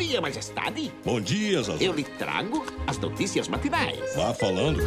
dia, 0.00 0.20
majestade. 0.20 0.90
Bom 1.04 1.20
dia, 1.20 1.62
Zazu. 1.62 1.82
Eu 1.82 1.92
lhe 1.92 2.04
trago 2.04 2.64
as 2.86 2.96
notícias 2.98 3.48
matinais. 3.48 3.98
Vá 4.16 4.32
falando. 4.32 4.78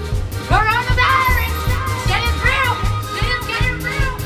Coronavirus! 0.48 1.54
Get 2.08 2.18
it 2.18 2.40
real! 2.44 2.76
Get 3.14 3.30
it, 3.32 3.46
get 3.46 3.62
it 3.62 3.84
real! 3.84 4.18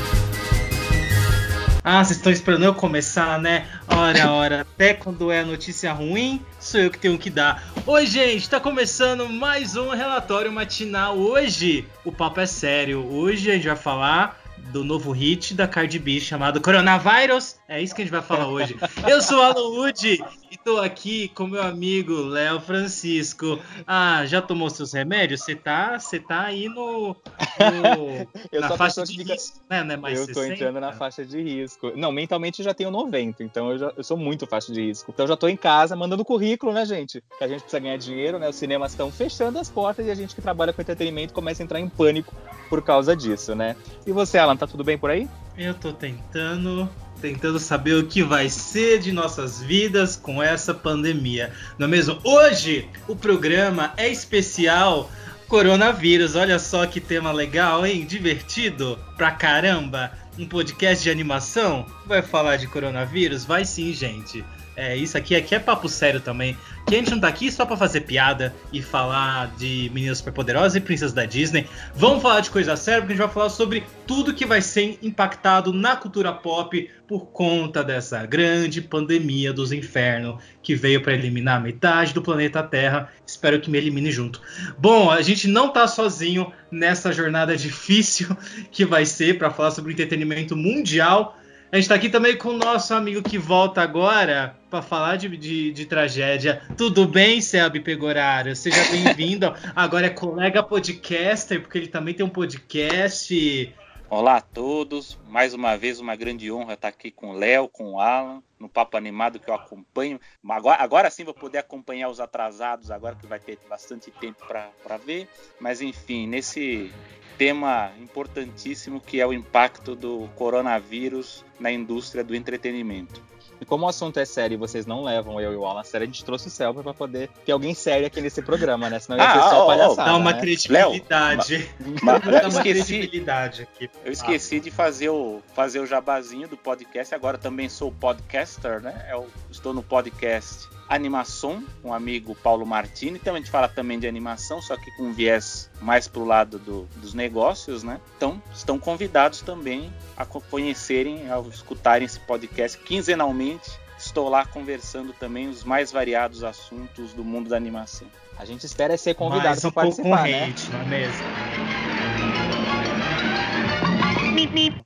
Ah, 1.84 2.02
vocês 2.02 2.16
estão 2.16 2.32
esperando 2.32 2.64
eu 2.64 2.74
começar, 2.74 3.38
né? 3.38 3.68
Ora, 3.86 4.32
ora, 4.32 4.60
até 4.62 4.94
quando 4.94 5.30
é 5.30 5.44
notícia 5.44 5.92
ruim, 5.92 6.42
sou 6.58 6.80
eu 6.80 6.90
que 6.90 6.98
tenho 6.98 7.18
que 7.18 7.28
dar. 7.28 7.62
Oi, 7.86 8.06
gente, 8.06 8.48
tá 8.48 8.58
começando 8.58 9.28
mais 9.28 9.76
um 9.76 9.90
relatório 9.90 10.50
matinal. 10.50 11.18
Hoje, 11.18 11.86
o 12.02 12.10
papo 12.10 12.40
é 12.40 12.46
sério. 12.46 13.06
Hoje 13.12 13.50
a 13.50 13.54
gente 13.54 13.66
vai 13.66 13.76
falar 13.76 14.40
do 14.72 14.84
novo 14.84 15.12
hit 15.12 15.54
da 15.54 15.66
Cardi 15.66 15.98
B 15.98 16.20
chamado 16.20 16.60
Coronavirus. 16.60 17.56
É 17.68 17.80
isso 17.82 17.94
que 17.94 18.02
a 18.02 18.04
gente 18.04 18.12
vai 18.12 18.22
falar 18.22 18.48
hoje. 18.48 18.76
Eu 19.08 19.20
sou 19.22 19.38
o 19.38 19.42
Alan 19.42 19.68
Wood 19.78 20.22
e 20.50 20.56
tô 20.58 20.78
aqui 20.78 21.28
com 21.28 21.46
meu 21.46 21.62
amigo 21.62 22.12
Léo 22.14 22.60
Francisco. 22.60 23.58
Ah, 23.86 24.24
já 24.26 24.42
tomou 24.42 24.68
seus 24.68 24.92
remédios? 24.92 25.42
Você 25.42 25.54
tá, 25.54 25.98
tá 26.26 26.40
aí 26.42 26.68
no, 26.68 27.16
no 27.58 28.26
na 28.60 28.70
faixa 28.76 29.04
de 29.04 29.16
fica- 29.16 29.32
risco, 29.32 29.58
né? 29.70 29.82
Não 29.84 29.94
é 29.94 29.96
mais 29.96 30.18
eu 30.18 30.26
tô 30.26 30.34
60? 30.34 30.54
entrando 30.54 30.80
na 30.80 30.92
faixa 30.92 31.24
de 31.24 31.40
risco. 31.42 31.92
Não, 31.96 32.12
mentalmente 32.12 32.60
eu 32.60 32.64
já 32.64 32.74
tenho 32.74 32.90
90, 32.90 33.42
então 33.44 33.70
eu, 33.70 33.78
já- 33.78 33.92
eu 33.96 34.04
sou 34.04 34.16
muito 34.16 34.46
faixa 34.46 34.72
de 34.72 34.82
risco. 34.82 35.10
Então 35.12 35.24
eu 35.24 35.28
já 35.28 35.36
tô 35.36 35.48
em 35.48 35.56
casa 35.56 35.96
mandando 35.96 36.24
currículo, 36.24 36.72
né, 36.72 36.84
gente? 36.84 37.22
Que 37.38 37.44
a 37.44 37.48
gente 37.48 37.60
precisa 37.62 37.80
ganhar 37.80 37.96
dinheiro, 37.96 38.38
né? 38.38 38.48
Os 38.48 38.56
cinemas 38.56 38.92
estão 38.92 39.10
fechando 39.10 39.58
as 39.58 39.70
portas 39.70 40.06
e 40.06 40.10
a 40.10 40.14
gente 40.14 40.34
que 40.34 40.42
trabalha 40.42 40.72
com 40.72 40.80
entretenimento 40.82 41.32
começa 41.32 41.62
a 41.62 41.64
entrar 41.64 41.80
em 41.80 41.88
pânico 41.88 42.34
por 42.68 42.82
causa 42.82 43.16
disso, 43.16 43.54
né? 43.54 43.74
E 44.06 44.12
você, 44.12 44.36
Alan, 44.38 44.56
tá 44.58 44.66
tudo 44.66 44.84
bem 44.84 44.98
por 44.98 45.10
aí? 45.10 45.28
Eu 45.56 45.72
tô 45.74 45.92
tentando, 45.92 46.88
tentando 47.20 47.58
saber 47.58 47.94
o 47.94 48.06
que 48.06 48.22
vai 48.22 48.48
ser 48.50 48.98
de 48.98 49.12
nossas 49.12 49.62
vidas 49.62 50.16
com 50.16 50.42
essa 50.42 50.74
pandemia. 50.74 51.52
Não 51.78 51.86
é 51.86 51.90
mesmo? 51.90 52.18
Hoje 52.24 52.88
o 53.06 53.16
programa 53.16 53.92
é 53.96 54.08
especial 54.08 55.10
coronavírus. 55.48 56.36
Olha 56.36 56.58
só 56.58 56.86
que 56.86 57.00
tema 57.00 57.32
legal, 57.32 57.86
hein? 57.86 58.04
Divertido 58.04 58.98
pra 59.16 59.30
caramba. 59.30 60.12
Um 60.38 60.46
podcast 60.46 61.02
de 61.02 61.10
animação 61.10 61.84
vai 62.06 62.22
falar 62.22 62.56
de 62.56 62.68
coronavírus? 62.68 63.44
Vai 63.44 63.64
sim, 63.64 63.92
gente. 63.92 64.44
É, 64.78 64.96
isso 64.96 65.18
aqui, 65.18 65.34
aqui 65.34 65.56
é 65.56 65.58
papo 65.58 65.88
sério 65.88 66.20
também. 66.20 66.56
Que 66.86 66.94
a 66.94 66.98
gente 66.98 67.10
não 67.10 67.18
tá 67.18 67.26
aqui 67.26 67.50
só 67.50 67.66
pra 67.66 67.76
fazer 67.76 68.02
piada 68.02 68.54
e 68.72 68.80
falar 68.80 69.52
de 69.56 69.90
meninas 69.92 70.18
superpoderosas 70.18 70.76
e 70.76 70.80
princesas 70.80 71.12
da 71.12 71.24
Disney. 71.24 71.66
Vamos 71.96 72.22
falar 72.22 72.38
de 72.38 72.48
coisa 72.48 72.76
séria, 72.76 73.00
porque 73.00 73.14
a 73.14 73.16
gente 73.16 73.24
vai 73.24 73.34
falar 73.34 73.50
sobre 73.50 73.82
tudo 74.06 74.32
que 74.32 74.46
vai 74.46 74.62
ser 74.62 74.96
impactado 75.02 75.72
na 75.72 75.96
cultura 75.96 76.32
pop 76.32 76.88
por 77.08 77.26
conta 77.26 77.82
dessa 77.82 78.24
grande 78.24 78.80
pandemia 78.80 79.52
dos 79.52 79.72
infernos 79.72 80.40
que 80.62 80.76
veio 80.76 81.02
para 81.02 81.12
eliminar 81.12 81.60
metade 81.60 82.14
do 82.14 82.22
planeta 82.22 82.62
Terra. 82.62 83.12
Espero 83.26 83.60
que 83.60 83.68
me 83.68 83.78
elimine 83.78 84.12
junto. 84.12 84.40
Bom, 84.78 85.10
a 85.10 85.20
gente 85.22 85.48
não 85.48 85.70
tá 85.70 85.88
sozinho 85.88 86.52
nessa 86.70 87.12
jornada 87.12 87.56
difícil 87.56 88.28
que 88.70 88.84
vai 88.84 89.04
ser 89.04 89.38
para 89.38 89.50
falar 89.50 89.72
sobre 89.72 89.90
o 89.90 89.92
entretenimento 89.92 90.54
mundial. 90.54 91.36
A 91.70 91.76
gente 91.76 91.88
tá 91.88 91.94
aqui 91.96 92.08
também 92.08 92.34
com 92.34 92.48
o 92.48 92.56
nosso 92.56 92.94
amigo 92.94 93.22
que 93.22 93.36
volta 93.36 93.82
agora 93.82 94.56
para 94.70 94.80
falar 94.80 95.16
de, 95.16 95.36
de, 95.36 95.70
de 95.70 95.84
tragédia. 95.84 96.62
Tudo 96.78 97.06
bem, 97.06 97.42
Selby 97.42 97.80
Pegoraro? 97.80 98.56
Seja 98.56 98.82
bem-vindo. 98.90 99.52
Agora 99.76 100.06
é 100.06 100.10
colega 100.10 100.62
podcaster, 100.62 101.60
porque 101.60 101.76
ele 101.76 101.88
também 101.88 102.14
tem 102.14 102.24
um 102.24 102.30
podcast. 102.30 103.74
Olá 104.10 104.38
a 104.38 104.40
todos, 104.40 105.18
mais 105.28 105.52
uma 105.52 105.76
vez 105.76 106.00
uma 106.00 106.16
grande 106.16 106.50
honra 106.50 106.72
estar 106.72 106.88
aqui 106.88 107.10
com 107.10 107.28
o 107.28 107.32
Léo, 107.34 107.68
com 107.68 107.92
o 107.92 108.00
Alan, 108.00 108.42
no 108.58 108.66
Papo 108.66 108.96
Animado 108.96 109.38
que 109.38 109.50
eu 109.50 109.54
acompanho. 109.54 110.18
Agora, 110.48 110.82
agora 110.82 111.10
sim 111.10 111.24
vou 111.24 111.34
poder 111.34 111.58
acompanhar 111.58 112.08
os 112.08 112.18
atrasados, 112.18 112.90
agora 112.90 113.16
que 113.16 113.26
vai 113.26 113.38
ter 113.38 113.58
bastante 113.68 114.10
tempo 114.10 114.42
para 114.46 114.96
ver. 114.96 115.28
Mas 115.60 115.82
enfim, 115.82 116.26
nesse 116.26 116.90
tema 117.36 117.92
importantíssimo 118.00 118.98
que 118.98 119.20
é 119.20 119.26
o 119.26 119.32
impacto 119.32 119.94
do 119.94 120.26
coronavírus 120.36 121.44
na 121.60 121.70
indústria 121.70 122.24
do 122.24 122.34
entretenimento. 122.34 123.22
E 123.60 123.64
como 123.64 123.86
o 123.86 123.88
assunto 123.88 124.18
é 124.20 124.24
sério 124.24 124.54
e 124.54 124.56
vocês 124.56 124.86
não 124.86 125.02
levam 125.02 125.40
eu 125.40 125.52
e 125.52 125.56
o 125.56 125.64
Alan 125.66 125.80
a 125.80 125.84
sério, 125.84 126.04
a 126.04 126.06
gente 126.06 126.24
trouxe 126.24 126.46
o 126.48 126.50
Selva 126.50 126.82
pra 126.82 126.94
poder 126.94 127.28
ter 127.44 127.52
alguém 127.52 127.74
sério 127.74 128.06
aqui 128.06 128.20
nesse 128.20 128.40
programa, 128.40 128.88
né? 128.88 128.98
Senão 129.00 129.18
ia 129.18 129.24
Ah, 129.28 129.32
ser 129.32 129.38
ó, 129.38 129.50
só 129.50 129.62
ó, 129.62 129.66
palhaçada, 129.66 130.10
Dá 130.10 130.16
uma 130.16 130.32
né? 130.32 130.40
credibilidade. 130.40 131.68
Mas 132.02 132.22
Dá 132.24 132.30
eu 132.30 132.38
uma 132.40 132.48
esqueci, 132.48 132.84
credibilidade 132.98 133.62
aqui. 133.62 133.90
eu 134.04 134.12
esqueci 134.12 134.60
de 134.60 134.70
fazer 134.70 135.08
o, 135.10 135.40
fazer 135.54 135.80
o 135.80 135.86
jabazinho 135.86 136.46
do 136.48 136.56
podcast, 136.56 137.14
agora 137.14 137.36
também 137.38 137.68
sou 137.68 137.90
podcaster, 137.92 138.80
né? 138.80 139.08
Eu 139.10 139.26
estou 139.50 139.74
no 139.74 139.82
podcast 139.82 140.68
Animação, 140.88 141.62
com 141.82 141.90
o 141.90 141.94
amigo 141.94 142.34
Paulo 142.34 142.64
Martini. 142.64 143.18
Então 143.20 143.34
a 143.34 143.36
gente 143.38 143.50
fala 143.50 143.68
também 143.68 143.98
de 143.98 144.06
animação, 144.08 144.62
só 144.62 144.76
que 144.76 144.90
com 144.92 145.04
um 145.04 145.12
viés 145.12 145.70
mais 145.80 146.08
pro 146.08 146.24
lado 146.24 146.58
do- 146.58 146.88
dos 146.96 147.12
negócios, 147.14 147.82
né? 147.82 148.00
Então 148.16 148.42
estão 148.54 148.78
convidados 148.78 149.40
também 149.42 149.92
a 150.16 150.24
co- 150.24 150.40
conhecerem, 150.40 151.30
ao 151.30 151.46
escutarem 151.48 152.06
esse 152.06 152.18
podcast 152.20 152.78
quinzenalmente. 152.78 153.70
Estou 153.98 154.28
lá 154.28 154.46
conversando 154.46 155.12
também 155.12 155.48
os 155.48 155.64
mais 155.64 155.90
variados 155.92 156.42
assuntos 156.44 157.12
do 157.12 157.24
mundo 157.24 157.50
da 157.50 157.56
animação. 157.56 158.06
A 158.38 158.44
gente 158.44 158.64
espera 158.64 158.96
ser 158.96 159.14
convidado 159.14 159.48
Mais 159.48 159.64
um 159.64 159.70
participar, 159.72 160.22
né? 160.22 160.32
concorrente, 160.32 160.70
não 160.70 160.80
é 160.80 160.84
mesmo? 160.84 162.07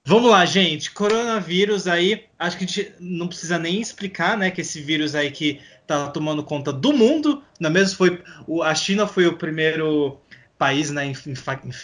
Vamos 0.04 0.30
lá, 0.30 0.44
gente. 0.44 0.90
Coronavírus 0.90 1.86
aí, 1.86 2.24
acho 2.38 2.58
que 2.58 2.64
a 2.64 2.66
gente 2.66 2.92
não 2.98 3.28
precisa 3.28 3.58
nem 3.58 3.80
explicar, 3.80 4.36
né? 4.36 4.50
Que 4.50 4.60
esse 4.60 4.80
vírus 4.80 5.14
aí 5.14 5.30
que 5.30 5.60
tá 5.86 6.08
tomando 6.08 6.42
conta 6.42 6.72
do 6.72 6.92
mundo, 6.92 7.42
não 7.60 7.70
é 7.70 7.72
mesmo? 7.72 7.96
Foi, 7.96 8.22
a 8.62 8.74
China 8.74 9.06
foi 9.06 9.26
o 9.26 9.36
primeiro 9.36 10.18
país 10.62 10.92
né, 10.92 11.12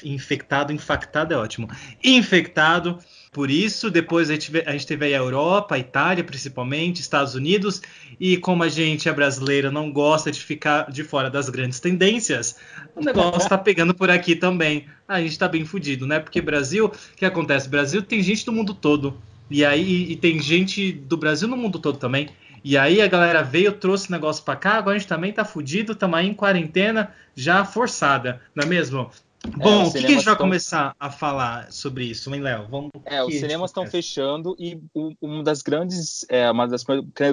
infectado, 0.04 0.72
infectado 0.72 1.34
é 1.34 1.36
ótimo, 1.36 1.68
infectado 2.04 2.96
por 3.32 3.50
isso. 3.50 3.90
Depois 3.90 4.30
a 4.30 4.34
gente, 4.34 4.52
a 4.64 4.70
gente 4.70 4.86
teve 4.86 5.06
aí 5.06 5.14
a 5.14 5.18
Europa, 5.18 5.74
a 5.74 5.78
Itália 5.80 6.22
principalmente, 6.22 7.00
Estados 7.00 7.34
Unidos. 7.34 7.82
E 8.20 8.36
como 8.36 8.62
a 8.62 8.68
gente 8.68 9.08
é 9.08 9.12
brasileiro, 9.12 9.72
não 9.72 9.90
gosta 9.90 10.30
de 10.30 10.38
ficar 10.38 10.92
de 10.92 11.02
fora 11.02 11.28
das 11.28 11.48
grandes 11.48 11.80
tendências, 11.80 12.54
o 12.94 13.00
negócio 13.00 13.48
tá 13.48 13.58
pegando 13.58 13.92
por 13.92 14.10
aqui 14.10 14.36
também. 14.36 14.86
A 15.08 15.20
gente 15.20 15.36
tá 15.36 15.48
bem 15.48 15.64
fudido, 15.64 16.06
né? 16.06 16.20
Porque 16.20 16.40
Brasil, 16.40 16.86
o 16.86 17.16
que 17.16 17.24
acontece? 17.24 17.68
Brasil 17.68 18.00
tem 18.00 18.22
gente 18.22 18.46
do 18.46 18.52
mundo 18.52 18.72
todo. 18.72 19.20
E 19.50 19.64
aí 19.64 20.12
e 20.12 20.14
tem 20.14 20.40
gente 20.40 20.92
do 20.92 21.16
Brasil 21.16 21.48
no 21.48 21.56
mundo 21.56 21.80
todo 21.80 21.98
também. 21.98 22.28
E 22.64 22.76
aí 22.76 23.00
a 23.00 23.06
galera 23.06 23.42
veio, 23.42 23.72
trouxe 23.72 24.10
negócio 24.10 24.44
pra 24.44 24.56
cá, 24.56 24.74
agora 24.74 24.96
a 24.96 24.98
gente 24.98 25.08
também 25.08 25.32
tá 25.32 25.44
fudido, 25.44 25.92
estamos 25.92 26.18
aí 26.18 26.26
em 26.26 26.34
quarentena 26.34 27.14
já 27.34 27.64
forçada, 27.64 28.40
não 28.54 28.64
é 28.64 28.66
mesmo? 28.66 29.10
Bom, 29.56 29.84
os 29.84 29.90
o 29.90 29.92
que, 29.92 30.00
que 30.00 30.06
a 30.06 30.08
gente 30.10 30.24
vai 30.24 30.36
tão- 30.36 30.46
começar 30.46 30.94
a 30.98 31.10
falar 31.10 31.70
sobre 31.72 32.04
isso, 32.04 32.34
hein, 32.34 32.40
Léo? 32.40 32.66
Vamos. 32.68 32.90
É, 33.04 33.22
os 33.22 33.34
cinemas 33.34 33.70
estão 33.70 33.86
fechando 33.86 34.56
e 34.58 34.80
uma 35.20 35.42
das 35.44 35.62
grandes, 35.62 36.26
é, 36.28 36.50
uma 36.50 36.66
das 36.66 36.84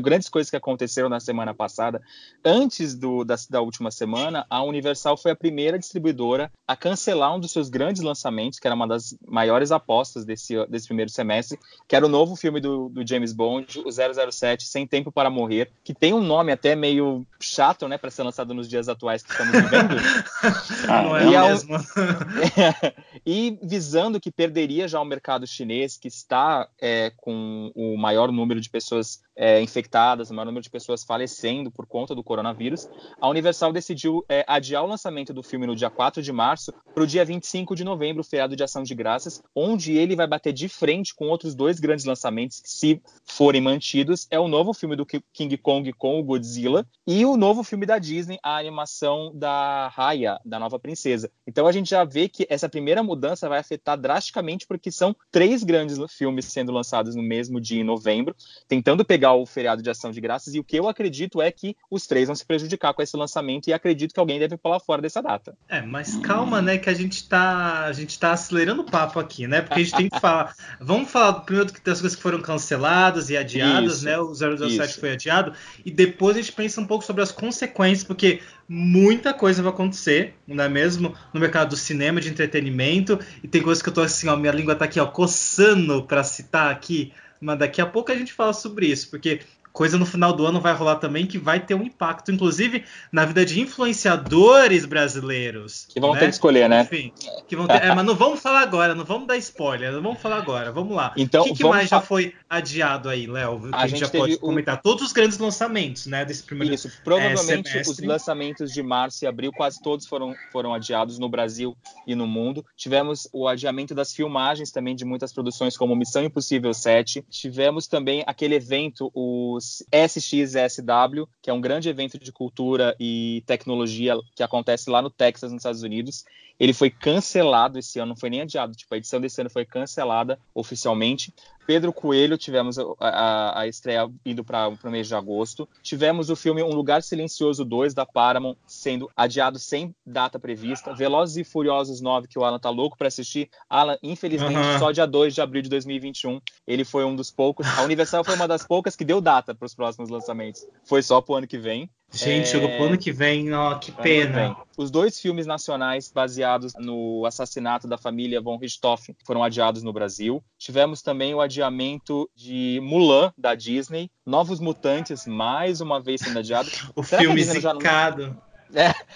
grandes 0.01 0.29
coisas 0.29 0.49
que 0.49 0.55
aconteceram 0.55 1.09
na 1.09 1.19
semana 1.19 1.53
passada, 1.53 2.01
antes 2.43 2.95
do, 2.95 3.23
da, 3.23 3.35
da 3.49 3.59
última 3.61 3.89
semana, 3.89 4.45
a 4.49 4.63
Universal 4.63 5.17
foi 5.17 5.31
a 5.31 5.35
primeira 5.35 5.79
distribuidora 5.79 6.51
a 6.67 6.75
cancelar 6.75 7.35
um 7.35 7.39
dos 7.39 7.51
seus 7.51 7.69
grandes 7.69 8.01
lançamentos, 8.03 8.59
que 8.59 8.67
era 8.67 8.75
uma 8.75 8.87
das 8.87 9.15
maiores 9.27 9.71
apostas 9.71 10.23
desse, 10.23 10.63
desse 10.67 10.87
primeiro 10.87 11.09
semestre, 11.11 11.59
que 11.87 11.95
era 11.95 12.05
o 12.05 12.09
novo 12.09 12.35
filme 12.35 12.61
do, 12.61 12.87
do 12.89 13.05
James 13.07 13.33
Bond, 13.33 13.79
o 13.83 13.89
007, 14.31 14.63
Sem 14.67 14.85
Tempo 14.85 15.11
para 15.11 15.29
Morrer, 15.29 15.71
que 15.83 15.93
tem 15.93 16.13
um 16.13 16.21
nome 16.21 16.51
até 16.51 16.75
meio 16.75 17.25
chato, 17.39 17.87
né, 17.87 17.97
para 17.97 18.11
ser 18.11 18.23
lançado 18.23 18.53
nos 18.53 18.69
dias 18.69 18.87
atuais 18.87 19.21
que 19.23 19.31
estamos 19.31 19.53
vivendo. 19.53 19.95
Não 20.87 21.17
é 21.17 21.25
E 21.25 21.29
mesmo? 21.29 21.75
e 23.25 23.57
visando 23.61 24.19
que 24.19 24.31
perderia 24.31 24.87
já 24.87 24.99
o 24.99 25.05
mercado 25.05 25.47
chinês, 25.47 25.97
que 25.97 26.07
está 26.07 26.67
é, 26.79 27.11
com 27.17 27.71
o 27.75 27.97
maior 27.97 28.31
número 28.31 28.59
de 28.59 28.69
pessoas 28.69 29.21
é, 29.35 29.61
infectadas, 29.61 30.29
o 30.29 30.33
maior 30.33 30.45
número 30.45 30.63
de 30.63 30.69
pessoas 30.69 31.03
falecendo 31.03 31.69
por 31.69 31.85
conta 31.85 32.15
do 32.15 32.23
coronavírus, 32.23 32.87
a 33.19 33.27
Universal 33.27 33.73
decidiu 33.73 34.23
é, 34.29 34.45
adiar 34.47 34.83
o 34.83 34.87
lançamento 34.87 35.33
do 35.33 35.43
filme 35.43 35.67
no 35.67 35.75
dia 35.75 35.89
4 35.89 36.21
de 36.21 36.31
março 36.31 36.73
para 36.93 37.03
o 37.03 37.07
dia 37.07 37.25
25 37.25 37.75
de 37.75 37.83
novembro, 37.83 38.23
feriado 38.23 38.55
de 38.55 38.63
ação 38.63 38.83
de 38.83 38.95
graças, 38.95 39.41
onde 39.53 39.97
ele 39.97 40.15
vai 40.15 40.27
bater 40.27 40.53
de 40.53 40.69
frente 40.69 41.13
com 41.13 41.27
outros 41.27 41.53
dois 41.53 41.79
grandes 41.79 42.05
lançamentos 42.05 42.61
que, 42.61 42.69
se 42.69 43.01
forem 43.25 43.61
mantidos, 43.61 44.27
é 44.31 44.39
o 44.39 44.47
novo 44.47 44.73
filme 44.73 44.95
do 44.95 45.05
King 45.05 45.57
Kong 45.57 45.91
com 45.93 46.19
o 46.19 46.23
Godzilla 46.23 46.85
e 47.05 47.25
o 47.25 47.35
novo 47.35 47.63
filme 47.63 47.85
da 47.85 47.99
Disney, 47.99 48.39
a 48.41 48.57
animação 48.57 49.31
da 49.35 49.89
Raya, 49.89 50.39
da 50.45 50.59
nova 50.59 50.79
princesa. 50.79 51.29
Então 51.45 51.67
a 51.67 51.71
gente 51.71 51.84
já 51.89 52.03
vê 52.03 52.27
que 52.27 52.45
essa 52.49 52.69
primeira 52.69 53.01
mudança 53.03 53.49
vai 53.49 53.59
afetar 53.59 53.97
drasticamente, 53.97 54.65
porque 54.67 54.91
são 54.91 55.15
três 55.31 55.63
grandes 55.63 55.97
filmes 56.13 56.45
sendo 56.45 56.71
lançados 56.71 57.15
no 57.15 57.23
mesmo 57.23 57.59
dia, 57.59 57.81
em 57.81 57.83
novembro, 57.83 58.35
tentando 58.67 59.05
pegar 59.05 59.33
o 59.33 59.45
feriado 59.45 59.81
de 59.81 59.89
ação 59.89 60.11
de 60.11 60.21
graças. 60.21 60.53
E 60.53 60.59
o 60.59 60.63
que 60.63 60.77
eu 60.77 60.87
acredito 60.87 61.41
é 61.41 61.51
que 61.51 61.75
os 61.89 62.07
três 62.07 62.27
vão 62.27 62.35
se 62.35 62.45
prejudicar 62.45 62.93
com 62.93 63.01
esse 63.01 63.15
lançamento, 63.15 63.67
e 63.67 63.73
acredito 63.73 64.13
que 64.13 64.19
alguém 64.19 64.39
deve 64.39 64.57
pular 64.57 64.79
fora 64.79 65.01
dessa 65.01 65.21
data. 65.21 65.57
É, 65.67 65.81
mas 65.81 66.15
calma, 66.17 66.61
né, 66.61 66.77
que 66.77 66.89
a 66.89 66.93
gente 66.93 67.27
tá, 67.27 67.85
a 67.85 67.93
gente 67.93 68.17
tá 68.17 68.31
acelerando 68.31 68.81
o 68.81 68.85
papo 68.85 69.19
aqui, 69.19 69.47
né? 69.47 69.61
Porque 69.61 69.81
a 69.81 69.83
gente 69.83 69.95
tem 69.95 70.09
que 70.09 70.19
falar. 70.19 70.55
Vamos 70.79 71.09
falar 71.09 71.33
primeiro 71.41 71.71
das 71.83 72.01
coisas 72.01 72.15
que 72.15 72.21
foram 72.21 72.41
canceladas 72.41 73.29
e 73.29 73.37
adiadas, 73.37 73.97
Isso, 73.97 74.05
né? 74.05 74.17
O 74.17 74.33
007 74.33 74.89
isso. 74.89 74.99
foi 74.99 75.13
adiado, 75.13 75.53
e 75.83 75.91
depois 75.91 76.35
a 76.35 76.41
gente 76.41 76.51
pensa 76.51 76.81
um 76.81 76.85
pouco 76.87 77.03
sobre 77.03 77.21
as 77.21 77.31
consequências, 77.31 78.03
porque 78.03 78.41
muita 78.67 79.33
coisa 79.33 79.61
vai 79.61 79.71
acontecer, 79.71 80.35
não 80.47 80.63
é 80.63 80.69
mesmo? 80.69 81.15
No 81.33 81.39
mercado 81.39 81.69
do 81.69 81.77
cinema, 81.77 82.19
de 82.19 82.29
entretenimento, 82.29 83.19
e 83.43 83.47
tem 83.47 83.61
coisas 83.61 83.81
que 83.81 83.89
eu 83.89 83.93
tô 83.93 84.01
assim, 84.01 84.27
ó, 84.27 84.35
minha 84.35 84.51
língua 84.51 84.75
tá 84.75 84.85
aqui, 84.85 84.99
ó, 84.99 85.05
coçando 85.05 86.03
pra 86.03 86.23
citar 86.23 86.71
aqui, 86.71 87.13
mas 87.39 87.59
daqui 87.59 87.81
a 87.81 87.85
pouco 87.85 88.11
a 88.11 88.15
gente 88.15 88.33
fala 88.33 88.53
sobre 88.53 88.87
isso, 88.87 89.09
porque 89.09 89.41
coisa 89.75 89.97
no 89.97 90.05
final 90.05 90.31
do 90.31 90.45
ano 90.45 90.61
vai 90.61 90.73
rolar 90.73 90.95
também 90.95 91.27
que 91.27 91.37
vai 91.37 91.59
ter 91.59 91.75
um 91.75 91.83
impacto, 91.83 92.31
inclusive, 92.31 92.85
na 93.11 93.25
vida 93.25 93.45
de 93.45 93.59
influenciadores 93.59 94.85
brasileiros. 94.85 95.85
Que 95.89 95.99
vão 95.99 96.13
né? 96.13 96.19
ter 96.19 96.27
que 96.27 96.31
escolher, 96.31 96.69
né? 96.69 96.83
Enfim, 96.83 97.11
que 97.45 97.57
vão 97.57 97.67
ter... 97.67 97.83
é, 97.83 97.93
mas 97.93 98.05
não 98.05 98.15
vamos 98.15 98.39
falar 98.39 98.61
agora, 98.61 98.95
não 98.95 99.03
vamos 99.03 99.27
dar 99.27 99.35
spoiler, 99.35 99.91
não 99.91 100.01
vamos 100.01 100.21
falar 100.21 100.37
agora, 100.37 100.71
vamos 100.71 100.95
lá. 100.95 101.13
Então, 101.17 101.41
o 101.41 101.45
que, 101.47 101.55
que 101.55 101.63
mais 101.65 101.89
já 101.89 101.99
foi 101.99 102.33
adiado 102.49 103.09
aí, 103.09 103.27
Léo? 103.27 103.69
A 103.73 103.81
a, 103.81 103.87
gente 103.87 103.99
já 103.99 104.07
pode 104.07 104.37
comentar. 104.37 104.81
Todos 104.81 105.03
os 105.03 105.11
grandes 105.11 105.37
lançamentos, 105.37 106.05
né, 106.05 106.23
desse 106.23 106.43
primeiro 106.43 106.73
Isso, 106.73 106.89
provavelmente 107.03 107.69
semestre. 107.69 107.91
os 107.91 107.99
lançamentos 107.99 108.71
de 108.71 108.81
março 108.81 109.25
e 109.25 109.27
abril 109.27 109.51
quase 109.51 109.81
todos 109.81 110.05
foram, 110.05 110.33
foram 110.53 110.73
adiados 110.73 111.19
no 111.19 111.27
Brasil 111.27 111.75
e 112.07 112.15
no 112.15 112.25
mundo. 112.25 112.65
Tivemos 112.77 113.27
o 113.33 113.45
adiamento 113.45 113.93
das 113.93 114.13
filmagens 114.13 114.71
também 114.71 114.95
de 114.95 115.03
muitas 115.03 115.33
produções 115.33 115.75
como 115.75 115.93
Missão 115.97 116.23
Impossível 116.23 116.73
7. 116.73 117.25
Tivemos 117.29 117.87
também 117.87 118.23
aquele 118.25 118.55
evento, 118.55 119.11
o 119.13 119.59
SXSW, 119.91 121.27
que 121.41 121.49
é 121.49 121.53
um 121.53 121.61
grande 121.61 121.89
evento 121.89 122.17
de 122.19 122.31
cultura 122.31 122.95
e 122.99 123.43
tecnologia 123.45 124.15
que 124.35 124.43
acontece 124.43 124.89
lá 124.89 125.01
no 125.01 125.09
Texas, 125.09 125.51
nos 125.51 125.61
Estados 125.61 125.83
Unidos. 125.83 126.23
Ele 126.59 126.73
foi 126.73 126.89
cancelado 126.89 127.77
esse 127.79 127.99
ano, 127.99 128.09
não 128.09 128.15
foi 128.15 128.29
nem 128.29 128.41
adiado, 128.41 128.73
tipo, 128.75 128.93
a 128.93 128.97
edição 128.97 129.19
desse 129.19 129.41
ano 129.41 129.49
foi 129.49 129.65
cancelada 129.65 130.39
oficialmente. 130.53 131.33
Pedro 131.67 131.91
Coelho, 131.91 132.37
tivemos 132.37 132.77
a, 132.77 132.83
a- 132.99 133.59
a 133.61 133.67
estreia 133.67 134.07
indo 134.23 134.43
para 134.43 134.69
o 134.69 134.77
mês 134.91 135.07
de 135.07 135.15
agosto. 135.15 135.67
Tivemos 135.81 136.29
o 136.29 136.35
filme 136.35 136.61
Um 136.61 136.69
Lugar 136.69 137.01
Silencioso 137.01 137.65
2, 137.65 137.93
da 137.93 138.05
Paramount, 138.05 138.55
sendo 138.67 139.09
adiado 139.17 139.57
sem 139.57 139.93
data 140.05 140.37
prevista. 140.39 140.93
Velozes 140.93 141.37
e 141.37 141.43
Furiosos 141.43 142.01
9, 142.01 142.27
que 142.27 142.37
o 142.37 142.43
Alan 142.45 142.59
tá 142.59 142.69
louco 142.69 142.95
para 142.95 143.07
assistir. 143.07 143.49
Alan, 143.67 143.97
infelizmente, 144.03 144.53
só 144.77 144.91
dia 144.91 145.07
2 145.07 145.33
de 145.33 145.41
abril 145.41 145.63
de 145.63 145.69
2021. 145.69 146.39
Ele 146.67 146.85
foi 146.85 147.03
um 147.03 147.15
dos 147.15 147.31
poucos. 147.31 147.65
A 147.79 147.81
Universal 147.81 148.23
foi 148.23 148.35
uma 148.35 148.47
das 148.47 148.65
poucas 148.65 148.95
que 148.95 149.03
deu 149.03 149.19
data 149.19 149.55
para 149.55 149.65
os 149.65 149.73
próximos 149.73 150.09
lançamentos. 150.11 150.67
Foi 150.83 151.01
só 151.01 151.19
pro 151.19 151.33
ano 151.35 151.47
que 151.47 151.57
vem. 151.57 151.89
Gente, 152.11 152.43
É, 152.43 152.45
chegou 152.45 152.69
pro 152.69 152.85
ano 152.85 152.97
que 152.97 153.11
vem, 153.11 153.53
ó, 153.53 153.75
que 153.75 153.91
pena. 153.91 154.55
Os 154.77 154.89
dois 154.89 155.19
filmes 155.19 155.45
nacionais 155.45 156.11
baseados 156.13 156.73
no 156.77 157.25
assassinato 157.25 157.87
da 157.87 157.97
família 157.97 158.39
von 158.41 158.57
Richthofen 158.57 159.15
foram 159.25 159.43
adiados 159.43 159.83
no 159.83 159.91
Brasil. 159.91 160.43
Tivemos 160.57 161.01
também 161.01 161.33
o 161.33 161.41
adiamento 161.41 162.29
de 162.35 162.79
Mulan, 162.81 163.33
da 163.37 163.55
Disney. 163.55 164.09
Novos 164.25 164.59
Mutantes, 164.59 165.25
mais 165.25 165.81
uma 165.81 166.01
vez 166.01 166.21
sendo 166.21 166.39
adiado. 166.39 166.69
O 166.95 167.03
Será 167.03 167.21
filme 167.21 167.43
zicado. 167.43 168.37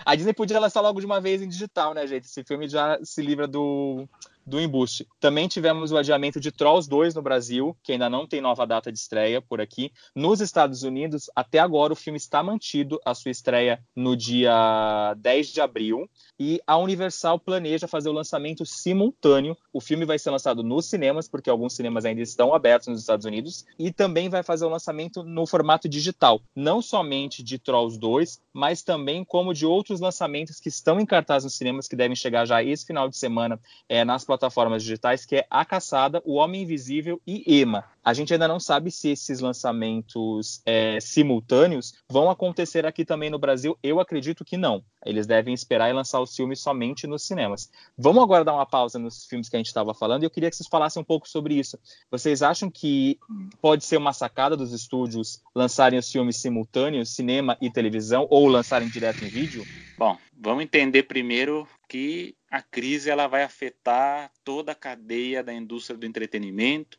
A 0.05 0.15
Disney 0.15 0.33
podia 0.33 0.59
lançar 0.59 0.81
logo 0.81 0.99
de 0.99 1.05
uma 1.05 1.19
vez 1.19 1.41
em 1.41 1.47
digital, 1.47 1.93
né, 1.93 2.05
gente? 2.07 2.25
Esse 2.25 2.43
filme 2.43 2.67
já 2.67 2.99
se 3.03 3.21
livra 3.21 3.47
do, 3.47 4.07
do 4.45 4.59
embuste. 4.59 5.07
Também 5.19 5.47
tivemos 5.47 5.91
o 5.91 5.97
adiamento 5.97 6.39
de 6.39 6.51
Trolls 6.51 6.89
2 6.89 7.15
no 7.15 7.21
Brasil, 7.21 7.77
que 7.83 7.91
ainda 7.91 8.09
não 8.09 8.27
tem 8.27 8.41
nova 8.41 8.65
data 8.65 8.91
de 8.91 8.97
estreia 8.97 9.41
por 9.41 9.61
aqui. 9.61 9.91
Nos 10.15 10.41
Estados 10.41 10.83
Unidos, 10.83 11.29
até 11.35 11.59
agora, 11.59 11.93
o 11.93 11.95
filme 11.95 12.17
está 12.17 12.41
mantido 12.41 12.99
a 13.05 13.13
sua 13.13 13.31
estreia 13.31 13.83
no 13.95 14.15
dia 14.15 15.13
10 15.17 15.47
de 15.49 15.61
abril. 15.61 16.09
E 16.39 16.61
a 16.65 16.77
Universal 16.77 17.37
planeja 17.37 17.87
fazer 17.87 18.07
o 18.07 18.13
lançamento 18.13 18.65
simultâneo. 18.65 19.57
O 19.73 19.81
filme 19.81 20.05
vai 20.05 20.17
ser 20.17 20.29
lançado 20.29 20.63
nos 20.63 20.85
cinemas, 20.85 21.27
porque 21.27 21.49
alguns 21.49 21.73
cinemas 21.73 22.05
ainda 22.05 22.21
estão 22.21 22.53
abertos 22.53 22.87
nos 22.87 23.01
Estados 23.01 23.25
Unidos, 23.25 23.65
e 23.77 23.91
também 23.91 24.29
vai 24.29 24.41
fazer 24.41 24.65
o 24.65 24.69
lançamento 24.69 25.23
no 25.23 25.45
formato 25.45 25.89
digital, 25.89 26.41
não 26.55 26.81
somente 26.81 27.43
de 27.43 27.59
Trolls 27.59 27.99
2, 27.99 28.41
mas 28.53 28.81
também 28.81 29.25
como 29.25 29.53
de 29.53 29.65
outros 29.65 29.99
lançamentos 29.99 30.59
que 30.59 30.69
estão 30.69 30.99
em 30.99 31.05
cartaz 31.05 31.43
nos 31.43 31.55
cinemas, 31.55 31.87
que 31.87 31.95
devem 31.95 32.15
chegar 32.15 32.45
já 32.45 32.63
esse 32.63 32.85
final 32.85 33.09
de 33.09 33.17
semana 33.17 33.59
é, 33.89 34.05
nas 34.05 34.23
plataformas 34.23 34.83
digitais, 34.83 35.25
que 35.25 35.37
é 35.37 35.47
A 35.49 35.65
Caçada, 35.65 36.21
O 36.25 36.35
Homem 36.35 36.63
Invisível 36.63 37.21
e 37.27 37.59
Ema. 37.59 37.83
A 38.09 38.13
gente 38.13 38.33
ainda 38.33 38.47
não 38.47 38.59
sabe 38.59 38.89
se 38.89 39.09
esses 39.09 39.39
lançamentos 39.39 40.63
é, 40.65 40.99
simultâneos 40.99 41.93
vão 42.09 42.27
acontecer 42.27 42.83
aqui 42.83 43.05
também 43.05 43.29
no 43.29 43.37
Brasil. 43.37 43.77
Eu 43.83 43.99
acredito 43.99 44.43
que 44.43 44.57
não. 44.57 44.83
Eles 45.05 45.27
devem 45.27 45.53
esperar 45.53 45.91
e 45.91 45.93
lançar 45.93 46.19
os 46.19 46.35
filmes 46.35 46.59
somente 46.59 47.05
nos 47.05 47.21
cinemas. 47.21 47.69
Vamos 47.95 48.23
agora 48.23 48.43
dar 48.43 48.55
uma 48.55 48.65
pausa 48.65 48.97
nos 48.97 49.27
filmes 49.27 49.47
que 49.47 49.55
a 49.55 49.59
gente 49.59 49.67
estava 49.67 49.93
falando 49.93 50.23
e 50.23 50.25
eu 50.25 50.31
queria 50.31 50.49
que 50.49 50.55
vocês 50.55 50.67
falassem 50.67 50.99
um 50.99 51.05
pouco 51.05 51.29
sobre 51.29 51.53
isso. 51.53 51.77
Vocês 52.09 52.41
acham 52.41 52.71
que 52.71 53.19
pode 53.61 53.85
ser 53.85 53.97
uma 53.97 54.11
sacada 54.11 54.57
dos 54.57 54.73
estúdios 54.73 55.43
lançarem 55.53 55.99
os 55.99 56.11
filmes 56.11 56.37
simultâneos, 56.37 57.09
cinema 57.11 57.59
e 57.61 57.69
televisão, 57.69 58.25
ou 58.31 58.47
lançarem 58.47 58.89
direto 58.89 59.23
em 59.23 59.27
vídeo? 59.27 59.63
Bom, 59.99 60.17
vamos 60.35 60.63
entender 60.63 61.03
primeiro 61.03 61.67
que 61.87 62.35
a 62.49 62.61
crise 62.61 63.11
ela 63.11 63.27
vai 63.27 63.43
afetar 63.43 64.31
toda 64.43 64.71
a 64.71 64.75
cadeia 64.75 65.43
da 65.43 65.53
indústria 65.53 65.95
do 65.95 66.07
entretenimento. 66.07 66.97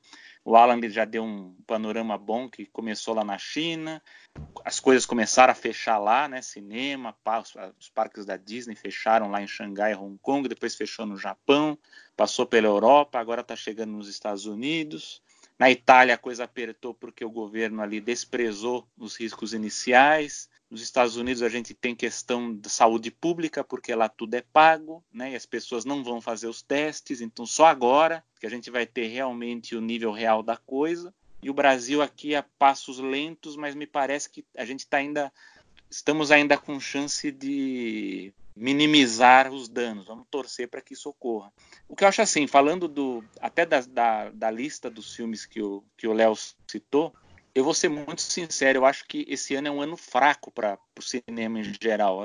O 0.50 0.56
Alan 0.56 0.80
já 0.90 1.04
deu 1.04 1.22
um 1.22 1.54
panorama 1.64 2.18
bom 2.18 2.50
que 2.50 2.66
começou 2.66 3.14
lá 3.14 3.22
na 3.22 3.38
China, 3.38 4.02
as 4.64 4.80
coisas 4.80 5.06
começaram 5.06 5.52
a 5.52 5.54
fechar 5.54 5.96
lá, 5.96 6.26
né? 6.26 6.42
Cinema, 6.42 7.16
os 7.78 7.88
parques 7.88 8.26
da 8.26 8.36
Disney 8.36 8.74
fecharam 8.74 9.30
lá 9.30 9.40
em 9.40 9.46
Xangai, 9.46 9.94
Hong 9.94 10.18
Kong, 10.20 10.48
depois 10.48 10.74
fechou 10.74 11.06
no 11.06 11.16
Japão, 11.16 11.78
passou 12.16 12.44
pela 12.46 12.66
Europa, 12.66 13.20
agora 13.20 13.42
está 13.42 13.54
chegando 13.54 13.92
nos 13.92 14.08
Estados 14.08 14.44
Unidos. 14.44 15.22
Na 15.56 15.70
Itália 15.70 16.16
a 16.16 16.18
coisa 16.18 16.42
apertou 16.42 16.94
porque 16.94 17.24
o 17.24 17.30
governo 17.30 17.80
ali 17.80 18.00
desprezou 18.00 18.88
os 18.98 19.14
riscos 19.14 19.54
iniciais. 19.54 20.50
Nos 20.70 20.82
Estados 20.82 21.16
Unidos 21.16 21.42
a 21.42 21.48
gente 21.48 21.74
tem 21.74 21.96
questão 21.96 22.54
da 22.54 22.68
saúde 22.68 23.10
pública, 23.10 23.64
porque 23.64 23.92
lá 23.92 24.08
tudo 24.08 24.34
é 24.34 24.40
pago, 24.52 25.02
né? 25.12 25.32
E 25.32 25.36
as 25.36 25.44
pessoas 25.44 25.84
não 25.84 26.04
vão 26.04 26.20
fazer 26.20 26.46
os 26.46 26.62
testes, 26.62 27.20
então 27.20 27.44
só 27.44 27.66
agora 27.66 28.22
que 28.38 28.46
a 28.46 28.50
gente 28.50 28.70
vai 28.70 28.86
ter 28.86 29.08
realmente 29.08 29.74
o 29.74 29.80
nível 29.80 30.12
real 30.12 30.42
da 30.42 30.56
coisa. 30.56 31.12
E 31.42 31.50
o 31.50 31.54
Brasil 31.54 32.00
aqui 32.00 32.36
a 32.36 32.42
passos 32.42 32.98
lentos, 33.00 33.56
mas 33.56 33.74
me 33.74 33.86
parece 33.86 34.30
que 34.30 34.44
a 34.56 34.64
gente 34.64 34.80
está 34.80 34.98
ainda 34.98 35.32
estamos 35.90 36.30
ainda 36.30 36.56
com 36.56 36.78
chance 36.78 37.32
de 37.32 38.32
minimizar 38.54 39.52
os 39.52 39.68
danos. 39.68 40.06
Vamos 40.06 40.26
torcer 40.30 40.68
para 40.68 40.80
que 40.80 40.94
isso 40.94 41.08
ocorra. 41.08 41.52
O 41.88 41.96
que 41.96 42.04
eu 42.04 42.08
acho 42.08 42.22
assim, 42.22 42.46
falando 42.46 42.86
do 42.86 43.24
até 43.40 43.66
da, 43.66 43.80
da, 43.80 44.30
da 44.30 44.50
lista 44.50 44.88
dos 44.88 45.14
filmes 45.14 45.44
que 45.44 45.60
o 45.60 45.82
que 45.96 46.06
o 46.06 46.12
Léo 46.12 46.34
citou, 46.68 47.12
eu 47.54 47.64
vou 47.64 47.74
ser 47.74 47.88
muito 47.88 48.22
sincero, 48.22 48.78
eu 48.78 48.86
acho 48.86 49.04
que 49.06 49.24
esse 49.28 49.54
ano 49.54 49.68
é 49.68 49.70
um 49.70 49.80
ano 49.82 49.96
fraco 49.96 50.50
para 50.50 50.78
o 50.98 51.02
cinema 51.02 51.60
em 51.60 51.72
geral. 51.82 52.20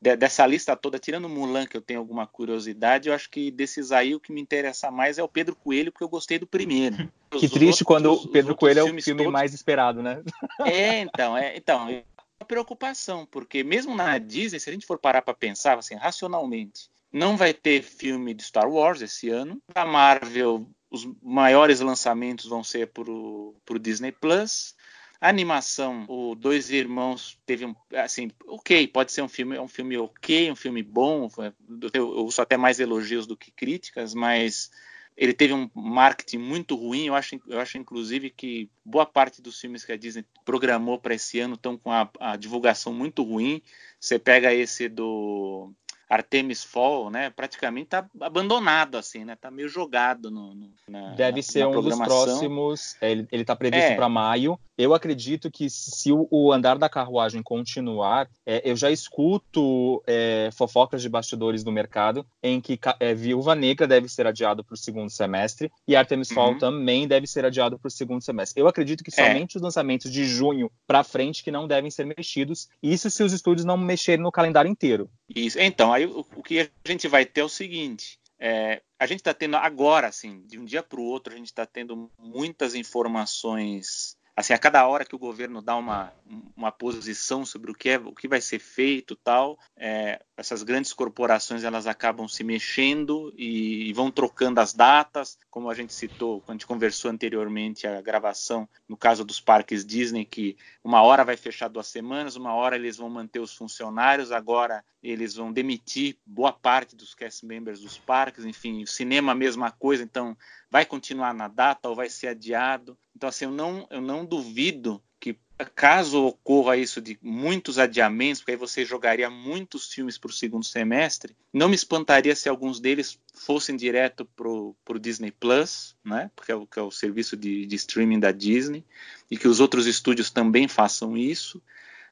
De- 0.00 0.16
dessa 0.16 0.44
lista 0.46 0.74
toda, 0.76 0.98
tirando 0.98 1.28
Mulan, 1.28 1.64
que 1.64 1.76
eu 1.76 1.80
tenho 1.80 2.00
alguma 2.00 2.26
curiosidade, 2.26 3.08
eu 3.08 3.14
acho 3.14 3.30
que 3.30 3.50
desses 3.52 3.92
aí 3.92 4.14
o 4.14 4.20
que 4.20 4.32
me 4.32 4.40
interessa 4.40 4.90
mais 4.90 5.16
é 5.16 5.22
o 5.22 5.28
Pedro 5.28 5.54
Coelho, 5.54 5.92
porque 5.92 6.02
eu 6.04 6.08
gostei 6.08 6.38
do 6.38 6.46
primeiro. 6.46 6.96
Que 7.32 7.46
Os 7.46 7.52
triste 7.52 7.64
outros- 7.64 7.82
quando 7.82 8.12
o 8.12 8.28
Pedro 8.28 8.54
Coelho 8.54 8.80
é 8.80 8.82
o 8.82 9.00
filme 9.00 9.22
todos- 9.22 9.32
mais 9.32 9.54
esperado, 9.54 10.02
né? 10.02 10.22
é, 10.66 10.98
então, 10.98 11.34
é, 11.34 11.56
então, 11.56 11.88
é 11.88 12.04
uma 12.38 12.46
preocupação, 12.46 13.24
porque 13.24 13.64
mesmo 13.64 13.94
na 13.94 14.18
Disney, 14.18 14.60
se 14.60 14.68
a 14.68 14.72
gente 14.72 14.84
for 14.84 14.98
parar 14.98 15.22
para 15.22 15.32
pensar 15.32 15.78
assim, 15.78 15.94
racionalmente, 15.94 16.90
não 17.10 17.34
vai 17.36 17.54
ter 17.54 17.82
filme 17.82 18.34
de 18.34 18.42
Star 18.42 18.68
Wars 18.70 19.00
esse 19.00 19.30
ano. 19.30 19.62
A 19.74 19.86
Marvel, 19.86 20.68
os 20.92 21.08
maiores 21.22 21.80
lançamentos 21.80 22.44
vão 22.44 22.62
ser 22.62 22.88
pro, 22.88 23.54
pro 23.64 23.78
Disney 23.78 24.12
Plus. 24.12 24.76
A 25.18 25.28
animação, 25.28 26.04
o 26.06 26.34
Dois 26.34 26.68
Irmãos 26.70 27.38
teve 27.46 27.64
um, 27.64 27.74
assim, 27.94 28.30
ok, 28.46 28.86
pode 28.88 29.10
ser 29.10 29.22
um 29.22 29.28
filme, 29.28 29.58
um 29.58 29.68
filme 29.68 29.96
ok, 29.96 30.50
um 30.50 30.56
filme 30.56 30.82
bom. 30.82 31.30
Eu, 31.38 31.90
eu 31.94 32.08
ouço 32.08 32.42
até 32.42 32.58
mais 32.58 32.78
elogios 32.78 33.26
do 33.26 33.36
que 33.36 33.50
críticas, 33.50 34.12
mas 34.12 34.70
ele 35.16 35.32
teve 35.32 35.54
um 35.54 35.70
marketing 35.74 36.38
muito 36.38 36.74
ruim. 36.74 37.06
Eu 37.06 37.14
acho, 37.14 37.40
eu 37.46 37.58
acho 37.58 37.78
inclusive 37.78 38.28
que 38.28 38.68
boa 38.84 39.06
parte 39.06 39.40
dos 39.40 39.58
filmes 39.58 39.84
que 39.84 39.92
a 39.92 39.96
Disney 39.96 40.26
programou 40.44 40.98
para 40.98 41.14
esse 41.14 41.40
ano 41.40 41.54
estão 41.54 41.78
com 41.78 41.90
a, 41.90 42.10
a 42.20 42.36
divulgação 42.36 42.92
muito 42.92 43.22
ruim. 43.22 43.62
Você 43.98 44.18
pega 44.18 44.52
esse 44.52 44.88
do 44.90 45.72
Artemis 46.12 46.62
Fall, 46.62 47.08
né? 47.08 47.30
Praticamente 47.30 47.86
tá 47.88 48.06
abandonado 48.20 48.98
assim, 48.98 49.24
né? 49.24 49.34
Tá 49.34 49.50
meio 49.50 49.66
jogado 49.66 50.30
no, 50.30 50.54
no 50.54 50.70
na, 50.86 51.14
Deve 51.14 51.38
na- 51.38 51.42
ser 51.42 51.60
na 51.60 51.68
um 51.68 51.80
dos 51.80 51.98
próximos. 51.98 52.96
é, 53.00 53.10
Ele, 53.12 53.26
ele 53.32 53.44
tá 53.46 53.56
previsto 53.56 53.92
É. 53.92 53.94
para 53.94 54.10
maio. 54.10 54.58
Eu 54.76 54.94
acredito 54.94 55.50
que 55.50 55.68
se 55.68 56.10
o, 56.12 56.52
andar 56.52 56.78
da 56.78 56.88
carruagem 56.88 57.42
continuar, 57.42 58.28
é, 58.46 58.68
eu 58.68 58.74
já 58.74 58.90
escuto 58.90 60.02
é, 60.06 60.50
fofocas 60.52 61.02
de 61.02 61.08
bastidores 61.08 61.62
do 61.62 61.70
mercado 61.70 62.26
em 62.42 62.60
que 62.60 62.78
é, 62.98 63.14
Viúva 63.14 63.54
Negra 63.54 63.86
deve 63.86 64.08
ser 64.08 64.26
adiado 64.26 64.64
para 64.64 64.74
o 64.74 64.76
segundo 64.76 65.10
semestre 65.10 65.70
e 65.86 65.94
Artemis 65.94 66.30
uhum. 66.30 66.34
Fall 66.34 66.58
também 66.58 67.06
deve 67.06 67.26
ser 67.26 67.44
adiado 67.44 67.78
para 67.78 67.88
o 67.88 67.90
segundo 67.90 68.22
semestre. 68.22 68.60
Eu 68.60 68.68
acredito 68.68 69.04
que 69.04 69.10
é. 69.10 69.26
somente 69.26 69.56
os 69.56 69.62
lançamentos 69.62 70.10
de 70.10 70.24
junho 70.24 70.70
para 70.86 71.04
frente 71.04 71.42
que 71.42 71.50
não 71.50 71.66
devem 71.66 71.90
ser 71.90 72.06
mexidos. 72.06 72.68
Isso 72.82 73.10
se 73.10 73.22
os 73.22 73.32
estúdios 73.32 73.64
não 73.64 73.76
mexerem 73.76 74.22
no 74.22 74.32
calendário 74.32 74.70
inteiro. 74.70 75.10
Isso. 75.28 75.58
Então, 75.60 75.92
aí 75.92 76.06
o, 76.06 76.26
o 76.34 76.42
que 76.42 76.60
a 76.60 76.68
gente 76.86 77.08
vai 77.08 77.24
ter 77.26 77.42
é 77.42 77.44
o 77.44 77.48
seguinte: 77.48 78.18
é, 78.38 78.82
a 78.98 79.06
gente 79.06 79.20
está 79.20 79.32
tendo 79.32 79.56
agora, 79.56 80.08
assim, 80.08 80.42
de 80.46 80.58
um 80.58 80.64
dia 80.64 80.82
para 80.82 80.98
o 80.98 81.04
outro, 81.04 81.32
a 81.32 81.36
gente 81.36 81.46
está 81.46 81.64
tendo 81.64 82.10
muitas 82.18 82.74
informações 82.74 84.16
assim 84.34 84.54
a 84.54 84.58
cada 84.58 84.86
hora 84.86 85.04
que 85.04 85.14
o 85.14 85.18
governo 85.18 85.60
dá 85.60 85.76
uma, 85.76 86.12
uma 86.56 86.72
posição 86.72 87.44
sobre 87.44 87.70
o 87.70 87.74
que 87.74 87.90
é 87.90 87.98
o 87.98 88.14
que 88.14 88.26
vai 88.26 88.40
ser 88.40 88.58
feito 88.58 89.14
tal 89.14 89.58
é, 89.76 90.22
essas 90.36 90.62
grandes 90.62 90.92
corporações 90.92 91.64
elas 91.64 91.86
acabam 91.86 92.26
se 92.26 92.42
mexendo 92.42 93.32
e, 93.36 93.88
e, 93.88 93.92
vão 93.92 94.10
trocando 94.10 94.60
as 94.60 94.72
datas. 94.72 95.38
Como 95.50 95.68
a 95.68 95.74
gente 95.74 95.92
citou 95.92 96.40
quando 96.40 96.50
a 96.50 96.54
gente 96.54 96.66
conversou 96.66 97.10
anteriormente 97.10 97.86
a 97.86 98.00
gravação 98.00 98.68
no 98.88 98.96
caso 98.96 99.24
dos 99.24 99.40
parques 99.40 99.84
Disney 99.84 100.24
que 100.24 100.56
uma 100.82 101.02
hora 101.02 101.24
vai 101.24 101.36
fechar 101.36 101.68
duas 101.68 101.88
semanas 101.88 102.34
uma 102.34 102.54
hora 102.54 102.76
eles 102.76 102.96
vão 102.96 103.10
manter 103.10 103.40
os 103.40 103.54
funcionários 103.54 104.32
agora 104.32 104.82
eles 105.02 105.34
vão 105.34 105.52
demitir 105.52 106.16
boa 106.24 106.52
parte 106.52 106.96
dos 106.96 107.14
cast 107.14 107.44
members 107.44 107.80
dos 107.80 107.98
parques 107.98 108.44
enfim 108.44 108.82
o 108.82 108.86
cinema 108.86 109.32
a 109.32 109.34
mesma 109.34 109.70
coisa. 109.70 110.02
Então 110.02 110.36
vai 110.72 110.86
continuar 110.86 111.34
na 111.34 111.48
data 111.48 111.90
ou 111.90 111.94
vai 111.94 112.08
ser 112.08 112.28
adiado. 112.28 112.96
Então, 113.14 113.28
assim, 113.28 113.44
eu 113.44 113.50
não, 113.50 113.86
eu 113.90 114.00
não 114.00 114.24
duvido 114.24 115.02
que, 115.20 115.36
caso 115.74 116.24
ocorra 116.24 116.78
isso 116.78 116.98
de 116.98 117.18
muitos 117.20 117.78
adiamentos, 117.78 118.40
porque 118.40 118.52
aí 118.52 118.56
você 118.56 118.82
jogaria 118.82 119.28
muitos 119.28 119.92
filmes 119.92 120.16
para 120.16 120.30
o 120.30 120.32
segundo 120.32 120.64
semestre, 120.64 121.36
não 121.52 121.68
me 121.68 121.74
espantaria 121.74 122.34
se 122.34 122.48
alguns 122.48 122.80
deles 122.80 123.20
fossem 123.34 123.76
direto 123.76 124.24
para 124.24 124.48
o 124.48 124.98
Disney 124.98 125.30
Plus, 125.30 125.94
né? 126.02 126.30
Porque 126.34 126.50
é 126.50 126.54
o, 126.54 126.66
que 126.66 126.78
é 126.78 126.82
o 126.82 126.90
serviço 126.90 127.36
de, 127.36 127.66
de, 127.66 127.76
streaming 127.76 128.18
da 128.18 128.32
Disney, 128.32 128.82
e 129.30 129.36
que 129.36 129.48
os 129.48 129.60
outros 129.60 129.86
estúdios 129.86 130.30
também 130.30 130.66
façam 130.68 131.18
isso. 131.18 131.62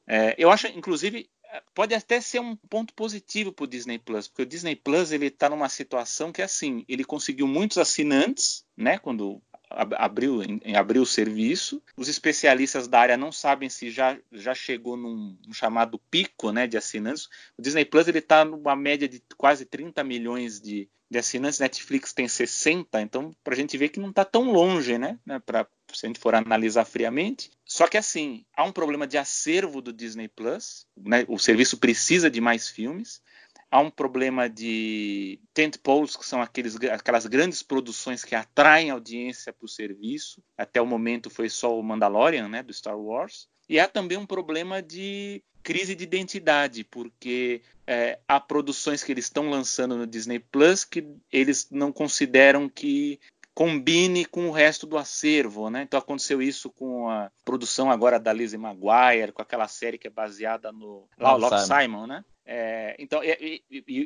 É, 0.05 0.35
eu 0.37 0.51
acho, 0.51 0.67
inclusive, 0.67 1.27
pode 1.73 1.93
até 1.93 2.21
ser 2.21 2.39
um 2.39 2.55
ponto 2.55 2.93
positivo 2.93 3.51
para 3.51 3.63
o 3.63 3.67
Disney 3.67 3.99
Plus, 3.99 4.27
porque 4.27 4.43
o 4.43 4.45
Disney 4.45 4.75
Plus 4.75 5.11
ele 5.11 5.27
está 5.27 5.49
numa 5.49 5.69
situação 5.69 6.31
que 6.31 6.41
é 6.41 6.45
assim, 6.45 6.85
ele 6.87 7.03
conseguiu 7.03 7.47
muitos 7.47 7.77
assinantes, 7.77 8.65
né? 8.75 8.97
Quando 8.97 9.41
abriu, 9.71 10.41
abriu 10.75 11.01
o 11.01 11.05
serviço. 11.05 11.81
Os 11.95 12.07
especialistas 12.07 12.87
da 12.87 12.99
área 12.99 13.17
não 13.17 13.31
sabem 13.31 13.69
se 13.69 13.89
já, 13.89 14.17
já 14.31 14.53
chegou 14.53 14.97
num, 14.97 15.37
chamado 15.53 15.99
pico 16.09 16.51
né, 16.51 16.67
de 16.67 16.77
assinantes. 16.77 17.29
O 17.57 17.61
Disney 17.61 17.85
Plus 17.85 18.07
está 18.07 18.43
numa 18.43 18.75
média 18.75 19.07
de 19.07 19.23
quase 19.37 19.65
30 19.65 20.03
milhões 20.03 20.59
de, 20.59 20.89
de 21.09 21.17
assinantes. 21.17 21.59
Netflix 21.59 22.13
tem 22.13 22.27
60, 22.27 23.01
então 23.01 23.31
para 23.43 23.53
a 23.53 23.57
gente 23.57 23.77
ver 23.77 23.89
que 23.89 23.99
não 23.99 24.09
está 24.09 24.25
tão 24.25 24.51
longe, 24.51 24.97
né? 24.97 25.17
né 25.25 25.39
pra, 25.39 25.65
se 25.97 26.05
a 26.05 26.09
gente 26.09 26.19
for 26.19 26.35
analisar 26.35 26.85
friamente. 26.85 27.51
Só 27.65 27.87
que 27.87 27.97
assim, 27.97 28.45
há 28.55 28.63
um 28.63 28.71
problema 28.71 29.07
de 29.07 29.17
acervo 29.17 29.81
do 29.81 29.93
Disney 29.93 30.27
Plus, 30.27 30.85
né? 30.97 31.25
o 31.27 31.37
serviço 31.37 31.77
precisa 31.77 32.29
de 32.29 32.41
mais 32.41 32.67
filmes. 32.67 33.21
Há 33.69 33.79
um 33.79 33.89
problema 33.89 34.49
de 34.49 35.39
tentpoles, 35.53 36.17
que 36.17 36.25
são 36.25 36.41
aqueles, 36.41 36.75
aquelas 36.75 37.25
grandes 37.25 37.63
produções 37.63 38.23
que 38.25 38.35
atraem 38.35 38.89
audiência 38.89 39.53
para 39.53 39.65
o 39.65 39.69
serviço. 39.69 40.43
Até 40.57 40.81
o 40.81 40.85
momento 40.85 41.29
foi 41.29 41.49
só 41.49 41.79
o 41.79 41.81
Mandalorian, 41.81 42.49
né, 42.49 42.61
do 42.61 42.73
Star 42.73 42.99
Wars. 42.99 43.47
E 43.69 43.79
há 43.79 43.87
também 43.87 44.17
um 44.17 44.25
problema 44.25 44.81
de 44.81 45.41
crise 45.63 45.95
de 45.95 46.03
identidade, 46.03 46.83
porque 46.83 47.61
é, 47.87 48.19
há 48.27 48.39
produções 48.39 49.03
que 49.03 49.11
eles 49.11 49.25
estão 49.25 49.49
lançando 49.49 49.95
no 49.95 50.07
Disney 50.07 50.39
Plus 50.39 50.83
que 50.83 51.07
eles 51.31 51.67
não 51.71 51.91
consideram 51.91 52.67
que 52.67 53.19
combine 53.53 54.25
com 54.25 54.47
o 54.47 54.51
resto 54.51 54.87
do 54.87 54.97
acervo, 54.97 55.69
né? 55.69 55.83
Então 55.83 55.99
aconteceu 55.99 56.41
isso 56.41 56.69
com 56.69 57.09
a 57.09 57.29
produção 57.43 57.91
agora 57.91 58.19
da 58.19 58.31
Lizzie 58.31 58.59
McGuire, 58.59 59.31
com 59.33 59.41
aquela 59.41 59.67
série 59.67 59.97
que 59.97 60.07
é 60.07 60.11
baseada 60.11 60.71
no 60.71 61.07
Love 61.19 61.59
Simon. 61.59 61.81
Simon, 61.81 62.07
né? 62.07 62.25
É, 62.53 62.97
então, 62.99 63.23
eu, 63.23 63.37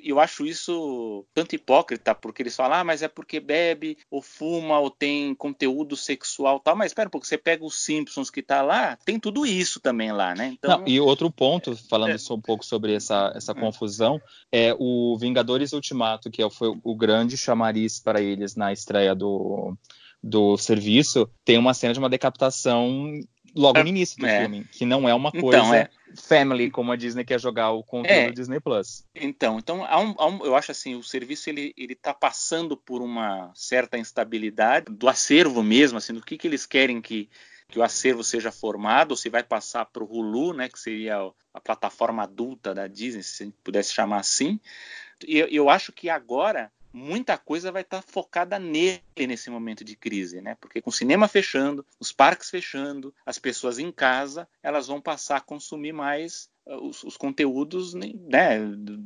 eu, 0.04 0.20
acho 0.20 0.46
isso 0.46 1.26
tanto 1.34 1.56
hipócrita, 1.56 2.14
porque 2.14 2.44
eles 2.44 2.56
falam, 2.56 2.78
ah, 2.78 2.84
mas 2.84 3.02
é 3.02 3.08
porque 3.08 3.40
bebe, 3.40 3.98
ou 4.12 4.22
fuma, 4.22 4.78
ou 4.78 4.92
tem 4.92 5.34
conteúdo 5.34 5.98
sexual 5.98 6.60
tal. 6.60 6.76
Mas 6.76 6.92
espera 6.92 7.08
um 7.08 7.10
pouco, 7.10 7.26
você 7.26 7.40
pega 7.40 7.66
os 7.66 7.84
Simpsons 7.84 8.30
que 8.30 8.44
tá 8.44 8.62
lá, 8.62 9.00
tem 9.04 9.20
tudo 9.20 9.48
isso 9.48 9.80
também 9.80 10.12
lá, 10.12 10.36
né? 10.36 10.54
Então, 10.54 10.78
Não, 10.78 10.88
e 10.88 11.00
outro 11.00 11.32
ponto, 11.32 11.76
falando 11.90 12.12
é, 12.12 12.34
um 12.34 12.40
pouco 12.40 12.64
sobre 12.64 12.94
essa, 12.94 13.34
essa 13.36 13.52
é. 13.54 13.56
confusão, 13.56 14.22
é 14.52 14.76
o 14.78 15.18
Vingadores 15.18 15.74
Ultimato, 15.74 16.30
que 16.30 16.44
é 16.44 16.48
foi 16.48 16.72
o 16.84 16.96
grande 16.96 17.36
chamariz 17.36 18.00
para 18.00 18.22
eles 18.22 18.56
na 18.56 18.72
estreia 18.72 19.16
do, 19.16 19.76
do 20.22 20.56
serviço, 20.56 21.28
tem 21.44 21.58
uma 21.58 21.74
cena 21.74 21.94
de 21.94 22.00
uma 22.00 22.10
decapitação 22.10 23.20
logo 23.56 23.80
é, 23.80 23.84
no 23.84 23.90
início 23.90 24.20
do 24.20 24.26
é. 24.26 24.42
filme, 24.42 24.66
que 24.72 24.86
não 24.86 25.08
é 25.08 25.14
uma 25.14 25.30
então, 25.30 25.42
coisa 25.42 25.58
então, 25.60 25.74
é. 25.74 25.90
family 26.16 26.70
como 26.70 26.92
a 26.92 26.96
Disney 26.96 27.24
quer 27.24 27.40
jogar 27.40 27.72
o 27.72 27.84
conteúdo 27.84 28.30
é. 28.30 28.32
Disney 28.32 28.60
Plus. 28.60 29.06
Então, 29.16 29.58
então 29.58 29.86
há 29.86 30.00
um, 30.00 30.16
há 30.18 30.28
um, 30.28 30.46
eu 30.46 30.56
acho 30.56 30.72
assim, 30.72 30.96
o 30.96 31.04
serviço 31.04 31.50
ele 31.50 31.74
ele 31.78 31.96
tá 31.96 32.14
passando 32.14 32.76
por 32.76 33.02
uma 33.02 33.52
certa 33.56 33.98
instabilidade 33.98 34.88
do 34.90 35.08
acervo 35.08 35.64
mesmo, 35.64 35.98
assim, 35.98 36.14
do 36.14 36.22
que 36.22 36.38
que 36.38 36.48
eles 36.48 36.66
querem 36.66 37.02
que 37.02 37.30
que 37.68 37.80
o 37.80 37.84
acervo 37.84 38.24
seja 38.24 38.52
formado, 38.52 39.12
ou 39.12 39.18
se 39.18 39.28
vai 39.28 39.44
passar 39.44 39.86
para 39.86 40.04
o 40.04 40.08
Hulu, 40.08 40.54
né, 40.54 40.70
que 40.70 40.80
seria 40.80 41.18
a 41.52 41.60
plataforma 41.60 42.22
adulta 42.22 42.76
da 42.76 42.86
Disney, 42.86 43.24
se 43.24 43.42
a 43.42 43.46
gente 43.48 43.58
pudesse 43.64 43.92
chamar 43.92 44.20
assim. 44.20 44.60
E 45.28 45.40
eu, 45.40 45.48
eu 45.48 45.70
acho 45.70 45.92
que 45.92 46.08
agora 46.08 46.72
muita 46.96 47.38
coisa 47.38 47.74
vai 47.74 47.82
estar 47.82 48.02
tá 48.02 48.08
focada 48.08 48.58
nele 48.58 49.02
nesse 49.28 49.50
momento 49.50 49.84
de 49.84 49.98
crise, 49.98 50.40
né? 50.42 50.56
Porque 50.62 50.82
com 50.82 50.90
o 50.90 50.94
cinema 50.94 51.28
fechando, 51.28 51.86
os 52.00 52.14
parques 52.14 52.50
fechando, 52.50 53.14
as 53.26 53.38
pessoas 53.38 53.78
em 53.78 53.92
casa, 53.92 54.48
elas 54.64 54.88
vão 54.88 55.02
passar 55.02 55.38
a 55.38 55.42
consumir 55.42 55.92
mais 55.92 56.50
os, 56.68 57.04
os, 57.04 57.16
conteúdos 57.16 57.94
né, 57.94 58.60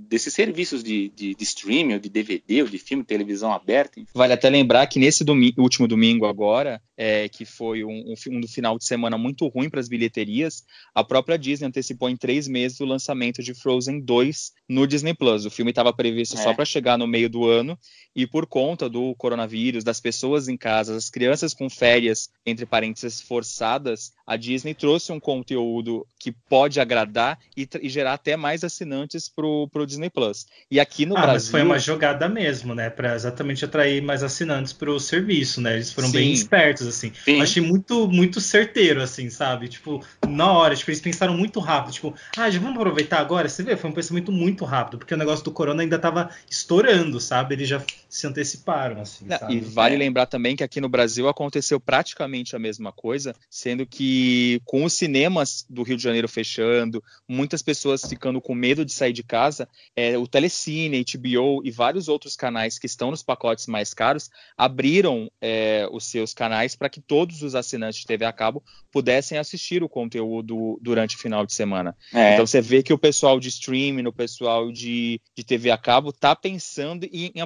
desses 0.07 0.33
serviços 0.33 0.81
de, 0.81 1.09
de, 1.09 1.35
de, 1.35 1.43
streaming, 1.43 1.93
ou 1.93 1.99
de 1.99 2.09
DVD, 2.09 2.61
ou 2.61 2.69
de 2.69 2.77
filme, 2.77 3.03
televisão 3.03 3.51
aberta. 3.51 3.99
Enfim. 3.99 4.09
Vale 4.13 4.33
até 4.33 4.49
lembrar 4.49 4.87
que 4.87 4.97
nesse 4.97 5.25
último 5.57 5.87
domingo 5.87 6.25
agora, 6.25 6.81
é, 6.95 7.27
que 7.27 7.43
foi 7.43 7.83
um, 7.83 8.13
um, 8.13 8.13
um, 8.37 8.47
final 8.47 8.77
de 8.77 8.85
semana 8.85 9.17
muito 9.17 9.45
ruim 9.47 9.69
para 9.69 9.79
as 9.79 9.89
bilheterias, 9.89 10.63
a 10.95 11.03
própria 11.03 11.37
Disney 11.37 11.67
antecipou 11.67 12.09
em 12.09 12.15
três 12.15 12.47
meses 12.47 12.79
o 12.79 12.85
lançamento 12.85 13.43
de 13.43 13.53
Frozen 13.53 13.99
2 14.01 14.53
no 14.69 14.87
Disney 14.87 15.13
Plus. 15.13 15.45
O 15.45 15.51
filme 15.51 15.71
estava 15.71 15.91
previsto 15.91 16.37
é. 16.37 16.41
só 16.41 16.53
para 16.53 16.65
chegar 16.65 16.97
no 16.97 17.07
meio 17.07 17.29
do 17.29 17.45
ano 17.45 17.77
e 18.15 18.25
por 18.25 18.45
conta 18.45 18.89
do 18.89 19.13
coronavírus, 19.15 19.83
das 19.83 19.99
pessoas 19.99 20.47
em 20.47 20.57
casa, 20.57 20.93
das 20.93 21.09
crianças 21.09 21.53
com 21.53 21.69
férias, 21.69 22.29
entre 22.45 22.65
parênteses, 22.65 23.21
forçadas, 23.21 24.13
a 24.25 24.35
Disney 24.35 24.73
trouxe 24.73 25.11
um 25.11 25.19
conteúdo 25.19 26.05
que 26.19 26.31
pode 26.31 26.79
agradar 26.79 27.39
e, 27.55 27.67
e 27.81 27.89
gerar 27.89 28.13
até 28.13 28.35
mais 28.35 28.63
assinantes 28.63 29.29
pro, 29.29 29.67
pro 29.69 29.85
Disney 29.85 30.09
Plus. 30.09 30.45
E 30.69 30.79
aqui 30.79 31.05
no 31.05 31.17
ah, 31.17 31.21
Brasil. 31.21 31.33
Mas 31.33 31.49
foi 31.49 31.61
uma 31.63 31.79
jogada 31.79 32.27
mesmo, 32.27 32.73
né? 32.73 32.89
Para 32.89 33.15
exatamente 33.15 33.65
atrair 33.65 34.01
mais 34.01 34.23
assinantes 34.23 34.73
pro 34.73 34.99
serviço, 34.99 35.61
né? 35.61 35.75
Eles 35.75 35.91
foram 35.91 36.07
Sim. 36.07 36.13
bem 36.13 36.33
espertos, 36.33 36.87
assim. 36.87 37.11
Sim. 37.25 37.41
achei 37.41 37.61
muito, 37.61 38.07
muito 38.07 38.39
certeiro, 38.39 39.01
assim, 39.01 39.29
sabe? 39.29 39.67
Tipo, 39.67 40.03
na 40.27 40.51
hora, 40.51 40.75
tipo, 40.75 40.91
eles 40.91 41.01
pensaram 41.01 41.35
muito 41.35 41.59
rápido. 41.59 41.93
Tipo, 41.93 42.15
ah, 42.37 42.49
já 42.49 42.59
vamos 42.59 42.77
aproveitar 42.77 43.19
agora? 43.19 43.49
Você 43.49 43.63
vê, 43.63 43.75
foi 43.75 43.89
um 43.89 43.93
pensamento 43.93 44.31
muito 44.31 44.65
rápido, 44.65 44.97
porque 44.97 45.13
o 45.13 45.17
negócio 45.17 45.43
do 45.43 45.51
corona 45.51 45.83
ainda 45.83 45.99
tava 45.99 46.29
estourando, 46.49 47.19
sabe? 47.19 47.55
Eles 47.55 47.67
já 47.67 47.81
se 48.09 48.25
anteciparam, 48.25 48.99
assim. 49.01 49.25
Não, 49.25 49.51
e 49.51 49.59
vale 49.59 49.93
é. 49.93 49.97
lembrar 49.99 50.25
também 50.25 50.55
que 50.55 50.63
aqui 50.63 50.81
no 50.81 50.89
Brasil 50.89 51.27
aconteceu 51.27 51.79
praticamente 51.79 52.55
a 52.55 52.59
mesma 52.59 52.91
coisa, 52.91 53.35
sendo 53.49 53.85
que 53.85 54.59
com 54.65 54.83
os 54.83 54.93
cinemas 54.93 55.63
do 55.69 55.83
Rio 55.83 55.95
de 55.95 56.01
Janeiro 56.01 56.27
fechando, 56.27 57.03
muitas 57.27 57.61
pessoas 57.61 58.03
ficando 58.03 58.41
com 58.41 58.55
medo 58.55 58.83
de 58.83 58.91
sair 58.91 59.13
de 59.13 59.21
casa, 59.21 59.69
é, 59.95 60.17
o 60.17 60.27
Telecine, 60.27 61.05
HBO 61.05 61.61
e 61.63 61.69
vários 61.69 62.09
outros 62.09 62.35
canais 62.35 62.79
que 62.79 62.87
estão 62.87 63.11
nos 63.11 63.21
pacotes 63.21 63.67
mais 63.67 63.93
caros 63.93 64.31
abriram 64.57 65.31
é, 65.39 65.87
os 65.91 66.05
seus 66.05 66.33
canais 66.33 66.75
para 66.75 66.89
que 66.89 66.99
todos 66.99 67.43
os 67.43 67.53
assinantes 67.53 67.99
de 67.99 68.07
TV 68.07 68.25
a 68.25 68.33
cabo 68.33 68.63
pudessem 68.91 69.37
assistir 69.37 69.83
o 69.83 69.89
conteúdo 69.89 70.79
durante 70.81 71.15
o 71.15 71.19
final 71.19 71.45
de 71.45 71.53
semana. 71.53 71.95
É. 72.11 72.33
Então 72.33 72.47
você 72.47 72.59
vê 72.59 72.81
que 72.81 72.91
o 72.91 72.97
pessoal 72.97 73.39
de 73.39 73.49
streaming, 73.49 74.07
o 74.07 74.13
pessoal 74.13 74.71
de, 74.71 75.21
de 75.35 75.43
TV 75.43 75.69
a 75.69 75.77
cabo 75.77 76.09
está 76.09 76.35
pensando 76.35 77.03
em, 77.05 77.31
em 77.35 77.41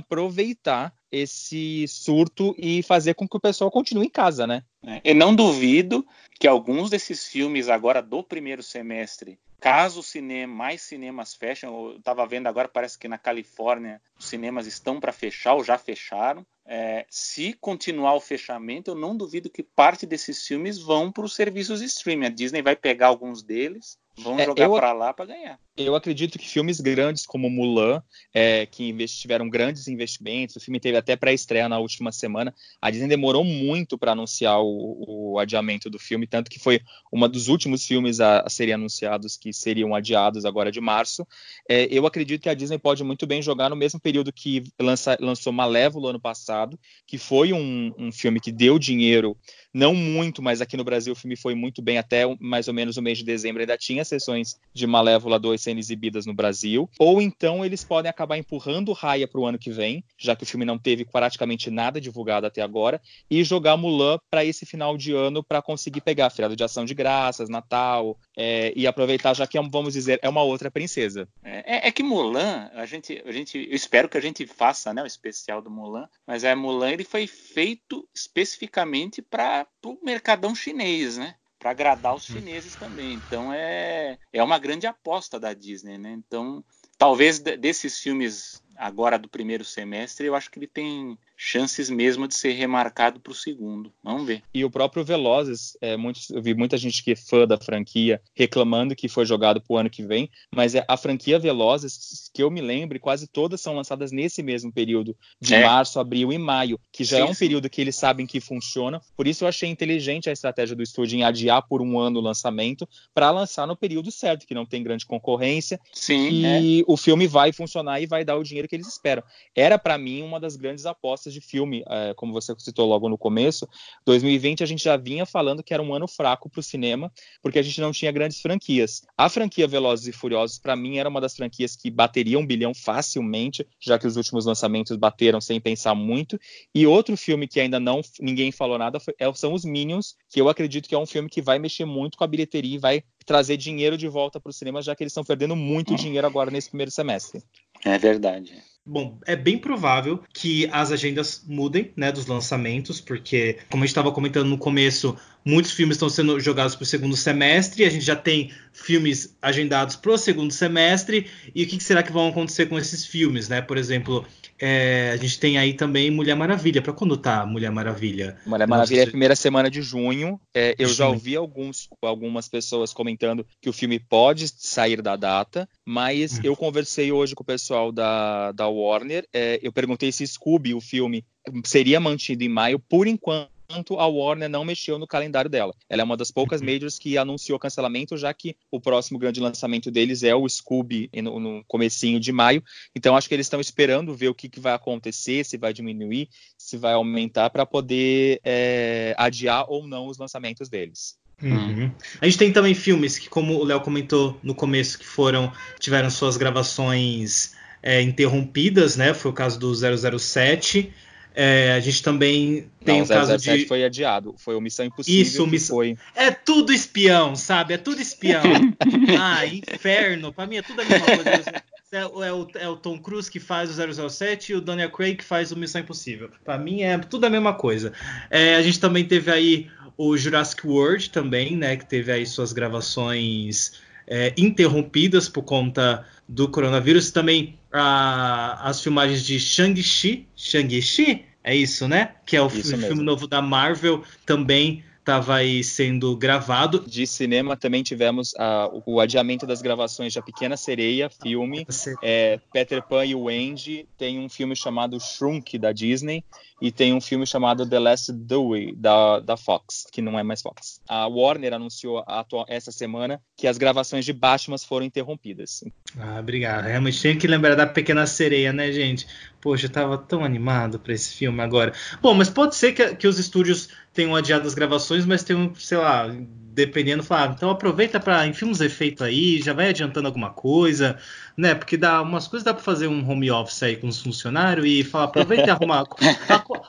aproveitar 0.53 0.93
esse 1.12 1.88
surto 1.88 2.55
e 2.57 2.81
fazer 2.81 3.13
com 3.13 3.27
que 3.27 3.38
o 3.38 3.39
pessoal 3.39 3.69
continue 3.69 4.07
em 4.07 4.10
casa, 4.10 4.48
né? 4.48 4.63
Né? 4.81 5.01
Eu 5.03 5.15
não 5.15 5.36
duvido 5.36 6.05
que 6.39 6.48
alguns 6.48 6.89
desses 6.89 7.27
filmes 7.27 7.69
agora 7.69 8.01
do 8.01 8.24
primeiro 8.24 8.63
semestre, 8.63 9.39
caso 9.60 10.00
o 10.00 10.03
cinema, 10.03 10.53
mais 10.53 10.81
cinemas 10.81 11.36
fechem, 11.36 11.69
eu 11.69 11.98
estava 11.98 12.25
vendo 12.25 12.48
agora, 12.48 12.67
parece 12.67 12.98
que 12.98 13.07
na 13.07 13.17
Califórnia 13.17 14.01
os 14.17 14.25
cinemas 14.25 14.65
estão 14.65 15.00
para 15.00 15.12
fechar 15.12 15.53
ou 15.53 15.63
já 15.63 15.77
fecharam. 15.77 16.45
É, 16.65 17.05
se 17.10 17.53
continuar 17.53 18.15
o 18.15 18.22
fechamento, 18.22 18.91
eu 18.91 18.95
não 18.95 19.15
duvido 19.15 19.50
que 19.50 19.62
parte 19.62 20.05
desses 20.05 20.48
filmes 20.48 20.79
vão 20.79 21.12
para 21.12 21.25
os 21.25 21.36
serviços 21.36 21.79
de 21.79 21.86
streaming. 21.86 22.27
A 22.27 22.29
Disney 22.29 22.62
vai 22.62 22.75
pegar 22.75 23.07
alguns 23.07 23.43
deles 23.43 24.00
Vão 24.17 24.39
é, 24.39 24.45
jogar 24.45 24.69
para 24.69 24.93
lá 24.93 25.13
para 25.13 25.25
ganhar. 25.25 25.60
Eu 25.75 25.95
acredito 25.95 26.37
que 26.37 26.47
filmes 26.47 26.79
grandes 26.79 27.25
como 27.25 27.49
Mulan, 27.49 28.03
é, 28.31 28.63
que 28.67 28.93
tiveram 29.07 29.49
grandes 29.49 29.87
investimentos, 29.87 30.55
o 30.55 30.59
filme 30.59 30.79
teve 30.79 30.95
até 30.95 31.15
pré-estreia 31.15 31.67
na 31.67 31.79
última 31.79 32.11
semana. 32.11 32.53
A 32.79 32.91
Disney 32.91 33.07
demorou 33.07 33.43
muito 33.43 33.97
para 33.97 34.11
anunciar 34.11 34.61
o, 34.61 35.33
o, 35.33 35.39
adiamento 35.39 35.89
do 35.89 35.97
filme, 35.97 36.27
tanto 36.27 36.51
que 36.51 36.59
foi 36.59 36.79
um 37.11 37.27
dos 37.27 37.47
últimos 37.47 37.87
filmes 37.87 38.19
a, 38.19 38.41
a 38.41 38.49
serem 38.51 38.75
anunciados 38.75 39.35
que 39.35 39.51
seriam 39.51 39.95
adiados 39.95 40.45
agora 40.45 40.71
de 40.71 40.79
março. 40.79 41.25
É, 41.67 41.87
eu 41.89 42.05
acredito 42.05 42.43
que 42.43 42.49
a 42.49 42.53
Disney 42.53 42.77
pode 42.77 43.03
muito 43.03 43.25
bem 43.25 43.41
jogar 43.41 43.71
no 43.71 43.75
mesmo 43.75 43.99
período 43.99 44.31
que 44.31 44.63
lança, 44.79 45.17
lançou 45.19 45.51
Malévolo 45.51 46.07
ano 46.07 46.19
passado, 46.19 46.79
que 47.07 47.17
foi 47.17 47.51
um, 47.51 47.91
um 47.97 48.11
filme 48.11 48.39
que 48.39 48.51
deu 48.51 48.77
dinheiro 48.77 49.35
não 49.73 49.95
muito, 49.95 50.39
mas 50.39 50.61
aqui 50.61 50.77
no 50.77 50.83
Brasil 50.83 51.13
o 51.13 51.15
filme 51.15 51.35
foi 51.35 51.55
muito 51.55 51.81
bem 51.81 51.97
até 51.97 52.23
mais 52.39 52.67
ou 52.67 52.75
menos 52.75 52.95
o 52.95 53.01
mês 53.01 53.17
de 53.17 53.23
dezembro. 53.23 53.59
Ainda 53.59 53.75
tinha 53.75 54.05
sessões 54.05 54.55
de 54.71 54.85
Malévola 54.85 55.39
2 55.39 55.62
sendo 55.63 55.79
exibidas 55.79 56.25
no 56.25 56.34
Brasil. 56.34 56.89
Ou 57.00 57.22
então 57.22 57.65
eles 57.65 57.84
podem 57.84 58.10
acabar 58.10 58.38
empurrando 58.38 58.93
Raya 58.93 59.27
para 59.27 59.39
o 59.39 59.46
ano 59.46 59.58
que 59.58 59.72
vem, 59.72 60.03
já 60.17 60.36
que 60.36 60.43
o 60.43 60.46
filme 60.48 60.65
não 60.65 60.77
teve 60.77 61.05
praticamente 61.05 61.72
nada 61.72 62.00
divulgado 62.00 62.46
até 62.46 62.62
agora, 62.62 63.01
e 63.29 63.43
jogar 63.43 63.77
Mulan 63.77 64.17
para 64.29 64.46
esse 64.46 64.65
final 64.65 64.98
de 64.98 65.13
ano 65.13 65.43
para 65.43 65.62
conseguir 65.62 66.01
pegar 66.01 66.29
feriado 66.29 66.55
de 66.55 66.63
ação 66.63 66.86
de 66.86 66.93
graças, 66.93 67.50
Natal, 67.50 68.17
é, 68.36 68.74
e 68.75 68.86
aproveitar, 68.86 69.34
já 69.34 69.48
que, 69.48 69.60
vamos 69.70 69.93
dizer, 69.93 70.20
é 70.22 70.29
uma 70.29 70.43
outra 70.43 70.70
princesa. 70.70 71.27
É, 71.43 71.88
é, 71.88 71.91
que 71.91 72.03
Mulan, 72.03 72.70
a 72.74 72.86
gente, 72.86 73.22
a 73.25 73.32
gente, 73.32 73.58
eu 73.58 73.75
espero 73.75 74.10
que 74.10 74.17
a 74.17 74.22
gente 74.22 74.46
faça 74.46 74.93
né, 74.93 75.01
o 75.01 75.08
especial 75.08 75.62
do 75.62 75.70
Mulan, 75.70 76.08
mas 76.27 76.43
é 76.43 76.53
Mulan 76.53 76.91
ele 76.91 77.03
foi 77.03 77.27
feito 77.27 78.08
especificamente 78.13 79.22
para 79.22 79.67
o 79.86 79.98
mercadão 80.03 80.53
chinês, 80.53 81.17
né? 81.17 81.36
Para 81.63 81.72
agradar 81.72 82.13
os 82.13 82.25
chineses 82.25 82.75
também. 82.75 83.13
Então 83.13 83.53
é, 83.53 84.17
é 84.34 84.43
uma 84.43 84.60
grande 84.60 84.86
aposta 84.86 85.39
da 85.39 85.53
Disney, 85.53 85.98
né? 85.98 86.12
Então 86.12 86.62
talvez 86.98 87.39
desses 87.39 88.01
filmes 88.01 88.62
agora 88.75 89.17
do 89.17 89.29
primeiro 89.29 89.63
semestre, 89.63 90.27
eu 90.27 90.36
acho 90.36 90.51
que 90.51 90.60
ele 90.60 90.67
tem 90.67 91.17
chances 91.45 91.89
mesmo 91.89 92.25
de 92.25 92.35
ser 92.35 92.53
remarcado 92.53 93.19
para 93.19 93.31
o 93.31 93.35
segundo. 93.35 93.91
Vamos 94.01 94.25
ver. 94.25 94.41
E 94.53 94.63
o 94.63 94.71
próprio 94.71 95.03
Velozes, 95.03 95.77
é, 95.81 95.97
muitos, 95.97 96.29
eu 96.29 96.41
vi 96.41 96.53
muita 96.53 96.77
gente 96.77 97.03
que 97.03 97.12
é 97.12 97.15
fã 97.17 97.45
da 97.45 97.57
franquia 97.57 98.21
reclamando 98.33 98.95
que 98.95 99.09
foi 99.09 99.25
jogado 99.25 99.59
para 99.59 99.73
o 99.73 99.77
ano 99.77 99.89
que 99.89 100.01
vem, 100.01 100.29
mas 100.55 100.73
é 100.73 100.85
a 100.88 100.95
franquia 100.95 101.38
Velozes, 101.38 102.29
que 102.33 102.41
eu 102.41 102.50
me 102.50 102.62
lembre, 102.62 102.97
quase 102.97 103.27
todas 103.27 103.59
são 103.59 103.75
lançadas 103.75 104.13
nesse 104.13 104.41
mesmo 104.41 104.71
período, 104.71 105.17
de 105.41 105.53
é. 105.53 105.65
março, 105.65 106.00
abril 106.00 106.31
e 106.31 106.38
maio, 106.38 106.79
que 106.93 107.03
já 107.03 107.17
sim, 107.17 107.23
é 107.23 107.25
um 107.25 107.33
sim. 107.33 107.39
período 107.39 107.69
que 107.69 107.81
eles 107.81 107.97
sabem 107.97 108.25
que 108.25 108.39
funciona. 108.39 109.01
Por 109.13 109.27
isso 109.27 109.43
eu 109.43 109.47
achei 109.50 109.69
inteligente 109.69 110.29
a 110.29 110.33
estratégia 110.33 110.77
do 110.77 110.81
estúdio 110.81 111.17
em 111.17 111.23
adiar 111.25 111.67
por 111.67 111.81
um 111.81 112.00
ano 112.00 112.19
o 112.19 112.23
lançamento 112.23 112.88
para 113.13 113.29
lançar 113.31 113.67
no 113.67 113.75
período 113.75 114.09
certo, 114.12 114.47
que 114.47 114.55
não 114.55 114.65
tem 114.65 114.81
grande 114.81 115.05
concorrência. 115.05 115.77
Sim. 115.91 116.29
E 116.29 116.79
é. 116.79 116.83
o 116.88 116.95
filme 116.95 117.27
vai 117.27 117.51
funcionar 117.51 118.00
e 118.00 118.05
vai 118.05 118.23
dar 118.23 118.38
o 118.38 118.43
dinheiro 118.43 118.67
que 118.67 118.75
eles 118.77 118.88
esperam. 118.88 119.23
Era 119.53 119.77
para 119.77 119.97
mim 119.97 120.21
uma 120.21 120.39
das 120.39 120.55
grandes 120.55 120.85
apostas 120.85 121.32
de 121.33 121.41
filme, 121.41 121.83
é, 121.87 122.13
como 122.13 122.31
você 122.31 122.53
citou 122.57 122.87
logo 122.87 123.09
no 123.09 123.17
começo, 123.17 123.67
2020 124.05 124.63
a 124.63 124.65
gente 124.65 124.83
já 124.83 124.95
vinha 124.95 125.25
falando 125.25 125.63
que 125.63 125.73
era 125.73 125.81
um 125.81 125.93
ano 125.93 126.07
fraco 126.07 126.49
para 126.49 126.59
o 126.59 126.63
cinema, 126.63 127.11
porque 127.41 127.59
a 127.59 127.61
gente 127.61 127.81
não 127.81 127.91
tinha 127.91 128.11
grandes 128.11 128.39
franquias. 128.39 129.05
A 129.17 129.27
franquia 129.29 129.67
Velozes 129.67 130.07
e 130.07 130.11
Furiosos, 130.11 130.59
para 130.59 130.75
mim, 130.75 130.97
era 130.97 131.09
uma 131.09 131.19
das 131.19 131.35
franquias 131.35 131.75
que 131.75 131.89
bateria 131.89 132.39
um 132.39 132.45
bilhão 132.45 132.73
facilmente, 132.73 133.67
já 133.79 133.97
que 133.97 134.07
os 134.07 134.15
últimos 134.15 134.45
lançamentos 134.45 134.95
bateram 134.95 135.41
sem 135.41 135.59
pensar 135.59 135.95
muito. 135.95 136.39
E 136.73 136.85
outro 136.85 137.17
filme 137.17 137.47
que 137.47 137.59
ainda 137.59 137.79
não 137.79 138.01
ninguém 138.19 138.51
falou 138.51 138.77
nada 138.77 138.99
foi, 138.99 139.13
é, 139.19 139.31
são 139.33 139.53
os 139.53 139.65
Minions, 139.65 140.15
que 140.29 140.39
eu 140.39 140.49
acredito 140.49 140.87
que 140.87 140.95
é 140.95 140.99
um 140.99 141.05
filme 141.05 141.29
que 141.29 141.41
vai 141.41 141.59
mexer 141.59 141.85
muito 141.85 142.17
com 142.17 142.23
a 142.23 142.27
bilheteria 142.27 142.75
e 142.75 142.79
vai 142.79 143.03
trazer 143.25 143.57
dinheiro 143.57 143.97
de 143.97 144.07
volta 144.07 144.39
para 144.39 144.49
o 144.49 144.53
cinema, 144.53 144.81
já 144.81 144.95
que 144.95 145.03
eles 145.03 145.11
estão 145.11 145.23
perdendo 145.23 145.55
muito 145.55 145.95
dinheiro 145.95 146.27
agora 146.27 146.51
nesse 146.51 146.69
primeiro 146.69 146.91
semestre. 146.91 147.41
É 147.85 147.97
verdade. 147.97 148.53
Bom, 148.85 149.17
é 149.25 149.35
bem 149.35 149.57
provável 149.57 150.21
que 150.33 150.67
as 150.71 150.91
agendas 150.91 151.43
mudem, 151.47 151.93
né, 151.95 152.11
dos 152.11 152.25
lançamentos, 152.25 152.99
porque, 152.99 153.59
como 153.69 153.83
a 153.83 153.85
gente 153.85 153.91
estava 153.91 154.11
comentando 154.11 154.49
no 154.49 154.57
começo, 154.57 155.17
muitos 155.45 155.71
filmes 155.71 155.95
estão 155.95 156.09
sendo 156.09 156.39
jogados 156.39 156.75
para 156.75 156.83
o 156.83 156.85
segundo 156.85 157.15
semestre, 157.15 157.85
a 157.85 157.89
gente 157.89 158.05
já 158.05 158.15
tem 158.15 158.51
filmes 158.71 159.35
agendados 159.41 159.95
para 159.95 160.12
o 160.12 160.17
segundo 160.17 160.51
semestre, 160.51 161.27
e 161.53 161.63
o 161.63 161.67
que 161.67 161.83
será 161.83 162.01
que 162.01 162.12
vão 162.12 162.29
acontecer 162.29 162.67
com 162.67 162.77
esses 162.77 163.05
filmes, 163.05 163.50
né? 163.50 163.62
Por 163.62 163.77
exemplo, 163.77 164.25
é, 164.59 165.12
a 165.12 165.17
gente 165.17 165.39
tem 165.39 165.57
aí 165.57 165.73
também 165.73 166.09
Mulher 166.09 166.35
Maravilha. 166.35 166.81
Para 166.81 166.93
quando 166.93 167.17
tá 167.17 167.45
Mulher 167.45 167.71
Maravilha? 167.71 168.38
Mulher 168.45 168.67
Maravilha 168.67 168.97
Nossa, 169.00 169.05
é 169.05 169.09
a 169.09 169.12
primeira 169.12 169.35
semana 169.35 169.69
de 169.69 169.81
junho. 169.81 170.39
É, 170.53 170.73
eu 170.79 170.88
já 170.89 171.07
ouvi 171.07 171.35
alguns, 171.35 171.89
algumas 172.01 172.47
pessoas 172.47 172.93
comentando 172.93 173.45
que 173.62 173.69
o 173.69 173.73
filme 173.73 174.00
pode 174.00 174.47
sair 174.47 175.01
da 175.01 175.15
data, 175.15 175.67
mas 175.85 176.38
hum. 176.38 176.41
eu 176.43 176.55
conversei 176.55 177.12
hoje 177.12 177.35
com 177.35 177.43
o 177.43 177.45
pessoal 177.45 177.91
da, 177.91 178.51
da 178.53 178.67
Warner. 178.67 179.27
É, 179.34 179.60
eu 179.62 179.71
perguntei 179.71 180.12
se 180.12 180.25
Scooby, 180.25 180.73
o 180.73 180.82
filme, 180.82 181.25
seria 181.65 181.99
mantido 181.99 182.43
em 182.43 182.49
maio. 182.49 182.79
Por 182.79 183.06
enquanto, 183.06 183.49
enquanto 183.69 183.99
a 183.99 184.08
Warner 184.08 184.49
não 184.49 184.63
mexeu 184.63 184.99
no 184.99 185.08
calendário 185.08 185.49
dela. 185.49 185.73
Ela 185.89 186.02
é 186.02 186.06
uma 186.06 186.17
das 186.17 186.32
poucas 186.32 186.62
uhum. 186.62 186.67
majors 186.67 186.99
que 186.99 187.17
anunciou 187.17 187.60
cancelamento, 187.60 188.17
já 188.17 188.34
que 188.34 188.56
o 188.71 188.80
próximo 188.80 189.17
grande 189.19 189.39
lançamento 189.39 189.89
deles 189.89 190.23
é 190.23 190.36
o 190.36 190.47
Scooby 190.47 191.10
no, 191.21 191.39
no 191.39 191.63
comecinho 191.65 192.19
de 192.19 192.32
maio. 192.32 192.63
Então 192.95 193.15
acho 193.15 193.28
que 193.28 193.34
eles 193.34 193.45
estão 193.45 193.60
esperando 193.60 194.15
ver 194.15 194.30
o 194.30 194.36
que, 194.36 194.49
que, 194.49 194.60
vai 194.60 194.73
acontecer, 194.73 195.43
se 195.43 195.58
vai 195.58 195.73
diminuir, 195.73 196.30
se 196.58 196.78
vai 196.78 196.93
aumentar, 196.93 197.49
para 197.49 197.65
poder 197.65 198.39
é, 198.43 199.15
adiar 199.17 199.65
ou 199.67 199.88
não 199.88 200.08
os 200.08 200.17
lançamentos 200.17 200.69
deles. 200.69 201.17
Uhum. 201.41 201.91
A 202.21 202.26
gente 202.26 202.38
tem 202.38 202.54
também 202.54 202.73
filmes 202.73 203.17
que, 203.17 203.28
como 203.28 203.58
o 203.58 203.63
Léo 203.63 203.82
comentou 203.82 204.39
no 204.41 204.56
começo, 204.56 204.97
que 204.97 205.06
foram 205.06 205.52
tiveram 205.80 206.10
suas 206.10 206.38
gravações 206.38 207.54
é, 207.82 208.02
interrompidas, 208.02 208.95
né? 208.95 209.13
Foi 209.13 209.32
o 209.32 209.34
caso 209.34 209.60
do 209.60 209.73
007. 209.73 210.93
É, 211.36 211.74
a 211.74 211.80
gente 211.80 212.04
também 212.04 212.69
tem 212.86 213.00
Não, 213.00 213.06
o 213.06 213.08
caso 213.08 213.38
de. 213.38 213.65
foi 213.65 213.84
adiado. 213.84 214.36
Foi 214.38 214.56
o 214.56 214.62
Missão 214.62 214.86
Impossível. 214.86 215.22
Isso, 215.22 215.48
missão... 215.48 215.78
foi. 215.78 215.98
É 216.15 216.32
tudo 216.32 216.72
espião, 216.72 217.36
sabe? 217.36 217.74
É 217.74 217.78
tudo 217.78 218.02
espião. 218.02 218.43
ah, 219.19 219.46
inferno. 219.46 220.32
Pra 220.32 220.46
mim 220.46 220.58
é 220.58 220.62
tudo 220.62 220.82
a 220.82 220.86
mesma 220.86 221.06
coisa. 221.06 221.63
É, 221.91 221.98
é, 222.00 222.34
o, 222.34 222.48
é 222.56 222.67
o 222.67 222.76
Tom 222.76 222.98
Cruise 223.00 223.30
que 223.30 223.39
faz 223.39 223.69
o 223.69 224.10
007 224.10 224.52
e 224.52 224.56
o 224.56 224.62
Daniel 224.62 224.91
Craig 224.91 225.15
que 225.15 225.24
faz 225.24 225.52
o 225.52 225.56
Missão 225.56 225.82
Impossível. 225.82 226.30
Pra 226.43 226.58
mim 226.58 226.82
é 226.82 226.98
tudo 226.98 227.26
a 227.26 227.30
mesma 227.30 227.54
coisa. 227.54 227.93
É, 228.30 228.56
a 228.56 228.62
gente 228.62 228.80
também 228.80 229.06
teve 229.06 229.32
aí 229.32 229.69
o 229.98 230.17
Jurassic 230.17 230.65
World 230.65 231.10
também, 231.10 231.56
né? 231.56 231.78
Que 231.78 231.86
teve 231.86 232.12
aí 232.12 232.26
suas 232.26 232.54
gravações 232.54 233.74
é, 234.07 234.33
interrompidas 234.37 235.29
por 235.29 235.43
conta 235.43 236.05
do 236.27 236.47
coronavírus. 236.47 237.11
Também 237.11 237.57
a, 237.71 238.69
as 238.69 238.81
filmagens 238.81 239.23
de 239.23 239.39
Shang-Chi, 239.39 240.27
Shang-Chi, 240.35 241.25
é 241.43 241.55
isso, 241.55 241.87
né? 241.87 242.11
Que 242.25 242.37
é 242.37 242.41
o 242.41 242.49
filme 242.49 243.03
novo 243.03 243.27
da 243.27 243.41
Marvel, 243.41 244.03
também 244.25 244.83
estava 245.03 245.35
aí 245.35 245.63
sendo 245.63 246.15
gravado. 246.15 246.79
De 246.87 247.05
cinema 247.05 247.57
também 247.57 247.83
tivemos 247.83 248.31
uh, 248.33 248.81
o 248.85 248.99
adiamento 249.01 249.45
das 249.45 249.61
gravações 249.61 250.13
de 250.13 250.19
A 250.19 250.21
Pequena 250.21 250.55
Sereia, 250.55 251.09
filme. 251.09 251.67
É, 252.01 252.39
Peter 252.51 252.81
Pan 252.81 253.05
e 253.05 253.13
o 253.13 253.27
Andy. 253.27 253.85
Tem 253.97 254.17
um 254.17 254.29
filme 254.29 254.55
chamado 254.55 254.97
Shrunk, 254.99 255.57
da 255.57 255.73
Disney. 255.73 256.23
E 256.61 256.71
tem 256.71 256.93
um 256.93 257.01
filme 257.01 257.27
chamado 257.27 257.67
The 257.67 257.77
Last 257.77 258.13
Dewey, 258.13 258.73
da, 258.73 259.19
da 259.19 259.35
Fox, 259.35 259.85
que 259.91 260.01
não 260.01 260.17
é 260.17 260.23
mais 260.23 260.41
Fox. 260.41 260.79
A 260.87 261.07
Warner 261.07 261.53
anunciou 261.53 262.01
atual, 262.07 262.45
essa 262.47 262.71
semana 262.71 263.21
que 263.35 263.47
as 263.47 263.57
gravações 263.57 264.05
de 264.05 264.13
Batman 264.13 264.57
foram 264.57 264.85
interrompidas. 264.85 265.61
Ah, 265.99 266.19
obrigado. 266.19 266.65
Realmente 266.65 266.99
tinha 266.99 267.15
que 267.15 267.27
lembrar 267.27 267.56
da 267.56 267.67
Pequena 267.67 268.06
Sereia, 268.08 268.51
né, 268.51 268.71
gente? 268.71 269.06
Poxa, 269.39 269.67
eu 269.67 269.69
tava 269.69 269.97
tão 269.97 270.23
animado 270.23 270.79
para 270.79 270.93
esse 270.93 271.13
filme 271.13 271.41
agora. 271.41 271.73
Bom, 272.01 272.13
mas 272.13 272.29
pode 272.29 272.56
ser 272.56 272.73
que, 272.73 272.95
que 272.95 273.08
os 273.08 273.19
estúdios 273.19 273.69
tenham 273.93 274.15
adiado 274.15 274.47
as 274.47 274.56
gravações, 274.56 275.06
mas 275.06 275.23
tem 275.23 275.36
um, 275.36 275.53
sei 275.53 275.77
lá, 275.77 276.08
dependendo, 276.53 277.03
falar, 277.03 277.29
ah, 277.29 277.34
então 277.36 277.49
aproveita 277.49 277.99
para 277.99 278.25
enfim 278.27 278.45
uns 278.45 278.62
efeitos 278.62 279.01
aí, 279.03 279.41
já 279.41 279.53
vai 279.53 279.69
adiantando 279.69 280.08
alguma 280.08 280.32
coisa, 280.32 280.97
né? 281.38 281.53
Porque 281.53 281.75
dá 281.77 282.01
umas 282.01 282.27
coisas 282.27 282.43
dá 282.43 282.53
para 282.53 282.63
fazer 282.63 282.88
um 282.88 283.08
home 283.08 283.29
office 283.29 283.62
aí 283.63 283.75
com 283.75 283.88
os 283.88 284.01
funcionários 284.01 284.65
e 284.65 284.84
falar, 284.84 285.06
aproveita 285.06 285.47
e 285.47 285.49
arruma, 285.51 285.84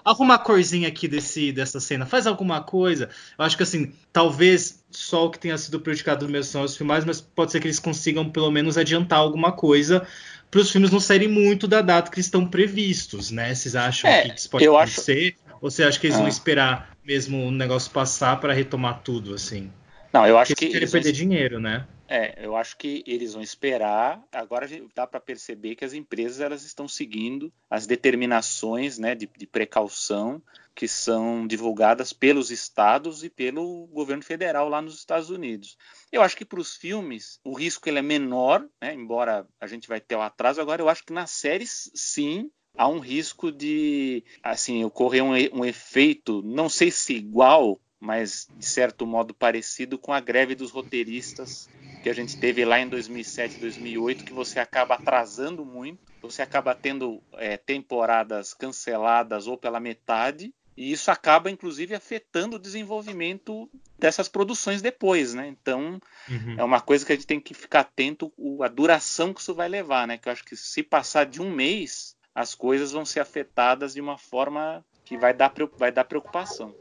arruma 0.04 0.34
a 0.34 0.38
corzinha 0.38 0.88
aqui 0.88 1.08
desse 1.08 1.52
dessa 1.52 1.80
cena, 1.80 2.04
faz 2.06 2.26
alguma 2.26 2.62
coisa. 2.62 3.08
Eu 3.38 3.44
acho 3.44 3.56
que 3.56 3.62
assim, 3.62 3.92
talvez 4.12 4.83
só 4.96 5.26
o 5.26 5.30
que 5.30 5.38
tenha 5.38 5.58
sido 5.58 5.80
prejudicado 5.80 6.28
mesmo 6.28 6.50
são 6.50 6.62
os 6.62 6.76
filmagens, 6.76 7.04
mas 7.04 7.20
pode 7.20 7.52
ser 7.52 7.60
que 7.60 7.66
eles 7.66 7.78
consigam 7.78 8.30
pelo 8.30 8.50
menos 8.50 8.78
adiantar 8.78 9.18
alguma 9.18 9.52
coisa 9.52 10.06
para 10.50 10.60
os 10.60 10.70
filmes 10.70 10.90
não 10.90 11.00
saírem 11.00 11.26
muito 11.26 11.66
da 11.66 11.82
data 11.82 12.10
que 12.10 12.20
estão 12.20 12.46
previstos, 12.46 13.30
né? 13.30 13.52
Vocês 13.54 13.74
acham 13.74 14.08
é, 14.08 14.28
que 14.28 14.38
isso 14.38 14.48
pode 14.48 14.66
acontecer? 14.66 15.34
Acho... 15.46 15.56
Ou 15.60 15.70
você 15.70 15.82
acha 15.82 15.98
que 15.98 16.06
eles 16.06 16.16
ah. 16.16 16.20
vão 16.20 16.28
esperar 16.28 16.96
mesmo 17.04 17.46
o 17.46 17.50
negócio 17.50 17.90
passar 17.90 18.38
para 18.38 18.52
retomar 18.52 19.00
tudo, 19.02 19.34
assim. 19.34 19.70
Não, 20.12 20.24
eu 20.24 20.38
acho 20.38 20.52
Porque 20.52 20.66
que 20.66 20.72
querem 20.72 20.82
eles 20.82 20.92
vão 20.92 21.02
perder 21.02 21.12
dinheiro, 21.12 21.58
né? 21.58 21.86
É, 22.06 22.46
eu 22.46 22.54
acho 22.54 22.76
que 22.76 23.02
eles 23.04 23.32
vão 23.32 23.42
esperar. 23.42 24.22
Agora 24.30 24.68
dá 24.94 25.06
para 25.06 25.18
perceber 25.18 25.74
que 25.74 25.84
as 25.84 25.92
empresas 25.92 26.40
elas 26.40 26.64
estão 26.64 26.86
seguindo 26.86 27.52
as 27.68 27.86
determinações 27.86 28.96
né, 28.96 29.16
de, 29.16 29.28
de 29.36 29.46
precaução 29.46 30.40
que 30.74 30.88
são 30.88 31.46
divulgadas 31.46 32.12
pelos 32.12 32.50
estados 32.50 33.22
e 33.22 33.30
pelo 33.30 33.86
governo 33.86 34.22
federal 34.22 34.68
lá 34.68 34.82
nos 34.82 34.96
Estados 34.96 35.30
Unidos. 35.30 35.76
Eu 36.10 36.22
acho 36.22 36.36
que 36.36 36.44
para 36.44 36.60
os 36.60 36.74
filmes 36.74 37.38
o 37.44 37.54
risco 37.54 37.88
ele 37.88 37.98
é 37.98 38.02
menor, 38.02 38.66
né, 38.82 38.92
embora 38.92 39.46
a 39.60 39.66
gente 39.66 39.86
vai 39.86 40.00
ter 40.00 40.16
o 40.16 40.22
atraso. 40.22 40.60
Agora 40.60 40.82
eu 40.82 40.88
acho 40.88 41.04
que 41.04 41.12
nas 41.12 41.30
séries 41.30 41.90
sim 41.94 42.50
há 42.76 42.88
um 42.88 42.98
risco 42.98 43.52
de 43.52 44.24
assim 44.42 44.84
ocorrer 44.84 45.22
um, 45.22 45.32
um 45.60 45.64
efeito, 45.64 46.42
não 46.42 46.68
sei 46.68 46.90
se 46.90 47.14
igual, 47.14 47.80
mas 48.00 48.48
de 48.56 48.66
certo 48.66 49.06
modo 49.06 49.32
parecido 49.32 49.96
com 49.96 50.12
a 50.12 50.20
greve 50.20 50.54
dos 50.54 50.70
roteiristas 50.70 51.68
que 52.02 52.10
a 52.10 52.12
gente 52.12 52.36
teve 52.38 52.66
lá 52.66 52.78
em 52.78 52.86
2007, 52.86 53.58
2008, 53.60 54.24
que 54.24 54.32
você 54.34 54.58
acaba 54.58 54.94
atrasando 54.94 55.64
muito, 55.64 55.98
você 56.20 56.42
acaba 56.42 56.74
tendo 56.74 57.22
é, 57.32 57.56
temporadas 57.56 58.52
canceladas 58.52 59.46
ou 59.46 59.56
pela 59.56 59.80
metade, 59.80 60.52
e 60.76 60.92
isso 60.92 61.10
acaba 61.10 61.50
inclusive 61.50 61.94
afetando 61.94 62.56
o 62.56 62.58
desenvolvimento 62.58 63.68
dessas 63.98 64.28
produções 64.28 64.82
depois, 64.82 65.34
né? 65.34 65.46
Então 65.48 66.00
Uhum. 66.28 66.56
é 66.58 66.64
uma 66.64 66.80
coisa 66.80 67.04
que 67.04 67.12
a 67.12 67.14
gente 67.14 67.26
tem 67.26 67.40
que 67.40 67.54
ficar 67.54 67.80
atento 67.80 68.32
a 68.62 68.68
duração 68.68 69.32
que 69.32 69.40
isso 69.40 69.54
vai 69.54 69.68
levar, 69.68 70.06
né? 70.06 70.18
Que 70.18 70.28
eu 70.28 70.32
acho 70.32 70.44
que 70.44 70.56
se 70.56 70.82
passar 70.82 71.26
de 71.26 71.40
um 71.40 71.50
mês, 71.50 72.14
as 72.34 72.54
coisas 72.54 72.92
vão 72.92 73.04
ser 73.04 73.20
afetadas 73.20 73.94
de 73.94 74.00
uma 74.00 74.18
forma 74.18 74.84
que 75.04 75.18
vai 75.18 75.34
dar, 75.34 75.52
vai 75.78 75.92
dar 75.92 76.04
preocupação. 76.04 76.74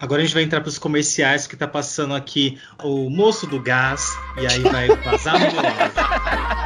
Agora 0.00 0.22
a 0.22 0.24
gente 0.24 0.34
vai 0.34 0.44
entrar 0.44 0.60
para 0.60 0.68
os 0.68 0.78
comerciais 0.78 1.46
que 1.46 1.56
tá 1.56 1.66
passando 1.66 2.14
aqui 2.14 2.60
o 2.82 3.10
moço 3.10 3.46
do 3.46 3.60
gás 3.60 4.16
e 4.40 4.46
aí 4.46 4.62
vai 4.62 4.88
vazar 4.88 5.38
no 5.38 5.46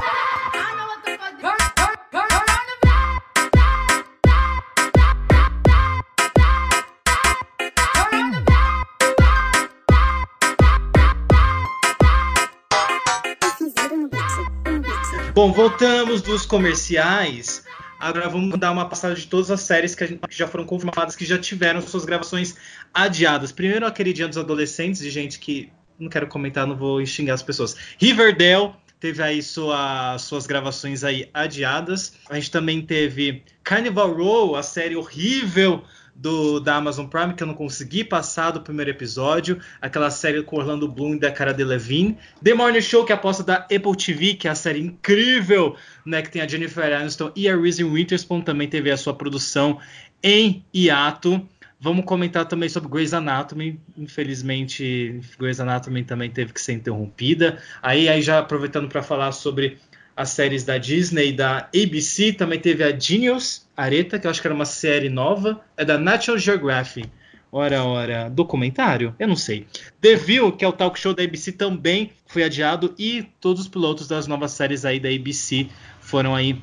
Bom, 15.35 15.51
voltamos 15.53 16.21
dos 16.21 16.45
comerciais. 16.45 17.65
Agora 17.99 18.29
vamos 18.29 18.59
dar 18.59 18.71
uma 18.71 18.89
passada 18.89 19.15
de 19.15 19.27
todas 19.27 19.51
as 19.51 19.61
séries 19.63 19.95
que, 19.95 20.07
gente- 20.07 20.21
que 20.29 20.37
já 20.37 20.47
foram 20.47 20.65
confirmadas, 20.65 21.17
que 21.17 21.25
já 21.25 21.39
tiveram 21.39 21.81
suas 21.81 22.05
gravações 22.05 22.55
adiadas. 22.93 23.51
Primeiro, 23.53 23.87
aquele 23.87 24.13
dia 24.13 24.29
dos 24.29 24.37
adolescentes, 24.39 25.01
de 25.01 25.11
gente 25.11 25.39
que. 25.39 25.71
Não 25.99 26.09
quero 26.09 26.27
comentar, 26.27 26.67
não 26.67 26.77
vou 26.77 27.05
xingar 27.07 27.35
as 27.35 27.43
pessoas. 27.43 27.77
Riverdale 27.99 28.73
teve 28.99 29.23
aí 29.23 29.41
sua- 29.43 30.19
suas 30.19 30.47
gravações 30.47 31.05
aí 31.05 31.29
adiadas. 31.33 32.15
A 32.29 32.35
gente 32.35 32.51
também 32.51 32.83
teve 32.83 33.43
Carnival 33.63 34.13
Row, 34.13 34.57
a 34.57 34.63
série 34.63 34.97
horrível 34.97 35.85
do, 36.15 36.61
da 36.61 36.77
Amazon 36.77 37.07
Prime, 37.07 37.35
que 37.35 37.43
eu 37.43 37.47
não 37.47 37.55
consegui 37.55 38.05
passar 38.05 38.51
do 38.51 38.61
primeiro 38.61 38.91
episódio. 38.91 39.61
Aquela 39.81 40.11
série 40.11 40.43
com 40.43 40.57
Orlando 40.57 40.89
Bloom 40.89 41.15
e 41.15 41.19
da 41.19 41.31
Cara 41.31 41.53
Delevingne. 41.53 42.19
The 42.43 42.55
Morning 42.55 42.81
Show, 42.81 43.05
que 43.05 43.13
é 43.13 43.15
aposta 43.15 43.43
da 43.43 43.57
Apple 43.57 43.97
TV, 43.97 44.35
que 44.35 44.47
é 44.47 44.51
a 44.51 44.55
série 44.55 44.81
incrível, 44.81 45.77
né? 46.05 46.23
Que 46.23 46.31
tem 46.31 46.43
a 46.43 46.49
Jennifer 46.49 46.93
Aniston 46.93 47.33
e 47.35 47.49
a 47.49 47.57
Reese 47.57 47.85
Witherspoon. 47.85 48.43
Também 48.43 48.69
teve 48.69 48.91
a 48.91 48.97
sua 48.97 49.15
produção 49.15 49.79
em 50.23 50.65
hiato. 50.75 51.47
Vamos 51.81 52.05
comentar 52.05 52.47
também 52.47 52.69
sobre 52.69 52.89
Grey's 52.89 53.13
Anatomy. 53.13 53.81
Infelizmente, 53.99 55.21
Grey's 55.37 55.59
Anatomy 55.59 56.05
também 56.05 56.31
teve 56.31 56.53
que 56.53 56.61
ser 56.61 56.75
interrompida. 56.75 57.61
Aí, 57.83 58.09
aí 58.09 58.23
já 58.23 58.39
aproveitando 58.39 58.89
para 58.89 59.03
falar 59.03 59.33
sobre 59.33 59.79
as 60.17 60.31
séries 60.31 60.65
da 60.65 60.79
Disney 60.79 61.29
e 61.29 61.33
da 61.33 61.69
ABC, 61.75 62.33
também 62.33 62.59
teve 62.59 62.85
a 62.85 62.99
Genius 62.99 63.67
Areta, 63.77 64.19
que 64.19 64.27
eu 64.27 64.31
acho 64.31 64.41
que 64.41 64.47
era 64.47 64.55
uma 64.55 64.65
série 64.65 65.09
nova, 65.09 65.61
é 65.77 65.85
da 65.85 65.99
National 65.99 66.39
Geographic. 66.39 67.09
Ora, 67.51 67.85
ora, 67.85 68.31
documentário? 68.31 69.15
Eu 69.19 69.29
não 69.29 69.37
sei. 69.37 69.67
The 70.01 70.17
View, 70.17 70.53
que 70.53 70.65
é 70.65 70.69
o 70.69 70.73
talk 70.73 70.99
show 70.99 71.13
da 71.13 71.23
ABC, 71.23 71.53
também 71.53 72.13
foi 72.27 72.43
adiado 72.43 72.95
e 72.99 73.29
todos 73.41 73.63
os 73.63 73.69
pilotos 73.69 74.09
das 74.09 74.27
novas 74.27 74.53
séries 74.53 74.87
aí 74.87 74.99
da 74.99 75.11
ABC 75.11 75.69
foram 76.01 76.35
aí 76.35 76.59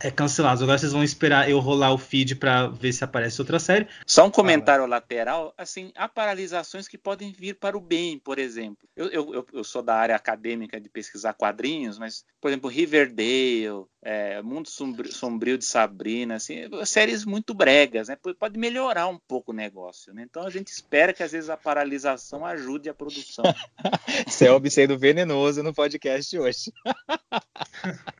é, 0.00 0.10
cancelados. 0.10 0.62
Agora 0.62 0.78
vocês 0.78 0.92
vão 0.92 1.02
esperar 1.04 1.48
eu 1.50 1.58
rolar 1.58 1.92
o 1.92 1.98
feed 1.98 2.36
para 2.36 2.66
ver 2.68 2.92
se 2.92 3.02
aparece 3.04 3.40
outra 3.40 3.58
série. 3.58 3.86
Só 4.06 4.26
um 4.26 4.30
comentário 4.30 4.86
lateral, 4.86 5.52
assim, 5.56 5.92
há 5.96 6.08
paralisações 6.08 6.86
que 6.88 6.98
podem 6.98 7.32
vir 7.32 7.54
para 7.54 7.76
o 7.76 7.80
bem, 7.80 8.18
por 8.18 8.38
exemplo. 8.38 8.88
Eu, 8.96 9.06
eu, 9.08 9.34
eu- 9.34 9.46
eu 9.52 9.64
sou 9.64 9.82
da 9.82 9.94
área 9.94 10.16
acadêmica 10.16 10.80
de 10.80 10.88
pesquisar 10.88 11.32
quadrinhos, 11.34 11.98
mas, 11.98 12.24
por 12.40 12.48
exemplo, 12.48 12.68
Riverdale, 12.70 13.84
é, 14.02 14.40
Mundo 14.42 14.68
Sombrio, 14.68 15.12
Sombrio 15.12 15.58
de 15.58 15.64
Sabrina, 15.64 16.36
assim, 16.36 16.60
séries 16.84 17.24
muito 17.24 17.52
bregas, 17.54 18.08
né? 18.08 18.16
Pode- 18.16 18.36
Pode 18.38 18.58
melhorar 18.58 19.06
um 19.08 19.18
pouco 19.26 19.50
o 19.50 19.54
negócio, 19.54 20.12
né? 20.14 20.24
Então 20.28 20.46
a 20.46 20.50
gente 20.50 20.68
espera 20.68 21.12
que 21.12 21.22
às 21.22 21.32
vezes 21.32 21.50
a 21.50 21.56
paralisação 21.56 22.44
ajude 22.46 22.88
a 22.88 22.94
produção. 22.94 23.44
Selby 24.28 24.70
sendo 24.70 24.98
venenoso 24.98 25.62
no 25.62 25.74
podcast 25.74 26.38
hoje. 26.38 26.72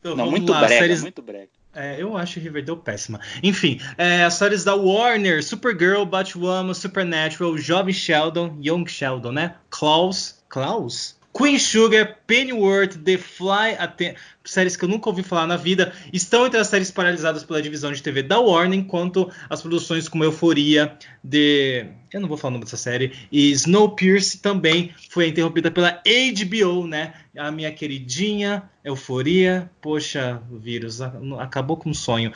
Então, 0.00 0.16
Não, 0.16 0.30
muito 0.30 0.50
lá, 0.50 0.60
brega, 0.60 0.78
séries- 0.80 1.02
muito 1.02 1.20
brega. 1.22 1.48
É, 1.74 2.00
eu 2.02 2.16
acho 2.16 2.40
Riverdale 2.40 2.80
péssima. 2.80 3.20
Enfim, 3.42 3.80
é, 3.96 4.24
as 4.24 4.34
séries 4.34 4.64
da 4.64 4.74
Warner, 4.74 5.44
Supergirl, 5.44 6.04
Batwoman, 6.04 6.74
Supernatural, 6.74 7.56
Jovem 7.58 7.92
Sheldon, 7.94 8.58
Young 8.60 8.86
Sheldon, 8.86 9.32
né? 9.32 9.56
Klaus, 9.70 10.42
Klaus? 10.48 11.16
Queen 11.32 11.58
Sugar, 11.58 12.16
Pennyworth, 12.26 12.96
The 13.04 13.18
Fly, 13.18 13.76
até 13.78 14.16
séries 14.44 14.76
que 14.76 14.84
eu 14.84 14.88
nunca 14.88 15.08
ouvi 15.10 15.22
falar 15.22 15.46
na 15.46 15.56
vida, 15.56 15.92
estão 16.12 16.46
entre 16.46 16.58
as 16.58 16.68
séries 16.68 16.90
paralisadas 16.90 17.44
pela 17.44 17.60
divisão 17.60 17.92
de 17.92 18.02
TV 18.02 18.22
da 18.22 18.38
Warner, 18.40 18.78
enquanto 18.78 19.30
as 19.48 19.60
produções 19.60 20.08
como 20.08 20.24
Euforia, 20.24 20.96
de... 21.22 21.86
eu 22.12 22.20
não 22.20 22.28
vou 22.28 22.36
falar 22.36 22.50
o 22.50 22.54
nome 22.54 22.64
dessa 22.64 22.76
série, 22.76 23.12
e 23.30 23.50
Snowpiercer 23.52 24.40
também 24.40 24.94
foi 25.10 25.28
interrompida 25.28 25.70
pela 25.70 26.02
HBO, 26.02 26.86
né? 26.86 27.12
A 27.36 27.50
minha 27.50 27.70
queridinha 27.70 28.62
Euforia, 28.82 29.70
poxa, 29.82 30.42
vírus, 30.50 31.00
acabou 31.38 31.76
com 31.76 31.90
um 31.90 31.94
sonho. 31.94 32.32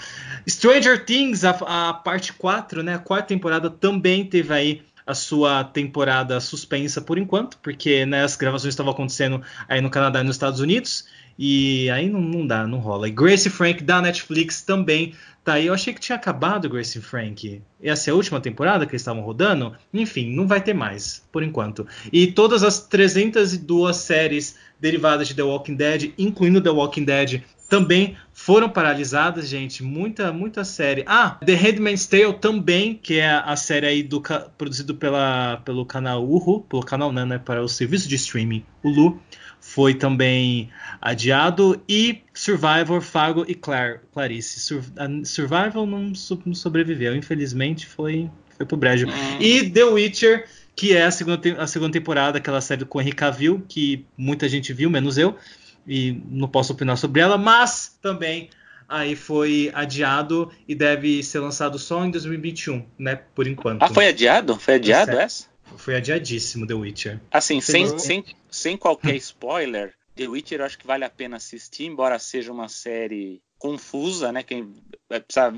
Stranger 0.47 1.05
Things, 1.05 1.45
a, 1.45 1.89
a 1.89 1.95
parte 1.95 2.33
4, 2.35 2.83
né? 2.83 2.95
A 2.95 2.99
quarta 2.99 3.29
temporada 3.29 3.71
também 3.71 4.25
teve 4.25 4.53
aí 4.53 4.83
a 5.13 5.15
sua 5.15 5.63
temporada 5.63 6.41
suspensa 6.41 7.01
por 7.01 7.19
enquanto, 7.19 7.59
porque 7.59 8.05
né, 8.05 8.25
as 8.25 8.35
gravações 8.35 8.73
estavam 8.73 8.93
acontecendo 8.93 9.41
aí 9.69 9.81
no 9.81 9.91
Canadá 9.91 10.21
e 10.21 10.25
nos 10.25 10.37
Estados 10.37 10.61
Unidos, 10.61 11.07
e 11.39 11.89
aí 11.91 12.09
não, 12.09 12.21
não 12.21 12.47
dá, 12.47 12.67
não 12.67 12.79
rola. 12.79 13.09
E 13.09 13.11
Grace 13.11 13.49
Frank 13.49 13.83
da 13.83 14.03
Netflix 14.03 14.63
também 14.63 15.15
tá 15.45 15.55
aí. 15.55 15.67
Eu 15.67 15.75
achei 15.75 15.93
que 15.93 16.01
tinha 16.01 16.17
acabado 16.17 16.69
Grace 16.69 17.01
Frank. 17.01 17.63
Essa 17.83 18.11
é 18.11 18.13
a 18.13 18.15
última 18.15 18.41
temporada 18.41 18.87
que 18.87 18.93
eles 18.93 19.03
estavam 19.03 19.23
rodando? 19.23 19.75
Enfim, 19.93 20.35
não 20.35 20.47
vai 20.47 20.61
ter 20.61 20.75
mais, 20.75 21.25
por 21.33 21.43
enquanto. 21.43 21.87
E 22.13 22.27
todas 22.29 22.63
as 22.63 22.87
302 22.87 23.97
séries 23.97 24.57
derivadas 24.81 25.29
de 25.29 25.35
The 25.35 25.43
Walking 25.43 25.77
Dead, 25.77 26.13
incluindo 26.19 26.61
The 26.61 26.71
Walking 26.71 27.05
Dead, 27.05 27.43
também 27.73 28.19
foram 28.35 28.69
paralisadas, 28.69 29.49
gente. 29.49 29.83
Muita, 29.83 30.31
muita 30.31 30.63
série. 30.63 31.05
Ah, 31.07 31.39
The 31.43 31.55
Handmaid's 31.55 32.05
Tale 32.05 32.35
também, 32.35 32.95
que 32.95 33.19
é 33.19 33.31
a 33.31 33.57
série 33.57 33.87
aí 33.87 34.03
do 34.03 34.21
produzido 34.59 34.95
pela, 34.95 35.57
pelo 35.65 35.87
canal 35.87 36.23
Uhu, 36.23 36.61
pelo 36.65 36.83
canal 36.83 37.11
não, 37.11 37.25
né, 37.25 37.39
para 37.39 37.63
o 37.63 37.69
serviço 37.71 38.07
de 38.07 38.17
streaming 38.17 38.63
Hulu, 38.85 39.19
foi 39.59 39.95
também 39.95 40.69
adiado 41.01 41.83
e 41.89 42.21
Survivor, 42.35 43.01
Fargo 43.01 43.43
e 43.49 43.55
Clar, 43.55 44.03
Clarice. 44.13 44.61
Sur, 44.61 44.83
a 44.95 45.09
Survivor 45.25 45.87
não, 45.87 46.13
não 46.45 46.55
sobreviveu, 46.55 47.17
infelizmente 47.17 47.87
foi 47.87 48.29
foi 48.55 48.67
pro 48.67 48.77
brejo. 48.77 49.07
E 49.41 49.71
The 49.71 49.85
Witcher, 49.85 50.47
que 50.77 50.95
é 50.95 51.05
a 51.05 51.11
segunda, 51.11 51.41
a 51.59 51.67
segunda 51.67 51.93
temporada, 51.93 52.37
aquela 52.37 52.61
série 52.61 52.85
com 52.85 53.01
Henry 53.01 53.13
Cavill, 53.13 53.65
que 53.67 54.05
muita 54.15 54.47
gente 54.47 54.75
viu, 54.75 54.91
menos 54.91 55.17
eu, 55.17 55.39
e 55.87 56.21
não 56.31 56.49
posso 56.49 56.73
opinar 56.73 56.97
sobre 56.97 57.21
ela, 57.21 57.37
mas 57.37 57.99
também 58.01 58.51
aí 58.89 59.17
foi 59.17 59.71
adiado 59.75 60.51
e 60.69 60.75
deve 60.75 61.23
ser 61.23 61.41
lançado 61.41 61.79
só 61.79 62.05
em 62.05 62.11
2021, 62.11 62.85
né, 62.99 63.21
por 63.35 63.47
enquanto. 63.47 63.83
Ah, 63.83 63.89
foi 63.89 64.09
adiado? 64.09 64.59
Foi 64.59 64.75
adiado 64.75 65.13
é. 65.13 65.23
essa? 65.25 65.47
Foi 65.77 65.97
adiadíssimo 65.97 66.67
The 66.67 66.75
Witcher. 66.75 67.21
Assim, 67.31 67.61
sem, 67.61 67.99
sem, 67.99 68.25
sem 68.51 68.77
qualquer 68.77 69.17
spoiler, 69.17 69.95
The 70.15 70.29
Witcher 70.29 70.61
eu 70.61 70.67
acho 70.67 70.79
que 70.79 70.87
vale 70.87 71.05
a 71.05 71.11
pena 71.11 71.37
assistir, 71.37 71.85
embora 71.85 72.19
seja 72.19 72.53
uma 72.53 72.69
série 72.69 73.43
confusa, 73.59 74.33
né? 74.33 74.43
Quem 74.43 74.75
vai 75.09 75.21
precisar 75.21 75.55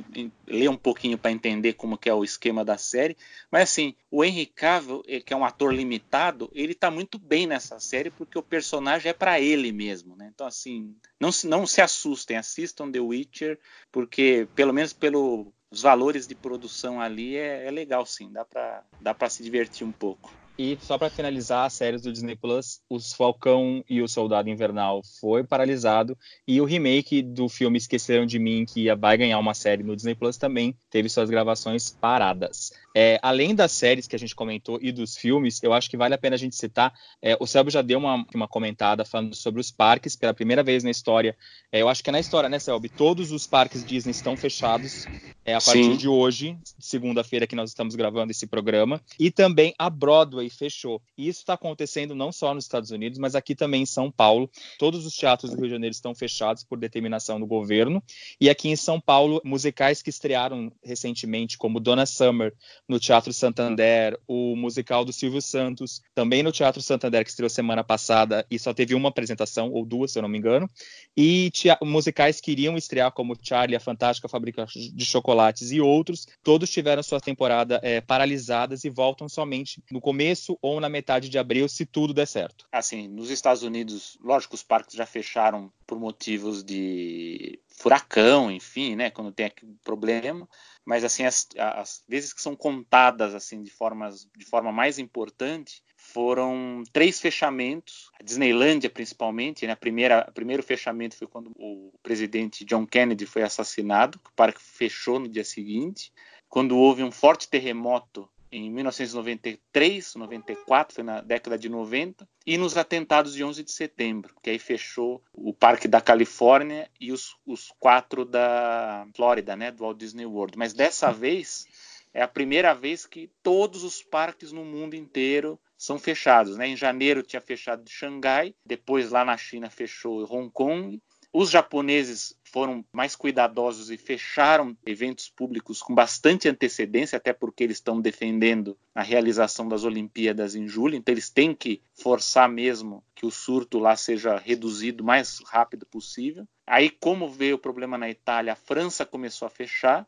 ler 0.47 0.69
um 0.69 0.77
pouquinho 0.77 1.17
para 1.17 1.31
entender 1.31 1.73
como 1.73 1.97
que 1.97 2.09
é 2.09 2.15
o 2.15 2.23
esquema 2.23 2.65
da 2.65 2.77
série. 2.77 3.17
Mas 3.51 3.63
assim, 3.71 3.95
o 4.11 4.23
Henry 4.23 4.45
Cavill, 4.45 5.03
que 5.25 5.33
é 5.33 5.37
um 5.37 5.45
ator 5.45 5.73
limitado, 5.73 6.51
ele 6.53 6.75
tá 6.75 6.91
muito 6.91 7.19
bem 7.19 7.47
nessa 7.47 7.81
série 7.81 8.11
porque 8.11 8.39
o 8.39 8.43
personagem 8.43 9.09
é 9.09 9.15
para 9.15 9.41
ele 9.41 9.73
mesmo, 9.73 10.15
né? 10.17 10.31
Então 10.33 10.47
assim, 10.47 10.95
não 11.19 11.33
se, 11.33 11.47
não 11.47 11.67
se 11.67 11.81
assustem, 11.81 12.37
assistam 12.37 12.93
The 12.93 13.01
Witcher, 13.01 13.59
porque 13.91 14.47
pelo 14.55 14.73
menos 14.73 14.93
pelo 14.93 15.53
os 15.71 15.83
valores 15.83 16.27
de 16.27 16.35
produção 16.35 17.01
ali 17.01 17.37
é, 17.37 17.67
é 17.67 17.71
legal 17.71 18.05
sim, 18.07 18.31
dá 18.31 18.45
para 18.45 18.85
dá 19.01 19.15
para 19.15 19.31
se 19.31 19.43
divertir 19.43 19.85
um 19.85 19.93
pouco. 19.93 20.31
E 20.57 20.79
só 20.81 20.97
para 20.97 21.11
finalizar 21.11 21.67
as 21.67 21.73
séries 21.73 22.03
do 22.03 22.13
Disney 22.13 22.37
Plus, 22.37 22.81
os 22.89 23.13
Falcão 23.13 23.85
e 23.91 24.01
o 24.01 24.07
Soldado 24.07 24.49
Invernal 24.49 25.03
foi 25.21 25.43
paralisado 25.43 26.17
e 26.47 26.61
o 26.61 26.65
remake 26.65 27.23
do 27.23 27.49
filme 27.49 27.77
Esqueceram 27.77 28.25
de 28.25 28.39
Mim, 28.39 28.65
que 28.65 28.83
ia, 28.83 28.95
vai 28.95 29.17
ganhar 29.17 29.39
uma 29.41 29.53
série 29.53 29.83
no 29.83 29.97
Disney 29.97 30.15
Plus, 30.15 30.37
também 30.37 30.77
teve 30.91 31.09
suas 31.09 31.29
gravações 31.29 31.91
paradas. 31.91 32.73
É, 32.97 33.19
além 33.21 33.53
das 33.57 33.73
séries 33.73 34.07
que 34.07 34.15
a 34.15 34.19
gente 34.19 34.37
comentou 34.37 34.79
e 34.81 34.93
dos 34.93 35.17
filmes, 35.17 35.61
eu 35.61 35.73
acho 35.73 35.91
que 35.91 35.97
vale 35.97 36.15
a 36.15 36.19
pena 36.19 36.37
a 36.37 36.39
gente 36.39 36.55
citar. 36.55 36.95
É, 37.21 37.37
o 37.41 37.47
Selby 37.47 37.73
já 37.73 37.83
deu 37.83 37.99
uma, 37.99 38.25
uma 38.33 38.47
comentada 38.47 39.05
falando 39.05 39.35
sobre 39.35 39.61
os 39.61 39.73
parques 39.73 40.15
pela 40.15 40.33
primeira 40.33 40.63
vez 40.63 40.85
na 40.85 40.91
história. 40.91 41.37
É, 41.73 41.83
eu 41.83 41.89
acho 41.89 42.05
que 42.05 42.11
é 42.11 42.13
na 42.13 42.21
história, 42.21 42.49
né, 42.49 42.61
Selby? 42.61 42.89
Todos 42.89 43.33
os 43.33 43.49
parques 43.49 43.85
Disney 43.85 44.13
estão 44.13 44.37
fechados 44.37 45.07
é, 45.45 45.55
a 45.55 45.61
partir 45.61 45.83
Sim. 45.83 45.97
de 45.97 46.07
hoje, 46.07 46.57
segunda-feira 46.79 47.49
que 47.49 47.57
nós 47.57 47.71
estamos 47.71 47.97
gravando 47.97 48.31
esse 48.31 48.47
programa. 48.47 49.01
E 49.19 49.29
também 49.29 49.75
a 49.77 49.91
Broadway 49.91 50.44
fechou. 50.51 51.01
E 51.17 51.29
isso 51.29 51.41
está 51.41 51.55
acontecendo 51.55 52.15
não 52.15 52.33
só 52.33 52.55
nos 52.55 52.65
Estados 52.65 52.91
Unidos, 52.91 53.19
mas 53.19 53.35
aqui 53.35 53.55
também 53.55 53.83
em 53.83 53.87
São 53.87 54.11
Paulo. 54.11 54.51
Todos 54.79 55.07
os 55.07 55.15
teatros 55.15 55.51
do 55.51 55.57
Rio 55.57 55.67
de 55.67 55.73
Janeiro 55.73 55.93
estão 55.93 56.15
fechados 56.15 56.65
por 56.65 56.79
determinação 56.79 57.39
do 57.39 57.47
governo. 57.47 58.03
E 58.41 58.51
aqui 58.51 58.69
em 58.69 58.77
São 58.77 59.01
Paulo, 59.01 59.41
musicais 59.45 60.03
que 60.03 60.11
estrearam 60.11 60.73
recentemente, 60.83 61.57
como 61.59 61.81
Donna 61.81 62.07
Summer, 62.07 62.53
no 62.89 62.99
Teatro 62.99 63.33
Santander, 63.33 64.19
o 64.27 64.57
musical 64.57 65.05
do 65.05 65.13
Silvio 65.13 65.41
Santos, 65.41 66.03
também 66.15 66.43
no 66.43 66.53
Teatro 66.53 66.83
Santander, 66.83 67.25
que 67.25 67.31
estreou 67.31 67.51
semana 67.51 67.85
passada 67.85 68.47
e 68.51 68.59
só 68.59 68.73
teve 68.73 68.95
uma 68.95 69.09
apresentação, 69.09 69.71
ou 69.71 69.85
duas, 69.85 70.13
se 70.13 70.19
eu 70.19 70.23
não 70.23 70.29
me 70.29 70.39
engano, 70.39 70.69
e 71.17 71.51
musicais 71.83 72.41
que 72.41 72.53
iriam 72.53 72.77
estrear, 72.77 73.13
como 73.13 73.37
Charlie, 73.41 73.77
a 73.77 73.81
Fantástica 73.81 74.29
Fábrica 74.29 74.67
de 74.67 75.05
Chocolates 75.05 75.71
e 75.71 75.81
outros, 75.81 76.27
todos 76.43 76.71
tiveram 76.71 77.03
sua 77.03 77.21
temporada 77.21 77.81
é, 77.83 78.01
paralisadas 78.01 78.85
e 78.85 78.91
voltam 78.91 79.29
somente 79.29 79.83
no 79.91 80.01
começo 80.01 80.34
ou 80.61 80.81
na 80.81 80.89
metade 80.89 81.29
de 81.29 81.39
abril, 81.39 81.69
se 81.69 81.87
tudo 81.87 82.15
der 82.15 82.27
certo. 82.27 82.67
Assim, 82.73 83.09
nos 83.09 83.31
Estados 83.31 83.63
Unidos, 83.63 84.19
lógico, 84.23 84.55
os 84.55 84.63
parques 84.63 84.95
já 84.95 85.07
fecharam 85.07 85.73
por 85.87 85.99
motivos 85.99 86.63
de 86.63 87.59
furacão, 87.69 88.51
enfim, 88.51 88.95
né, 88.97 89.11
quando 89.11 89.33
tem 89.33 89.47
aquele 89.47 89.75
problema, 89.83 90.49
mas 90.85 91.05
assim 91.05 91.25
as, 91.25 91.49
as 91.59 92.05
vezes 92.09 92.33
que 92.33 92.41
são 92.41 92.55
contadas 92.55 93.35
assim 93.35 93.63
de 93.63 93.71
formas 93.71 94.29
de 94.37 94.45
forma 94.45 94.71
mais 94.71 94.99
importante 94.99 95.83
foram 95.97 96.83
três 96.93 97.19
fechamentos, 97.19 98.11
a 98.21 98.23
Disneylândia 98.23 98.91
principalmente, 98.91 99.67
né? 99.67 99.73
A 99.73 99.77
primeira, 99.77 100.27
o 100.29 100.33
primeiro 100.33 100.63
fechamento 100.63 101.17
foi 101.17 101.27
quando 101.27 101.51
o 101.57 101.93
presidente 102.03 102.65
John 102.65 102.87
Kennedy 102.87 103.27
foi 103.27 103.43
assassinado, 103.43 104.21
o 104.25 104.33
parque 104.37 104.61
fechou 104.63 105.19
no 105.19 105.29
dia 105.29 105.45
seguinte, 105.45 106.13
quando 106.49 106.77
houve 106.77 107.03
um 107.03 107.11
forte 107.11 107.49
terremoto 107.49 108.29
em 108.57 108.71
1993, 108.71 110.15
94, 110.15 110.95
foi 110.95 111.03
na 111.03 111.21
década 111.21 111.59
de 111.59 111.69
90, 111.69 112.29
e 112.47 112.57
nos 112.57 112.77
atentados 112.77 113.35
de 113.35 113.43
11 113.43 113.65
de 113.65 113.73
setembro, 113.73 114.35
que 114.41 114.51
aí 114.51 114.59
fechou 114.59 115.23
o 115.33 115.53
Parque 115.53 115.89
da 115.89 116.01
Califórnia 116.01 116.89
e 117.01 117.11
os, 117.11 117.37
os 117.45 117.73
quatro 117.81 118.25
da 118.25 119.07
Flórida, 119.15 119.57
né, 119.57 119.73
do 119.73 119.83
Walt 119.83 119.99
Disney 119.99 120.27
World. 120.27 120.57
Mas 120.57 120.73
dessa 120.73 121.11
vez 121.11 121.67
é 122.13 122.23
a 122.23 122.29
primeira 122.29 122.73
vez 122.73 123.05
que 123.05 123.29
todos 123.43 123.83
os 123.83 124.03
parques 124.03 124.53
no 124.53 124.65
mundo 124.65 124.95
inteiro 124.95 125.59
são 125.77 125.99
fechados. 125.99 126.57
Né? 126.57 126.69
Em 126.69 126.77
janeiro 126.77 127.25
tinha 127.25 127.41
fechado 127.41 127.91
Xangai, 127.91 128.55
depois 128.65 129.11
lá 129.11 129.25
na 129.25 129.37
China 129.37 129.69
fechou 129.69 130.25
Hong 130.33 130.49
Kong, 130.53 131.03
os 131.37 131.51
japoneses 131.51 132.39
foram 132.45 132.85
mais 132.93 133.17
cuidadosos 133.17 133.91
e 133.91 133.97
fecharam 133.97 134.77
eventos 134.87 135.29
públicos 135.29 135.83
com 135.83 135.93
bastante 135.93 136.49
antecedência, 136.49 137.17
até 137.17 137.33
porque 137.33 137.65
eles 137.65 137.79
estão 137.79 138.01
defendendo 138.01 138.79
a 138.95 139.03
realização 139.03 139.67
das 139.67 139.83
Olimpíadas 139.83 140.55
em 140.55 140.69
julho, 140.69 140.95
então 140.95 141.13
eles 141.13 141.29
têm 141.29 141.53
que 141.53 141.83
forçar 141.93 142.49
mesmo 142.49 143.03
que 143.17 143.27
o 143.27 143.33
surto 143.33 143.81
lá 143.81 143.97
seja 143.97 144.37
reduzido 144.37 145.03
o 145.03 145.07
mais 145.07 145.41
rápido 145.45 145.85
possível. 145.85 146.47
Aí, 146.65 146.89
como 146.89 147.29
veio 147.29 147.57
o 147.57 147.59
problema 147.59 147.99
na 147.99 148.09
Itália, 148.09 148.53
a 148.53 148.57
França 148.57 149.05
começou 149.05 149.47
a 149.47 149.51
fechar, 149.51 150.07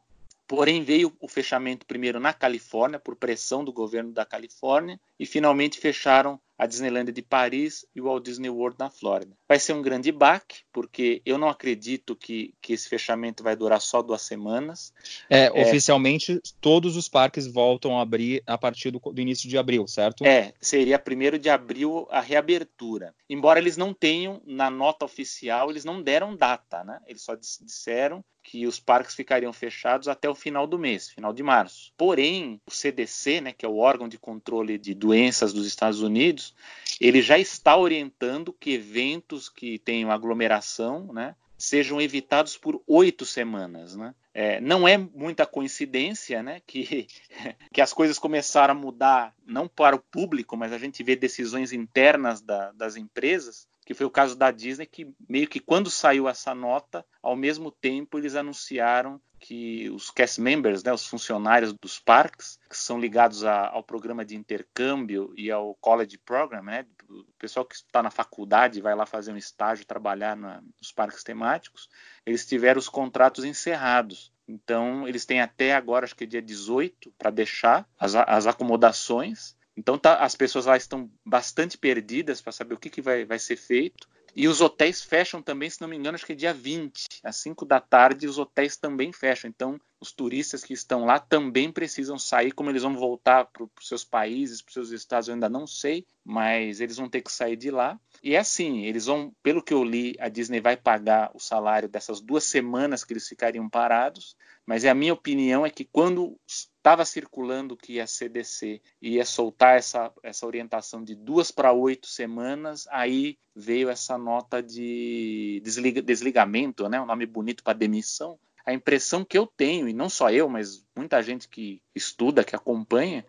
Porém, 0.48 0.84
veio 0.84 1.12
o 1.20 1.26
fechamento 1.26 1.84
primeiro 1.86 2.20
na 2.20 2.32
Califórnia, 2.32 3.00
por 3.00 3.16
pressão 3.16 3.64
do 3.64 3.72
governo 3.72 4.12
da 4.12 4.24
Califórnia, 4.24 5.00
e 5.18 5.26
finalmente 5.26 5.80
fecharam 5.80 6.40
a 6.58 6.66
Disneylandia 6.66 7.12
de 7.12 7.22
Paris 7.22 7.84
e 7.94 8.00
o 8.00 8.04
Walt 8.04 8.24
Disney 8.24 8.48
World 8.48 8.76
na 8.78 8.90
Flórida. 8.90 9.36
Vai 9.48 9.58
ser 9.58 9.74
um 9.74 9.82
grande 9.82 10.10
baque, 10.10 10.60
porque 10.72 11.20
eu 11.24 11.36
não 11.36 11.48
acredito 11.48 12.16
que, 12.16 12.54
que 12.60 12.72
esse 12.72 12.88
fechamento 12.88 13.42
vai 13.42 13.54
durar 13.54 13.80
só 13.80 14.00
duas 14.00 14.22
semanas. 14.22 14.92
É, 15.28 15.46
é, 15.46 15.62
oficialmente, 15.62 16.40
todos 16.60 16.96
os 16.96 17.08
parques 17.08 17.46
voltam 17.46 17.98
a 17.98 18.02
abrir 18.02 18.42
a 18.46 18.56
partir 18.56 18.90
do, 18.90 18.98
do 18.98 19.20
início 19.20 19.48
de 19.48 19.58
abril, 19.58 19.86
certo? 19.86 20.24
É, 20.24 20.54
seria 20.60 20.98
primeiro 20.98 21.38
de 21.38 21.50
abril 21.50 22.06
a 22.10 22.20
reabertura. 22.20 23.14
Embora 23.28 23.58
eles 23.58 23.76
não 23.76 23.92
tenham, 23.92 24.40
na 24.46 24.70
nota 24.70 25.04
oficial, 25.04 25.70
eles 25.70 25.84
não 25.84 26.02
deram 26.02 26.34
data, 26.34 26.82
né? 26.84 27.00
Eles 27.06 27.22
só 27.22 27.34
disseram 27.34 28.24
que 28.46 28.64
os 28.64 28.78
parques 28.78 29.16
ficariam 29.16 29.52
fechados 29.52 30.06
até 30.06 30.30
o 30.30 30.34
final 30.34 30.68
do 30.68 30.78
mês, 30.78 31.10
final 31.10 31.32
de 31.32 31.42
março. 31.42 31.92
Porém, 31.96 32.60
o 32.64 32.70
CDC, 32.70 33.40
né, 33.40 33.52
que 33.52 33.66
é 33.66 33.68
o 33.68 33.78
órgão 33.78 34.08
de 34.08 34.18
controle 34.18 34.78
de 34.78 34.94
doenças 34.94 35.52
dos 35.52 35.66
Estados 35.66 36.00
Unidos, 36.00 36.54
ele 37.00 37.20
já 37.20 37.36
está 37.36 37.76
orientando 37.76 38.52
que 38.52 38.74
eventos 38.74 39.48
que 39.48 39.80
tenham 39.80 40.12
aglomeração, 40.12 41.12
né, 41.12 41.34
sejam 41.58 42.00
evitados 42.00 42.56
por 42.56 42.80
oito 42.86 43.26
semanas, 43.26 43.96
né? 43.96 44.14
É, 44.32 44.60
não 44.60 44.86
é 44.86 44.96
muita 44.96 45.44
coincidência, 45.44 46.40
né, 46.40 46.62
que, 46.64 47.08
que 47.72 47.80
as 47.80 47.92
coisas 47.92 48.16
começaram 48.16 48.72
a 48.72 48.78
mudar 48.78 49.34
não 49.44 49.66
para 49.66 49.96
o 49.96 50.00
público, 50.00 50.56
mas 50.56 50.72
a 50.72 50.78
gente 50.78 51.02
vê 51.02 51.16
decisões 51.16 51.72
internas 51.72 52.40
da, 52.40 52.70
das 52.72 52.94
empresas 52.94 53.66
que 53.86 53.94
foi 53.94 54.04
o 54.04 54.10
caso 54.10 54.34
da 54.34 54.50
Disney, 54.50 54.84
que 54.84 55.14
meio 55.28 55.46
que 55.46 55.60
quando 55.60 55.88
saiu 55.88 56.28
essa 56.28 56.52
nota, 56.52 57.06
ao 57.22 57.36
mesmo 57.36 57.70
tempo 57.70 58.18
eles 58.18 58.34
anunciaram 58.34 59.20
que 59.38 59.88
os 59.90 60.10
cast 60.10 60.40
members, 60.40 60.82
né, 60.82 60.92
os 60.92 61.06
funcionários 61.06 61.72
dos 61.72 62.00
parques, 62.00 62.58
que 62.68 62.76
são 62.76 62.98
ligados 62.98 63.44
a, 63.44 63.68
ao 63.68 63.84
programa 63.84 64.24
de 64.24 64.34
intercâmbio 64.34 65.32
e 65.36 65.52
ao 65.52 65.72
college 65.76 66.18
program, 66.18 66.64
né, 66.64 66.84
o 67.08 67.24
pessoal 67.38 67.64
que 67.64 67.76
está 67.76 68.02
na 68.02 68.10
faculdade 68.10 68.80
vai 68.80 68.94
lá 68.96 69.06
fazer 69.06 69.32
um 69.32 69.36
estágio, 69.36 69.86
trabalhar 69.86 70.34
na, 70.34 70.60
nos 70.80 70.90
parques 70.90 71.22
temáticos, 71.22 71.88
eles 72.24 72.44
tiveram 72.44 72.80
os 72.80 72.88
contratos 72.88 73.44
encerrados. 73.44 74.32
Então, 74.48 75.06
eles 75.06 75.24
têm 75.24 75.40
até 75.40 75.74
agora, 75.74 76.04
acho 76.04 76.16
que 76.16 76.24
é 76.24 76.26
dia 76.26 76.42
18, 76.42 77.12
para 77.16 77.30
deixar 77.30 77.88
as, 77.98 78.16
as 78.16 78.48
acomodações 78.48 79.55
então 79.76 79.98
tá, 79.98 80.16
as 80.16 80.34
pessoas 80.34 80.66
lá 80.66 80.76
estão 80.76 81.10
bastante 81.24 81.76
perdidas 81.76 82.40
para 82.40 82.52
saber 82.52 82.74
o 82.74 82.78
que, 82.78 82.88
que 82.88 83.02
vai, 83.02 83.24
vai 83.24 83.38
ser 83.38 83.56
feito. 83.56 84.08
E 84.34 84.48
os 84.48 84.60
hotéis 84.60 85.02
fecham 85.02 85.40
também, 85.40 85.70
se 85.70 85.80
não 85.80 85.88
me 85.88 85.96
engano, 85.96 86.14
acho 86.14 86.26
que 86.26 86.32
é 86.32 86.36
dia 86.36 86.52
20, 86.52 87.06
às 87.24 87.36
5 87.36 87.64
da 87.64 87.80
tarde, 87.80 88.26
os 88.26 88.38
hotéis 88.38 88.76
também 88.76 89.10
fecham. 89.10 89.48
Então, 89.48 89.80
os 89.98 90.12
turistas 90.12 90.62
que 90.62 90.74
estão 90.74 91.06
lá 91.06 91.18
também 91.18 91.72
precisam 91.72 92.18
sair. 92.18 92.52
Como 92.52 92.68
eles 92.68 92.82
vão 92.82 92.94
voltar 92.94 93.46
para 93.46 93.64
os 93.64 93.88
seus 93.88 94.04
países, 94.04 94.60
para 94.60 94.68
os 94.68 94.74
seus 94.74 94.90
estados, 94.90 95.28
eu 95.28 95.34
ainda 95.34 95.48
não 95.48 95.66
sei, 95.66 96.06
mas 96.22 96.82
eles 96.82 96.98
vão 96.98 97.08
ter 97.08 97.22
que 97.22 97.32
sair 97.32 97.56
de 97.56 97.70
lá. 97.70 97.98
E 98.22 98.34
é 98.34 98.38
assim: 98.38 98.84
eles 98.84 99.06
vão, 99.06 99.32
pelo 99.42 99.62
que 99.62 99.74
eu 99.74 99.84
li, 99.84 100.14
a 100.18 100.28
Disney 100.28 100.60
vai 100.60 100.76
pagar 100.76 101.30
o 101.34 101.38
salário 101.38 101.88
dessas 101.88 102.20
duas 102.20 102.44
semanas 102.44 103.04
que 103.04 103.12
eles 103.12 103.28
ficariam 103.28 103.68
parados. 103.68 104.36
Mas 104.66 104.84
é 104.84 104.88
a 104.88 104.94
minha 104.94 105.12
opinião 105.12 105.64
é 105.64 105.70
que 105.70 105.84
quando 105.84 106.36
estava 106.46 107.04
circulando 107.04 107.76
que 107.76 108.00
a 108.00 108.06
CDC 108.06 108.82
ia 109.00 109.24
soltar 109.24 109.76
essa, 109.76 110.12
essa 110.24 110.44
orientação 110.44 111.04
de 111.04 111.14
duas 111.14 111.52
para 111.52 111.72
oito 111.72 112.08
semanas, 112.08 112.86
aí 112.90 113.38
veio 113.54 113.88
essa 113.88 114.18
nota 114.18 114.60
de 114.60 115.60
desliga, 115.64 116.02
desligamento, 116.02 116.88
né, 116.88 117.00
um 117.00 117.06
nome 117.06 117.26
bonito 117.26 117.62
para 117.62 117.78
demissão. 117.78 118.38
A 118.64 118.72
impressão 118.72 119.24
que 119.24 119.38
eu 119.38 119.46
tenho, 119.46 119.88
e 119.88 119.92
não 119.92 120.08
só 120.08 120.30
eu, 120.30 120.48
mas 120.48 120.84
muita 120.96 121.22
gente 121.22 121.48
que 121.48 121.80
estuda, 121.94 122.42
que 122.42 122.56
acompanha, 122.56 123.24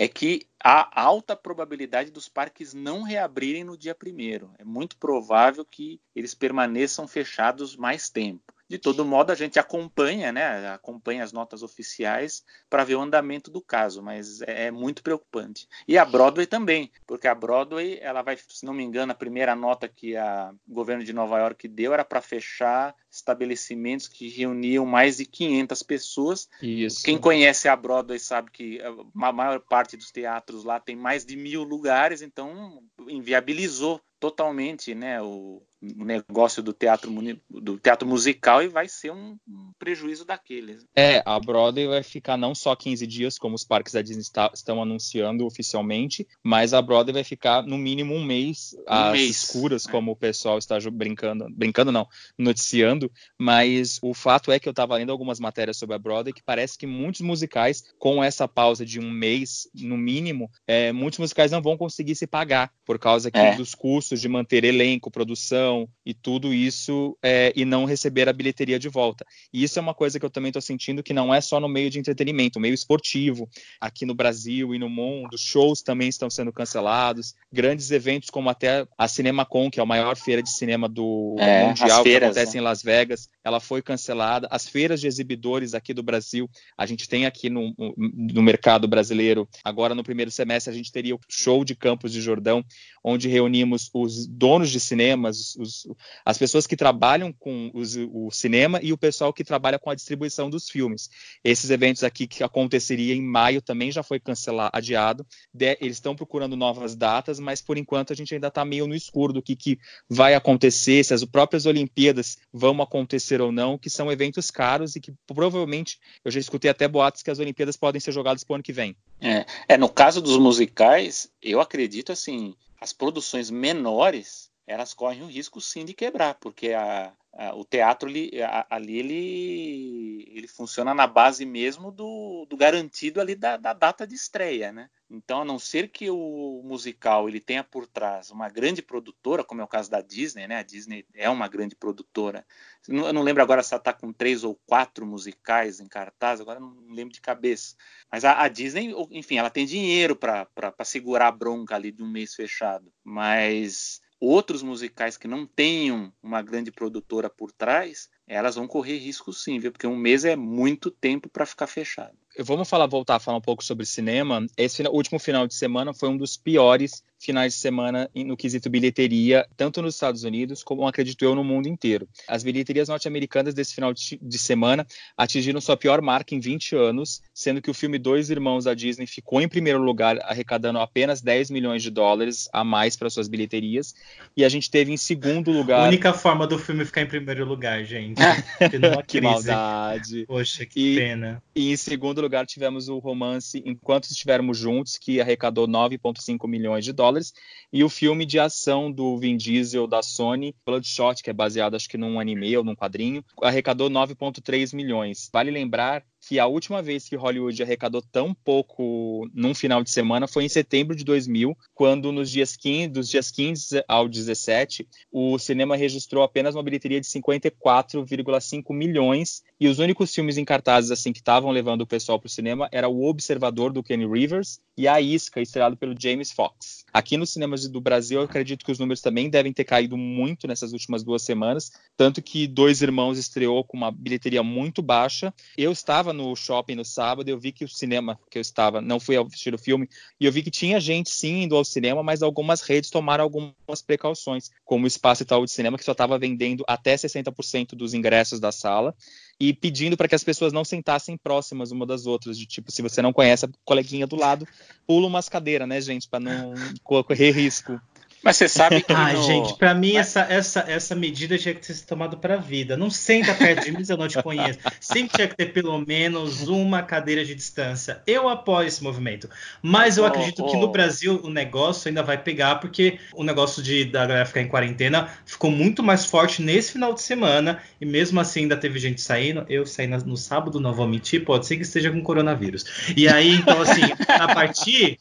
é 0.00 0.08
que 0.08 0.46
há 0.58 0.98
alta 0.98 1.36
probabilidade 1.36 2.10
dos 2.10 2.26
parques 2.26 2.72
não 2.72 3.02
reabrirem 3.02 3.64
no 3.64 3.76
dia 3.76 3.94
primeiro. 3.94 4.50
É 4.56 4.64
muito 4.64 4.96
provável 4.96 5.62
que 5.62 6.00
eles 6.16 6.32
permaneçam 6.34 7.06
fechados 7.06 7.76
mais 7.76 8.08
tempo. 8.08 8.50
De 8.70 8.78
todo 8.78 9.04
modo, 9.04 9.32
a 9.32 9.34
gente 9.34 9.58
acompanha, 9.58 10.30
né, 10.30 10.68
acompanha 10.68 11.24
as 11.24 11.32
notas 11.32 11.60
oficiais 11.60 12.44
para 12.68 12.84
ver 12.84 12.94
o 12.94 13.00
andamento 13.00 13.50
do 13.50 13.60
caso, 13.60 14.00
mas 14.00 14.40
é, 14.42 14.66
é, 14.66 14.70
muito 14.70 15.02
preocupante. 15.02 15.68
E 15.88 15.98
a 15.98 16.04
Broadway 16.04 16.46
também, 16.46 16.88
porque 17.04 17.26
a 17.26 17.34
Broadway, 17.34 17.98
ela 18.00 18.22
vai, 18.22 18.36
se 18.36 18.64
não 18.64 18.72
me 18.72 18.84
engano, 18.84 19.10
a 19.10 19.16
primeira 19.16 19.56
nota 19.56 19.88
que 19.88 20.16
a, 20.16 20.54
o 20.68 20.72
governo 20.72 21.02
de 21.02 21.12
Nova 21.12 21.40
York 21.40 21.66
deu 21.66 21.92
era 21.92 22.04
para 22.04 22.20
fechar 22.20 22.94
estabelecimentos 23.10 24.06
que 24.06 24.28
reuniam 24.28 24.86
mais 24.86 25.16
de 25.16 25.26
500 25.26 25.82
pessoas. 25.82 26.48
Isso. 26.62 27.02
Quem 27.02 27.18
conhece 27.18 27.68
a 27.68 27.74
Broadway 27.74 28.20
sabe 28.20 28.52
que 28.52 28.80
a 28.80 29.32
maior 29.32 29.58
parte 29.58 29.96
dos 29.96 30.12
teatros 30.12 30.62
lá 30.62 30.78
tem 30.78 30.94
mais 30.94 31.24
de 31.24 31.34
mil 31.34 31.64
lugares, 31.64 32.22
então 32.22 32.84
inviabilizou 33.08 34.00
totalmente 34.20 34.94
né, 34.94 35.20
o 35.20 35.60
negócio 35.82 36.62
do 36.62 36.72
teatro, 36.72 37.10
do 37.48 37.78
teatro 37.78 38.06
musical 38.06 38.62
e 38.62 38.68
vai 38.68 38.86
ser 38.88 39.12
um, 39.12 39.38
prejuízo 39.78 40.24
daqueles. 40.24 40.84
É, 40.94 41.22
a 41.24 41.40
Broadway 41.40 41.86
vai 41.86 42.02
ficar 42.02 42.36
não 42.36 42.54
só 42.54 42.76
15 42.76 43.06
dias, 43.06 43.38
como 43.38 43.54
os 43.54 43.64
parques 43.64 43.94
da 43.94 44.02
Disney 44.02 44.20
está, 44.20 44.50
estão 44.54 44.82
anunciando 44.82 45.46
oficialmente, 45.46 46.26
mas 46.42 46.74
a 46.74 46.82
Broadway 46.82 47.14
vai 47.14 47.24
ficar 47.24 47.62
no 47.62 47.78
mínimo 47.78 48.14
um 48.14 48.22
mês 48.22 48.74
Um 48.80 48.84
às 48.86 49.12
mês, 49.12 49.42
escuras, 49.42 49.86
é. 49.86 49.90
como 49.90 50.12
o 50.12 50.16
pessoal 50.16 50.58
está 50.58 50.78
brincando, 50.92 51.46
brincando 51.50 51.90
não, 51.90 52.06
noticiando, 52.38 53.10
mas 53.38 53.98
o 54.02 54.12
fato 54.12 54.52
é 54.52 54.58
que 54.58 54.68
eu 54.68 54.72
estava 54.72 54.96
lendo 54.96 55.12
algumas 55.12 55.40
matérias 55.40 55.78
sobre 55.78 55.96
a 55.96 55.98
Broadway 55.98 56.34
que 56.34 56.42
parece 56.42 56.76
que 56.76 56.86
muitos 56.86 57.22
musicais, 57.22 57.84
com 57.98 58.22
essa 58.22 58.46
pausa 58.46 58.84
de 58.84 59.00
um 59.00 59.10
mês, 59.10 59.68
no 59.74 59.96
mínimo, 59.96 60.50
é, 60.66 60.92
muitos 60.92 61.18
musicais 61.18 61.50
não 61.50 61.62
vão 61.62 61.76
conseguir 61.76 62.14
se 62.14 62.26
pagar, 62.26 62.70
por 62.84 62.98
causa 62.98 63.30
É. 63.32 63.54
dos 63.54 63.74
custos 63.74 64.20
de 64.20 64.28
manter 64.28 64.64
elenco, 64.64 65.10
produção 65.10 65.69
e 66.04 66.12
tudo 66.12 66.52
isso, 66.52 67.16
é, 67.22 67.52
e 67.54 67.64
não 67.64 67.84
receber 67.84 68.28
a 68.28 68.32
bilheteria 68.32 68.78
de 68.78 68.88
volta. 68.88 69.24
E 69.52 69.62
isso 69.62 69.78
é 69.78 69.82
uma 69.82 69.94
coisa 69.94 70.18
que 70.18 70.26
eu 70.26 70.30
também 70.30 70.50
estou 70.50 70.62
sentindo 70.62 71.02
que 71.02 71.12
não 71.12 71.32
é 71.32 71.40
só 71.40 71.60
no 71.60 71.68
meio 71.68 71.90
de 71.90 71.98
entretenimento, 71.98 72.58
o 72.58 72.62
meio 72.62 72.74
esportivo, 72.74 73.48
aqui 73.80 74.04
no 74.04 74.14
Brasil 74.14 74.74
e 74.74 74.78
no 74.78 74.88
mundo, 74.88 75.38
shows 75.38 75.82
também 75.82 76.08
estão 76.08 76.28
sendo 76.28 76.52
cancelados, 76.52 77.34
grandes 77.52 77.90
eventos 77.90 78.30
como 78.30 78.48
até 78.48 78.86
a 78.96 79.06
CinemaCon, 79.08 79.70
que 79.70 79.80
é 79.80 79.82
a 79.82 79.86
maior 79.86 80.16
feira 80.16 80.42
de 80.42 80.50
cinema 80.50 80.88
do 80.88 81.36
É, 81.38 81.66
mundial 81.66 81.98
as 81.98 82.02
feiras, 82.02 82.20
que 82.20 82.24
acontece 82.24 82.56
né? 82.56 82.60
em 82.60 82.64
Las 82.64 82.82
Vegas, 82.82 83.28
ela 83.44 83.60
foi 83.60 83.82
cancelada. 83.82 84.48
As 84.50 84.68
feiras 84.68 85.00
de 85.00 85.06
exibidores 85.06 85.74
aqui 85.74 85.94
do 85.94 86.02
Brasil, 86.02 86.48
a 86.76 86.86
gente 86.86 87.08
tem 87.08 87.26
aqui 87.26 87.48
no, 87.48 87.74
no 87.96 88.42
mercado 88.42 88.86
brasileiro, 88.88 89.48
agora 89.64 89.94
no 89.94 90.02
primeiro 90.02 90.30
semestre 90.30 90.72
a 90.72 90.76
gente 90.76 90.92
teria 90.92 91.14
o 91.14 91.20
show 91.28 91.64
de 91.64 91.74
Campos 91.74 92.12
de 92.12 92.20
Jordão, 92.20 92.64
onde 93.02 93.28
reunimos 93.28 93.90
os 93.94 94.26
donos 94.26 94.70
de 94.70 94.80
cinemas, 94.80 95.56
os- 95.60 95.86
as 96.24 96.38
pessoas 96.38 96.66
que 96.66 96.76
trabalham 96.76 97.32
com 97.32 97.70
os- 97.74 97.96
o 97.96 98.30
cinema 98.30 98.80
e 98.82 98.92
o 98.92 98.98
pessoal 98.98 99.32
que 99.32 99.44
trabalha 99.44 99.78
com 99.78 99.90
a 99.90 99.94
distribuição 99.94 100.48
dos 100.48 100.68
filmes. 100.68 101.10
Esses 101.44 101.70
eventos 101.70 102.02
aqui 102.02 102.26
que 102.26 102.42
aconteceria 102.42 103.14
em 103.14 103.22
maio 103.22 103.60
também 103.60 103.92
já 103.92 104.02
foi 104.02 104.18
cancelado, 104.18 104.70
adiado. 104.72 105.26
De- 105.52 105.78
eles 105.80 105.96
estão 105.96 106.16
procurando 106.16 106.56
novas 106.56 106.96
datas, 106.96 107.38
mas 107.38 107.60
por 107.60 107.76
enquanto 107.76 108.12
a 108.12 108.16
gente 108.16 108.34
ainda 108.34 108.48
está 108.48 108.64
meio 108.64 108.86
no 108.86 108.94
escuro 108.94 109.32
do 109.32 109.42
que, 109.42 109.54
que 109.54 109.78
vai 110.08 110.34
acontecer, 110.34 111.04
se 111.04 111.14
as 111.14 111.24
próprias 111.24 111.66
Olimpíadas 111.66 112.38
vão 112.52 112.80
acontecer 112.82 113.40
ou 113.40 113.52
não, 113.52 113.78
que 113.78 113.90
são 113.90 114.10
eventos 114.10 114.50
caros 114.50 114.96
e 114.96 115.00
que 115.00 115.12
provavelmente 115.26 115.98
eu 116.24 116.30
já 116.30 116.40
escutei 116.40 116.70
até 116.70 116.88
boatos 116.88 117.22
que 117.22 117.30
as 117.30 117.38
Olimpíadas 117.38 117.76
podem 117.76 118.00
ser 118.00 118.12
jogadas 118.12 118.44
para 118.44 118.52
o 118.52 118.56
ano 118.56 118.64
que 118.64 118.72
vem. 118.72 118.96
É, 119.20 119.46
é, 119.68 119.76
no 119.76 119.88
caso 119.88 120.20
dos 120.20 120.38
musicais, 120.38 121.30
eu 121.42 121.60
acredito 121.60 122.12
assim, 122.12 122.54
as 122.80 122.92
produções 122.92 123.50
menores, 123.50 124.49
elas 124.70 124.94
correm 124.94 125.22
o 125.22 125.26
risco 125.26 125.60
sim 125.60 125.84
de 125.84 125.94
quebrar, 125.94 126.34
porque 126.34 126.72
a, 126.72 127.12
a- 127.32 127.54
o 127.54 127.64
teatro 127.64 128.08
ali, 128.08 128.30
a- 128.42 128.66
ali 128.70 128.98
ele, 128.98 130.24
ele 130.36 130.48
funciona 130.48 130.94
na 130.94 131.06
base 131.06 131.44
mesmo 131.44 131.90
do, 131.92 132.46
do 132.48 132.56
garantido 132.56 133.20
ali 133.20 133.34
da, 133.34 133.56
da 133.56 133.72
data 133.72 134.06
de 134.06 134.14
estreia, 134.14 134.72
né? 134.72 134.88
Então, 135.10 135.42
a 135.42 135.44
não 135.44 135.58
ser 135.58 135.88
que 135.88 136.08
o 136.10 136.62
musical 136.64 137.28
ele 137.28 137.40
tenha 137.40 137.64
por 137.64 137.86
trás 137.86 138.30
uma 138.30 138.48
grande 138.48 138.80
produtora, 138.82 139.42
como 139.44 139.60
é 139.60 139.64
o 139.64 139.68
caso 139.68 139.90
da 139.90 140.00
Disney, 140.00 140.46
né? 140.46 140.56
A 140.58 140.62
Disney 140.62 141.04
é 141.14 141.28
uma 141.28 141.48
grande 141.48 141.74
produtora. 141.74 142.46
Eu 142.88 143.12
não- 143.12 143.22
lembro 143.22 143.42
agora 143.42 143.62
se 143.62 143.72
ela 143.74 143.80
está 143.80 143.92
com 143.92 144.12
três 144.12 144.44
ou 144.44 144.54
quatro 144.66 145.06
musicais 145.06 145.80
em 145.80 145.86
cartaz, 145.86 146.40
agora 146.40 146.60
não 146.60 146.74
lembro 146.90 147.12
de 147.12 147.20
cabeça. 147.20 147.76
Mas 148.10 148.24
a, 148.24 148.40
a 148.42 148.48
Disney, 148.48 148.94
enfim, 149.10 149.36
ela 149.36 149.50
tem 149.50 149.66
dinheiro 149.66 150.16
para 150.16 150.46
segurar 150.84 151.28
a 151.28 151.32
bronca 151.32 151.74
ali 151.74 151.92
de 151.92 152.02
um 152.02 152.08
mês 152.08 152.34
fechado. 152.34 152.92
Mas 153.04 154.00
outros 154.20 154.62
musicais 154.62 155.16
que 155.16 155.26
não 155.26 155.46
tenham 155.46 156.12
uma 156.22 156.42
grande 156.42 156.70
produtora 156.70 157.30
por 157.30 157.50
trás, 157.50 158.10
elas 158.36 158.54
vão 158.54 158.66
correr 158.66 158.96
risco 158.98 159.32
sim, 159.32 159.58
viu? 159.58 159.72
Porque 159.72 159.86
um 159.86 159.96
mês 159.96 160.24
é 160.24 160.36
muito 160.36 160.90
tempo 160.90 161.28
para 161.28 161.44
ficar 161.44 161.66
fechado. 161.66 162.14
Vamos 162.38 162.68
falar, 162.68 162.86
voltar 162.86 163.16
a 163.16 163.20
falar 163.20 163.38
um 163.38 163.40
pouco 163.40 163.62
sobre 163.64 163.84
cinema. 163.84 164.46
Esse 164.56 164.82
último 164.88 165.18
final 165.18 165.48
de 165.48 165.54
semana 165.54 165.92
foi 165.92 166.08
um 166.08 166.16
dos 166.16 166.36
piores 166.36 167.02
finais 167.18 167.52
de 167.52 167.58
semana 167.58 168.08
em- 168.14 168.24
no 168.24 168.36
quesito 168.36 168.70
bilheteria, 168.70 169.46
tanto 169.56 169.82
nos 169.82 169.94
Estados 169.94 170.24
Unidos 170.24 170.62
como, 170.62 170.86
acredito 170.86 171.22
eu, 171.22 171.34
no 171.34 171.44
mundo 171.44 171.68
inteiro. 171.68 172.08
As 172.26 172.42
bilheterias 172.42 172.88
norte-americanas 172.88 173.52
desse 173.52 173.74
final 173.74 173.92
de, 173.92 174.18
semana 174.38 174.86
atingiram 175.16 175.60
sua 175.60 175.76
pior 175.76 176.00
marca 176.00 176.34
em 176.34 176.40
20 176.40 176.74
anos, 176.74 177.20
sendo 177.34 177.60
que 177.60 177.70
o 177.70 177.74
filme 177.74 177.98
Dois 177.98 178.30
Irmãos 178.30 178.64
da 178.64 178.72
Disney 178.72 179.06
ficou 179.06 179.40
em 179.42 179.48
primeiro 179.48 179.82
lugar, 179.82 180.18
arrecadando 180.22 180.78
apenas 180.78 181.20
10 181.20 181.50
milhões 181.50 181.82
de 181.82 181.90
dólares 181.90 182.48
a 182.54 182.64
mais 182.64 182.96
para 182.96 183.10
suas 183.10 183.28
bilheterias, 183.28 183.94
e 184.34 184.42
a 184.44 184.48
gente 184.48 184.70
teve 184.70 184.90
em 184.92 184.96
segundo 184.96 185.50
A 185.50 185.54
lugar. 185.54 185.88
única 185.88 186.14
forma 186.14 186.46
do 186.46 186.58
filme 186.58 186.86
ficar 186.86 187.02
em 187.02 187.06
primeiro 187.06 187.44
lugar, 187.44 187.84
gente. 187.84 188.19
Que 189.06 189.20
maldade. 189.20 190.26
Poxa, 190.26 190.66
que 190.66 190.94
E- 190.94 190.96
pena. 190.96 191.42
E 191.54 191.72
em 191.72 191.76
segundo 191.76 192.20
lugar 192.20 192.46
tivemos 192.46 192.88
o 192.88 192.98
romance 192.98 193.62
Enquanto 193.66 194.04
Estivermos 194.04 194.58
Juntos, 194.58 194.96
que 194.98 195.20
arrecadou 195.20 195.66
9,5 195.66 196.46
milhões 196.48 196.84
de 196.84 196.92
dólares, 196.92 197.32
e 197.72 197.82
o 197.84 197.88
filme 197.88 198.24
de 198.24 198.38
ação 198.38 198.90
do 198.90 199.16
Vin 199.18 199.36
Diesel 199.36 199.86
da 199.86 200.02
Sony, 200.02 200.54
Bloodshot, 200.64 201.22
que 201.22 201.30
é 201.30 201.32
baseado 201.32 201.74
acho 201.74 201.88
que 201.88 201.98
num 201.98 202.18
anime 202.20 202.56
ou 202.56 202.64
num 202.64 202.74
quadrinho, 202.74 203.24
arrecadou 203.42 203.90
9,3 203.90 204.74
milhões. 204.74 205.28
Vale 205.32 205.50
lembrar 205.50 206.04
que 206.20 206.38
a 206.38 206.46
última 206.46 206.82
vez 206.82 207.08
que 207.08 207.16
Hollywood 207.16 207.62
arrecadou 207.62 208.02
tão 208.02 208.34
pouco 208.34 209.28
num 209.34 209.54
final 209.54 209.82
de 209.82 209.90
semana 209.90 210.28
foi 210.28 210.44
em 210.44 210.48
setembro 210.48 210.94
de 210.94 211.04
2000, 211.04 211.56
quando 211.74 212.12
nos 212.12 212.30
dias 212.30 212.56
15, 212.56 212.88
dos 212.88 213.08
dias 213.08 213.30
15 213.30 213.82
ao 213.88 214.08
17, 214.08 214.86
o 215.10 215.38
cinema 215.38 215.76
registrou 215.76 216.22
apenas 216.22 216.54
uma 216.54 216.62
bilheteria 216.62 217.00
de 217.00 217.06
54,5 217.06 218.74
milhões 218.74 219.42
e 219.58 219.68
os 219.68 219.78
únicos 219.78 220.14
filmes 220.14 220.38
em 220.38 220.44
cartazes 220.44 220.90
assim 220.90 221.12
que 221.12 221.20
estavam 221.20 221.50
levando 221.50 221.82
o 221.82 221.86
pessoal 221.86 222.18
para 222.18 222.26
o 222.26 222.30
cinema 222.30 222.68
era 222.72 222.88
O 222.88 223.04
Observador 223.04 223.72
do 223.72 223.82
Kenny 223.82 224.06
Rivers 224.06 224.60
e 224.76 224.88
A 224.88 225.00
Isca, 225.00 225.40
estrelado 225.40 225.76
pelo 225.76 225.94
James 225.98 226.32
Fox. 226.32 226.84
Aqui 226.92 227.16
nos 227.16 227.30
cinemas 227.30 227.68
do 227.68 227.80
Brasil, 227.80 228.18
eu 228.18 228.24
acredito 228.24 228.64
que 228.64 228.72
os 228.72 228.78
números 228.78 229.00
também 229.00 229.28
devem 229.28 229.52
ter 229.52 229.64
caído 229.64 229.96
muito 229.96 230.48
nessas 230.48 230.72
últimas 230.72 231.02
duas 231.02 231.22
semanas, 231.22 231.70
tanto 231.96 232.22
que 232.22 232.46
Dois 232.46 232.80
Irmãos 232.82 233.18
estreou 233.18 233.62
com 233.62 233.76
uma 233.76 233.90
bilheteria 233.90 234.42
muito 234.42 234.82
baixa. 234.82 235.32
Eu 235.56 235.70
estava 235.70 236.09
no 236.12 236.34
shopping 236.34 236.74
no 236.74 236.84
sábado, 236.84 237.28
eu 237.28 237.38
vi 237.38 237.52
que 237.52 237.64
o 237.64 237.68
cinema 237.68 238.18
que 238.30 238.38
eu 238.38 238.42
estava, 238.42 238.80
não 238.80 239.00
fui 239.00 239.16
assistir 239.16 239.54
o 239.54 239.58
filme, 239.58 239.88
e 240.18 240.26
eu 240.26 240.32
vi 240.32 240.42
que 240.42 240.50
tinha 240.50 240.80
gente 240.80 241.10
sim 241.10 241.42
indo 241.42 241.56
ao 241.56 241.64
cinema, 241.64 242.02
mas 242.02 242.22
algumas 242.22 242.60
redes 242.60 242.90
tomaram 242.90 243.24
algumas 243.24 243.82
precauções, 243.86 244.50
como 244.64 244.84
o 244.84 244.86
Espaço 244.86 245.22
Itaú 245.22 245.44
de 245.44 245.52
Cinema, 245.52 245.78
que 245.78 245.84
só 245.84 245.92
estava 245.92 246.18
vendendo 246.18 246.64
até 246.66 246.94
60% 246.94 247.74
dos 247.74 247.94
ingressos 247.94 248.40
da 248.40 248.52
sala, 248.52 248.94
e 249.38 249.54
pedindo 249.54 249.96
para 249.96 250.06
que 250.06 250.14
as 250.14 250.22
pessoas 250.22 250.52
não 250.52 250.64
sentassem 250.64 251.16
próximas 251.16 251.70
uma 251.70 251.86
das 251.86 252.06
outras, 252.06 252.36
de 252.36 252.46
tipo, 252.46 252.70
se 252.70 252.82
você 252.82 253.00
não 253.00 253.12
conhece 253.12 253.46
a 253.46 253.48
coleguinha 253.64 254.06
do 254.06 254.16
lado, 254.16 254.46
pula 254.86 255.06
umas 255.06 255.28
cadeiras, 255.28 255.66
né, 255.66 255.80
gente, 255.80 256.08
para 256.08 256.20
não 256.20 256.54
correr 256.84 257.30
risco. 257.30 257.80
Mas 258.22 258.36
você 258.36 258.48
sabe 258.48 258.82
que. 258.82 258.92
Ah, 258.92 259.12
no- 259.14 259.22
gente, 259.22 259.54
pra 259.56 259.74
mim 259.74 259.94
Mas- 259.94 260.08
essa, 260.08 260.20
essa, 260.32 260.60
essa 260.68 260.94
medida 260.94 261.38
tinha 261.38 261.54
que 261.54 261.64
sido 261.64 261.86
tomada 261.86 262.16
pra 262.16 262.36
vida. 262.36 262.76
Não 262.76 262.90
senta 262.90 263.32
perto 263.34 263.64
de 263.64 263.72
mim 263.72 263.82
se 263.84 263.92
eu 263.92 263.96
não 263.96 264.06
te 264.08 264.22
conheço. 264.22 264.58
Sempre 264.78 265.16
tinha 265.16 265.28
que 265.28 265.36
ter 265.36 265.46
pelo 265.52 265.78
menos 265.78 266.46
uma 266.48 266.82
cadeira 266.82 267.24
de 267.24 267.34
distância. 267.34 268.02
Eu 268.06 268.28
apoio 268.28 268.68
esse 268.68 268.82
movimento. 268.82 269.28
Mas 269.62 269.96
eu 269.96 270.04
Oh, 270.04 270.06
acredito 270.06 270.44
que 270.44 270.56
oh. 270.56 270.60
no 270.60 270.68
Brasil 270.68 271.20
o 271.24 271.30
negócio 271.30 271.88
ainda 271.88 272.02
vai 272.02 272.18
pegar, 272.18 272.56
porque 272.56 272.98
o 273.14 273.24
negócio 273.24 273.62
de, 273.62 273.84
da 273.86 274.06
galera 274.06 274.26
ficar 274.26 274.42
em 274.42 274.48
quarentena 274.48 275.08
ficou 275.24 275.50
muito 275.50 275.82
mais 275.82 276.04
forte 276.04 276.42
nesse 276.42 276.72
final 276.72 276.92
de 276.92 277.00
semana. 277.00 277.60
E 277.80 277.86
mesmo 277.86 278.20
assim 278.20 278.40
ainda 278.40 278.56
teve 278.56 278.78
gente 278.78 279.00
saindo. 279.00 279.46
Eu 279.48 279.64
saí 279.64 279.86
no 279.86 280.16
sábado, 280.16 280.60
não 280.60 280.74
vou 280.74 280.86
mentir, 280.86 281.24
pode 281.24 281.46
ser 281.46 281.56
que 281.56 281.62
esteja 281.62 281.90
com 281.90 282.02
coronavírus. 282.02 282.64
E 282.96 283.08
aí, 283.08 283.36
então, 283.36 283.62
assim, 283.62 283.82
a 284.08 284.34
partir 284.34 284.98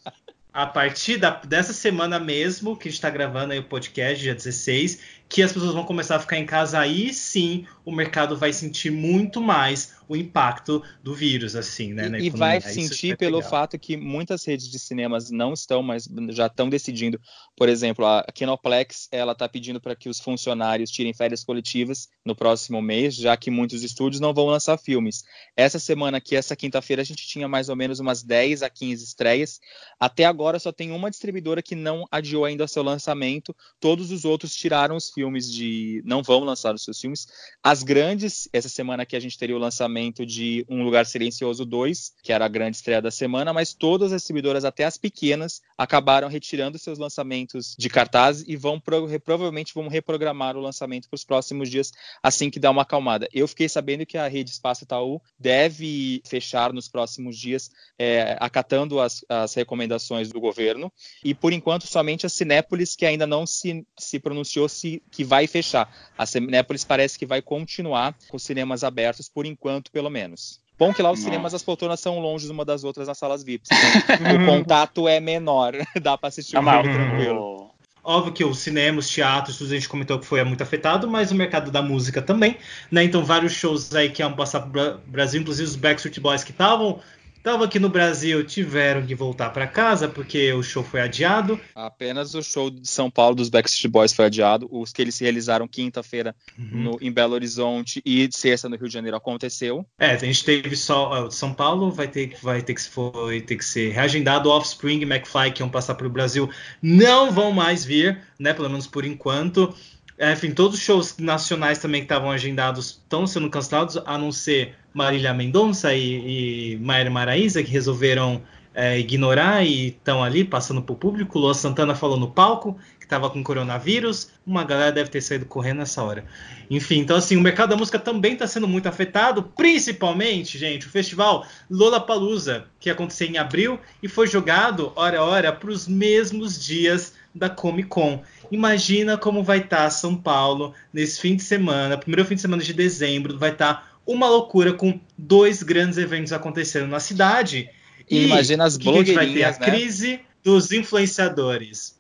a 0.54 0.66
partir 0.66 1.18
da- 1.18 1.42
dessa 1.46 1.74
semana 1.74 2.20
mesmo, 2.20 2.76
que 2.78 2.90
está 2.90 3.10
gravando 3.10 3.54
aí 3.54 3.60
o 3.60 3.64
podcast, 3.64 4.22
dia 4.22 4.34
16, 4.36 5.00
que 5.30 5.44
as 5.44 5.54
pessoas 5.54 5.76
vão 5.76 5.86
começar 5.86 6.16
a 6.16 6.20
ficar 6.20 6.40
em 6.40 6.46
casa, 6.46 6.80
aí 6.80 7.14
sim 7.14 7.68
o 7.86 7.92
mercado 7.92 8.36
vai 8.36 8.52
sentir 8.52 8.92
muito 8.92 9.40
mais 9.40 9.94
o 10.08 10.16
impacto 10.16 10.84
do 11.04 11.14
vírus, 11.14 11.56
assim, 11.56 11.94
né? 11.94 12.20
E, 12.20 12.26
e 12.26 12.30
vai 12.32 12.58
Isso 12.58 12.70
sentir 12.70 13.16
pelo 13.16 13.38
pegar. 13.38 13.50
fato 13.50 13.78
que 13.78 13.96
muitas 13.96 14.44
redes 14.44 14.68
de 14.68 14.80
cinemas 14.80 15.30
não 15.30 15.54
estão, 15.54 15.84
mas 15.84 16.10
já 16.30 16.48
estão 16.48 16.68
decidindo. 16.68 17.22
Por 17.56 17.70
exemplo, 17.70 18.04
a 18.08 18.26
Kinoplex 18.34 19.08
ela 19.12 19.34
está 19.34 19.48
pedindo 19.48 19.80
para 19.80 19.96
que 19.96 20.10
os 20.10 20.20
funcionários 20.20 20.90
tirem 20.90 21.14
férias 21.14 21.44
coletivas 21.44 22.08
no 22.26 22.36
próximo 22.36 22.82
mês, 22.82 23.16
já 23.16 23.38
que 23.38 23.52
muitos 23.52 23.84
estúdios 23.84 24.20
não 24.20 24.34
vão 24.34 24.48
lançar 24.48 24.80
filmes. 24.80 25.24
Essa 25.56 25.78
semana 25.78 26.18
aqui, 26.18 26.36
essa 26.36 26.56
quinta-feira, 26.56 27.04
a 27.04 27.06
gente 27.06 27.28
tinha 27.28 27.48
mais 27.48 27.70
ou 27.70 27.76
menos 27.76 28.00
umas 28.00 28.24
10 28.24 28.64
a 28.64 28.70
15 28.70 29.04
estreias. 29.04 29.60
Até 30.00 30.26
agora 30.26 30.58
só 30.58 30.72
tem 30.72 30.92
uma 30.92 31.12
distribuidora 31.12 31.62
que 31.62 31.76
não 31.76 32.08
adiou 32.12 32.46
ainda 32.46 32.68
seu 32.68 32.82
lançamento. 32.82 33.56
Todos 33.80 34.12
os 34.12 34.26
outros 34.26 34.56
tiraram 34.56 34.96
os 34.96 35.12
filmes 35.12 35.19
de. 35.52 36.02
não 36.06 36.22
vão 36.22 36.42
lançar 36.42 36.74
os 36.74 36.84
seus 36.84 37.00
filmes. 37.00 37.28
As 37.64 37.84
grandes, 37.84 38.48
essa 38.54 38.70
semana 38.70 39.04
aqui 39.04 39.16
a 39.16 39.20
gente 39.20 39.38
teria 39.38 39.56
o 39.56 39.60
lançamento 39.60 40.26
de 40.26 40.66
Um 40.70 40.84
Lugar 40.84 41.06
Silencioso 41.06 41.66
2, 41.66 42.14
que 42.24 42.32
era 42.32 42.46
a 42.46 42.48
grande 42.48 42.78
estreia 42.78 43.02
da 43.02 43.12
semana, 43.12 43.54
mas 43.54 43.74
todas 43.74 44.12
as 44.12 44.22
distribuidoras, 44.22 44.66
até 44.66 44.86
as 44.86 44.98
pequenas, 44.98 45.62
acabaram 45.78 46.28
retirando 46.28 46.78
seus 46.78 46.98
lançamentos 46.98 47.76
de 47.78 47.90
cartaz 47.90 48.44
e 48.48 48.56
vão 48.56 48.80
provavelmente 48.80 49.74
vão 49.74 49.88
reprogramar 49.88 50.56
o 50.56 50.62
lançamento 50.62 51.10
para 51.10 51.16
os 51.16 51.24
próximos 51.24 51.70
dias, 51.70 51.92
assim 52.22 52.50
que 52.50 52.60
dá 52.60 52.70
uma 52.72 52.84
acalmada. 52.84 53.28
Eu 53.34 53.48
fiquei 53.48 53.70
sabendo 53.70 54.06
que 54.06 54.18
a 54.18 54.28
rede 54.28 54.52
Espaço 54.52 54.84
Itaú 54.84 55.22
deve 55.38 56.22
fechar 56.26 56.74
nos 56.74 56.88
próximos 56.88 57.38
dias, 57.38 57.70
é, 57.98 58.38
acatando 58.40 59.00
as, 59.00 59.24
as 59.28 59.54
recomendações 59.54 60.30
do 60.30 60.40
governo, 60.40 60.92
e 61.24 61.34
por 61.34 61.54
enquanto 61.54 61.88
somente 61.88 62.26
a 62.26 62.30
Cinépolis, 62.30 62.96
que 62.96 63.06
ainda 63.06 63.26
não 63.26 63.46
se, 63.46 63.86
se 63.98 64.20
pronunciou 64.20 64.70
se 64.70 65.02
que 65.12 65.24
vai 65.24 65.48
fechar. 65.48 65.92
A 66.18 66.26
Cinépolis 66.26 66.84
parece 66.84 67.18
que 67.18 67.26
vai 67.26 67.42
continuar 67.42 68.16
com 68.30 68.38
os 68.38 68.44
cinemas 68.44 68.84
abertos, 68.84 69.30
por 69.30 69.46
enquanto, 69.46 69.92
pelo 69.92 70.10
menos. 70.10 70.60
Bom 70.78 70.94
que 70.94 71.02
lá 71.02 71.12
os 71.12 71.20
cinemas 71.20 71.54
as 71.54 71.62
poltronas 71.62 72.00
são 72.00 72.20
longe 72.20 72.50
uma 72.50 72.64
das 72.64 72.86
outras 72.86 73.08
nas 73.08 73.18
salas 73.18 73.44
VIPs. 73.44 73.70
Então 73.72 74.36
o 74.42 74.46
contato 74.46 75.10
é 75.10 75.20
menor, 75.20 75.74
dá 76.02 76.18
para 76.18 76.30
assistir 76.30 76.58
um 76.58 76.64
filme 76.64 76.94
tranquilo. 76.94 77.70
Óbvio 78.02 78.32
que 78.32 78.46
os 78.46 78.60
cinemas, 78.60 79.06
os 79.06 79.12
teatros, 79.12 79.58
tudo 79.58 79.72
a 79.72 79.76
gente 79.76 79.90
comentou 79.90 80.18
que 80.18 80.26
foi 80.26 80.42
muito 80.46 80.64
afetado, 80.64 81.06
mas 81.08 81.32
o 81.32 81.36
mercado 81.36 81.70
da 81.70 81.82
música 81.82 82.22
também, 82.22 82.58
né? 82.90 83.04
Então 83.04 83.26
vários 83.26 83.52
shows 83.52 83.94
aí 83.94 84.10
que 84.10 84.22
iam 84.22 84.34
passar 84.34 84.62
para 84.62 84.96
o 84.96 84.98
Brasil, 85.06 85.42
inclusive 85.42 85.68
os 85.68 85.76
Backstreet 85.76 86.18
Boys 86.22 86.44
que 86.46 86.52
estavam 86.52 87.02
Tava 87.42 87.66
aqui 87.66 87.80
no 87.80 87.90
Brasil, 87.90 88.44
tiveram 88.44 89.06
que 89.06 89.16
voltar 89.16 89.50
para 89.52 89.66
casa 89.66 90.10
porque 90.10 90.52
o 90.52 90.62
show 90.62 90.84
foi 90.84 91.00
adiado. 91.00 91.60
Apenas 91.74 92.36
o 92.36 92.44
show 92.44 92.70
de 92.70 92.88
São 92.88 93.10
Paulo 93.10 93.36
dos 93.36 93.50
Backstreet 93.50 93.90
Boys 93.90 94.14
foi 94.14 94.26
adiado. 94.26 94.68
Os 94.70 94.92
que 94.92 95.02
eles 95.02 95.18
realizaram 95.20 95.68
quinta-feira 95.68 96.36
uhum. 96.58 96.98
em 97.00 97.12
Belo 97.12 97.34
Horizonte 97.34 98.02
e 98.06 98.28
sexta 98.32 98.68
no 98.68 98.76
Rio 98.76 98.88
de 98.88 98.94
Janeiro 98.94 99.16
aconteceu. 99.16 99.86
É, 99.98 100.12
a 100.12 100.18
gente 100.18 100.44
teve 100.44 100.76
só 100.76 101.28
o 101.28 101.32
São 101.32 101.54
Paulo 101.54 101.92
vai 101.92 102.08
ter 102.08 102.36
vai 102.42 102.62
ter 102.62 102.74
que 102.74 102.82
foi 102.82 103.42
ter 103.42 103.56
que 103.56 103.66
ser 103.66 103.92
reagendado. 103.92 104.50
Offspring, 104.50 105.02
McFly 105.04 105.52
que 105.52 105.62
iam 105.62 105.70
passar 105.70 105.96
para 105.96 106.08
o 106.08 106.10
Brasil 106.10 106.50
não 106.82 107.32
vão 107.32 107.52
mais 107.52 107.86
vir, 107.86 108.20
né? 108.38 108.54
Pelo 108.54 108.70
menos 108.70 108.86
por 108.86 109.06
enquanto. 109.06 109.74
É, 110.22 110.34
enfim, 110.34 110.52
todos 110.52 110.78
os 110.78 110.84
shows 110.84 111.18
nacionais 111.18 111.78
também 111.78 112.02
que 112.02 112.06
estavam 112.06 112.30
agendados 112.30 112.90
estão 112.90 113.26
sendo 113.26 113.50
cancelados, 113.50 113.98
a 114.06 114.18
não 114.18 114.34
ser 114.34 114.76
Marília 114.94 115.34
Mendonça 115.34 115.96
e, 115.96 116.74
e 116.74 116.78
Maíra 116.78 117.10
Maraíza, 117.10 117.64
que 117.64 117.72
resolveram 117.72 118.42
é, 118.74 119.00
ignorar 119.00 119.64
e 119.66 119.88
estão 119.88 120.22
ali 120.22 120.44
passando 120.44 120.82
para 120.82 120.92
o 120.92 120.98
público. 120.98 121.40
Luan 121.40 121.54
Santana 121.54 121.96
falou 121.96 122.20
no 122.20 122.30
palco 122.30 122.78
que 123.00 123.06
estava 123.06 123.30
com 123.30 123.42
coronavírus. 123.42 124.30
Uma 124.46 124.66
galera 124.66 124.92
deve 124.92 125.10
ter 125.10 125.22
saído 125.22 125.46
correndo 125.46 125.78
nessa 125.78 126.04
hora. 126.04 126.26
Enfim, 126.70 127.00
então 127.00 127.16
assim, 127.16 127.38
o 127.38 127.42
mercado 127.42 127.70
da 127.70 127.78
música 127.78 127.98
também 127.98 128.34
está 128.34 128.46
sendo 128.46 128.68
muito 128.68 128.88
afetado, 128.88 129.44
principalmente, 129.56 130.58
gente, 130.58 130.86
o 130.86 130.90
festival 130.90 131.48
Lollapalooza, 131.70 132.66
que 132.78 132.90
aconteceu 132.90 133.28
em 133.28 133.38
abril 133.38 133.80
e 134.04 134.10
foi 134.10 134.28
jogado, 134.28 134.92
hora 134.98 135.20
a 135.20 135.24
hora, 135.24 135.54
para 135.54 135.72
os 135.72 135.88
mesmos 135.88 136.62
dias 136.62 137.14
da 137.34 137.50
Comic 137.50 137.90
Con. 137.90 138.22
Imagina 138.52 139.18
como 139.18 139.44
vai 139.44 139.60
estar 139.60 139.84
tá 139.84 139.90
São 139.90 140.16
Paulo 140.16 140.74
nesse 140.94 141.20
fim 141.20 141.36
de 141.36 141.44
semana, 141.44 141.98
primeiro 141.98 142.26
fim 142.26 142.36
de 142.36 142.42
semana 142.42 142.64
de 142.64 142.74
dezembro, 142.74 143.38
vai 143.38 143.52
estar 143.52 143.74
tá 143.74 143.90
uma 144.06 144.28
loucura 144.28 144.74
com 144.74 145.00
dois 145.18 145.62
grandes 145.62 145.98
eventos 145.98 146.34
acontecendo 146.34 146.88
na 146.88 147.00
cidade. 147.00 147.70
E, 148.10 148.26
imagina 148.26 148.66
as 148.66 148.76
blogueirinhas, 148.76 149.16
vai 149.16 149.34
ter 149.34 149.44
a 149.44 149.52
né? 149.52 149.58
crise 149.58 150.20
dos 150.44 150.72
influenciadores. 150.72 151.96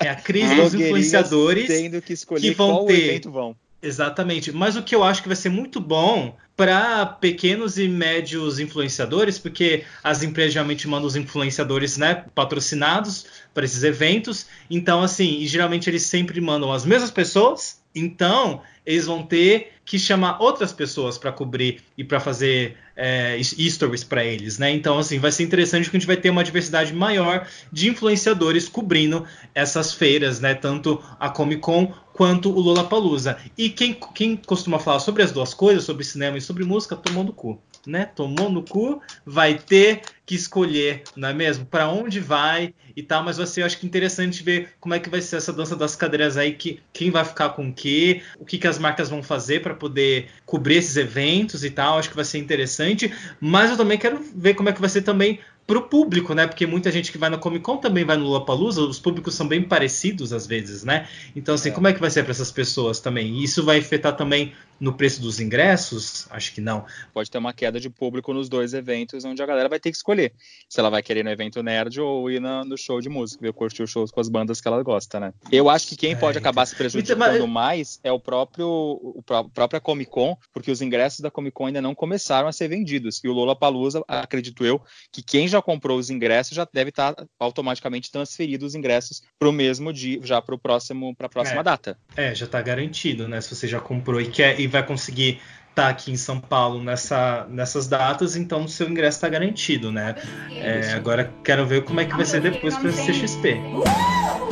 É 0.00 0.08
a 0.08 0.14
crise 0.16 0.54
dos 0.54 0.74
influenciadores 0.74 1.66
tendo 1.66 2.00
que 2.00 2.14
escolher 2.14 2.40
que 2.40 2.54
vão 2.54 2.70
qual 2.70 2.86
ter 2.86 3.08
evento 3.08 3.30
vão. 3.30 3.56
Exatamente. 3.82 4.52
Mas 4.52 4.76
o 4.76 4.82
que 4.82 4.94
eu 4.94 5.02
acho 5.02 5.22
que 5.22 5.28
vai 5.28 5.36
ser 5.36 5.48
muito 5.48 5.80
bom 5.80 6.36
para 6.56 7.04
pequenos 7.04 7.78
e 7.78 7.88
médios 7.88 8.60
influenciadores, 8.60 9.38
porque 9.38 9.84
as 10.04 10.22
empresas 10.22 10.52
geralmente 10.52 10.86
mandam 10.86 11.08
os 11.08 11.16
influenciadores 11.16 11.96
né, 11.96 12.24
patrocinados 12.32 13.26
para 13.52 13.64
esses 13.64 13.82
eventos. 13.82 14.46
Então, 14.70 15.02
assim, 15.02 15.40
e 15.40 15.46
geralmente 15.48 15.90
eles 15.90 16.04
sempre 16.04 16.40
mandam 16.40 16.72
as 16.72 16.84
mesmas 16.86 17.10
pessoas. 17.10 17.82
Então, 17.92 18.62
eles 18.86 19.06
vão 19.06 19.24
ter 19.24 19.72
que 19.84 19.98
chamar 19.98 20.40
outras 20.40 20.72
pessoas 20.72 21.18
para 21.18 21.32
cobrir 21.32 21.82
e 21.98 22.04
para 22.04 22.20
fazer 22.20 22.76
é, 22.96 23.40
stories 23.42 24.04
para 24.04 24.24
eles, 24.24 24.58
né? 24.58 24.70
Então, 24.70 24.98
assim, 24.98 25.18
vai 25.18 25.32
ser 25.32 25.42
interessante 25.42 25.84
porque 25.84 25.96
a 25.96 26.00
gente 26.00 26.06
vai 26.06 26.16
ter 26.16 26.30
uma 26.30 26.44
diversidade 26.44 26.92
maior 26.92 27.46
de 27.72 27.88
influenciadores 27.88 28.68
cobrindo 28.68 29.24
essas 29.54 29.92
feiras, 29.92 30.40
né? 30.40 30.54
Tanto 30.54 31.02
a 31.18 31.28
Comic 31.28 31.60
Con 31.60 31.92
quanto 32.12 32.50
o 32.50 32.60
Lollapalooza. 32.60 33.38
E 33.56 33.70
quem, 33.70 33.96
quem 34.14 34.36
costuma 34.36 34.78
falar 34.78 35.00
sobre 35.00 35.22
as 35.22 35.32
duas 35.32 35.54
coisas, 35.54 35.84
sobre 35.84 36.04
cinema 36.04 36.38
e 36.38 36.40
sobre 36.40 36.64
música, 36.64 36.96
tomou 36.96 37.24
no 37.24 37.32
cu 37.32 37.60
né, 37.86 38.06
tomou 38.06 38.50
no 38.50 38.62
cu, 38.62 39.00
vai 39.24 39.54
ter 39.58 40.02
que 40.32 40.36
escolher, 40.36 41.02
não 41.14 41.28
é 41.28 41.34
mesmo? 41.34 41.66
Para 41.66 41.90
onde 41.90 42.18
vai 42.18 42.72
e 42.96 43.02
tal, 43.02 43.22
mas 43.22 43.36
vai 43.36 43.46
ser, 43.46 43.60
eu 43.60 43.66
acho 43.66 43.78
que 43.78 43.84
interessante 43.84 44.42
ver 44.42 44.70
como 44.80 44.94
é 44.94 44.98
que 44.98 45.10
vai 45.10 45.20
ser 45.20 45.36
essa 45.36 45.52
dança 45.52 45.76
das 45.76 45.94
cadeiras 45.94 46.38
aí, 46.38 46.54
que, 46.54 46.80
quem 46.90 47.10
vai 47.10 47.22
ficar 47.22 47.50
com 47.50 47.68
o 47.68 47.72
quê, 47.72 48.22
o 48.38 48.44
que, 48.44 48.56
que 48.56 48.66
as 48.66 48.78
marcas 48.78 49.10
vão 49.10 49.22
fazer 49.22 49.60
para 49.60 49.74
poder 49.74 50.30
cobrir 50.46 50.76
esses 50.76 50.96
eventos 50.96 51.64
e 51.64 51.70
tal, 51.70 51.98
acho 51.98 52.08
que 52.08 52.16
vai 52.16 52.24
ser 52.24 52.38
interessante, 52.38 53.12
mas 53.38 53.70
eu 53.70 53.76
também 53.76 53.98
quero 53.98 54.24
ver 54.34 54.54
como 54.54 54.70
é 54.70 54.72
que 54.72 54.80
vai 54.80 54.88
ser 54.88 55.02
também 55.02 55.38
para 55.66 55.78
o 55.78 55.82
público, 55.82 56.34
né? 56.34 56.46
Porque 56.46 56.66
muita 56.66 56.90
gente 56.90 57.12
que 57.12 57.18
vai 57.18 57.30
na 57.30 57.38
Comic 57.38 57.62
Con 57.62 57.76
também 57.76 58.04
vai 58.04 58.16
no 58.16 58.24
Lollapalooza, 58.24 58.80
os 58.80 58.98
públicos 58.98 59.34
são 59.34 59.46
bem 59.46 59.62
parecidos 59.62 60.32
às 60.32 60.46
vezes, 60.46 60.82
né? 60.82 61.06
Então, 61.36 61.54
assim, 61.54 61.68
é. 61.68 61.72
como 61.72 61.86
é 61.86 61.92
que 61.92 62.00
vai 62.00 62.10
ser 62.10 62.22
para 62.22 62.32
essas 62.32 62.50
pessoas 62.50 63.00
também? 63.00 63.42
Isso 63.42 63.64
vai 63.64 63.78
afetar 63.78 64.16
também 64.16 64.52
no 64.82 64.92
preço 64.92 65.22
dos 65.22 65.38
ingressos? 65.38 66.26
Acho 66.28 66.52
que 66.52 66.60
não. 66.60 66.84
Pode 67.14 67.30
ter 67.30 67.38
uma 67.38 67.52
queda 67.52 67.78
de 67.78 67.88
público 67.88 68.34
nos 68.34 68.48
dois 68.48 68.74
eventos, 68.74 69.24
onde 69.24 69.40
a 69.40 69.46
galera 69.46 69.68
vai 69.68 69.78
ter 69.78 69.92
que 69.92 69.96
escolher 69.96 70.32
se 70.68 70.80
ela 70.80 70.90
vai 70.90 71.00
querer 71.00 71.20
ir 71.20 71.22
no 71.22 71.30
evento 71.30 71.62
nerd 71.62 72.00
ou 72.00 72.28
ir 72.28 72.40
na, 72.40 72.64
no 72.64 72.76
show 72.76 73.00
de 73.00 73.08
música, 73.08 73.40
ver 73.40 73.52
curtir 73.52 73.84
os 73.84 73.90
shows 73.90 74.10
com 74.10 74.20
as 74.20 74.28
bandas 74.28 74.60
que 74.60 74.66
ela 74.66 74.82
gosta, 74.82 75.20
né? 75.20 75.32
Eu 75.52 75.70
acho 75.70 75.86
que 75.86 75.94
quem 75.94 76.14
é, 76.14 76.16
pode 76.16 76.36
acabar 76.36 76.66
se 76.66 76.74
prejudicando 76.74 77.36
então, 77.36 77.46
mais 77.46 78.00
é 78.02 78.10
o 78.10 78.18
próprio 78.18 78.66
o 78.68 79.22
própria 79.22 79.80
Comic 79.80 80.10
Con, 80.10 80.36
porque 80.52 80.70
os 80.70 80.82
ingressos 80.82 81.20
da 81.20 81.30
Comic 81.30 81.54
Con 81.54 81.66
ainda 81.66 81.80
não 81.80 81.94
começaram 81.94 82.48
a 82.48 82.52
ser 82.52 82.66
vendidos. 82.66 83.22
E 83.22 83.28
o 83.28 83.32
Lollapalooza, 83.32 84.02
acredito 84.08 84.66
eu, 84.66 84.82
que 85.12 85.22
quem 85.22 85.46
já 85.46 85.62
comprou 85.62 85.96
os 85.96 86.10
ingressos 86.10 86.56
já 86.56 86.66
deve 86.72 86.90
estar 86.90 87.14
automaticamente 87.38 88.10
transferido 88.10 88.66
os 88.66 88.74
ingressos 88.74 89.22
para 89.38 89.48
o 89.48 89.52
mesmo 89.52 89.92
dia, 89.92 90.18
já 90.24 90.42
para 90.42 90.56
o 90.56 90.58
próximo, 90.58 91.14
para 91.14 91.26
a 91.26 91.30
próxima 91.30 91.60
é, 91.60 91.62
data. 91.62 91.98
É, 92.16 92.34
já 92.34 92.46
está 92.46 92.60
garantido, 92.60 93.28
né? 93.28 93.40
Se 93.40 93.54
você 93.54 93.68
já 93.68 93.80
comprou 93.80 94.20
e 94.20 94.28
quer 94.28 94.58
e 94.58 94.71
vai 94.72 94.84
conseguir 94.84 95.40
estar 95.70 95.84
tá 95.84 95.88
aqui 95.88 96.10
em 96.10 96.16
São 96.16 96.38
Paulo 96.40 96.82
nessa, 96.82 97.46
nessas 97.48 97.86
datas, 97.86 98.36
então 98.36 98.64
o 98.64 98.68
seu 98.68 98.88
ingresso 98.88 99.18
está 99.18 99.28
garantido, 99.28 99.90
né? 99.90 100.14
É, 100.50 100.92
agora 100.94 101.32
quero 101.44 101.66
ver 101.66 101.84
como 101.84 102.00
é 102.00 102.04
que 102.04 102.14
vai 102.14 102.24
ser 102.24 102.40
depois 102.40 102.76
para 102.76 102.90
CXP. 102.90 103.54
que 103.54 104.51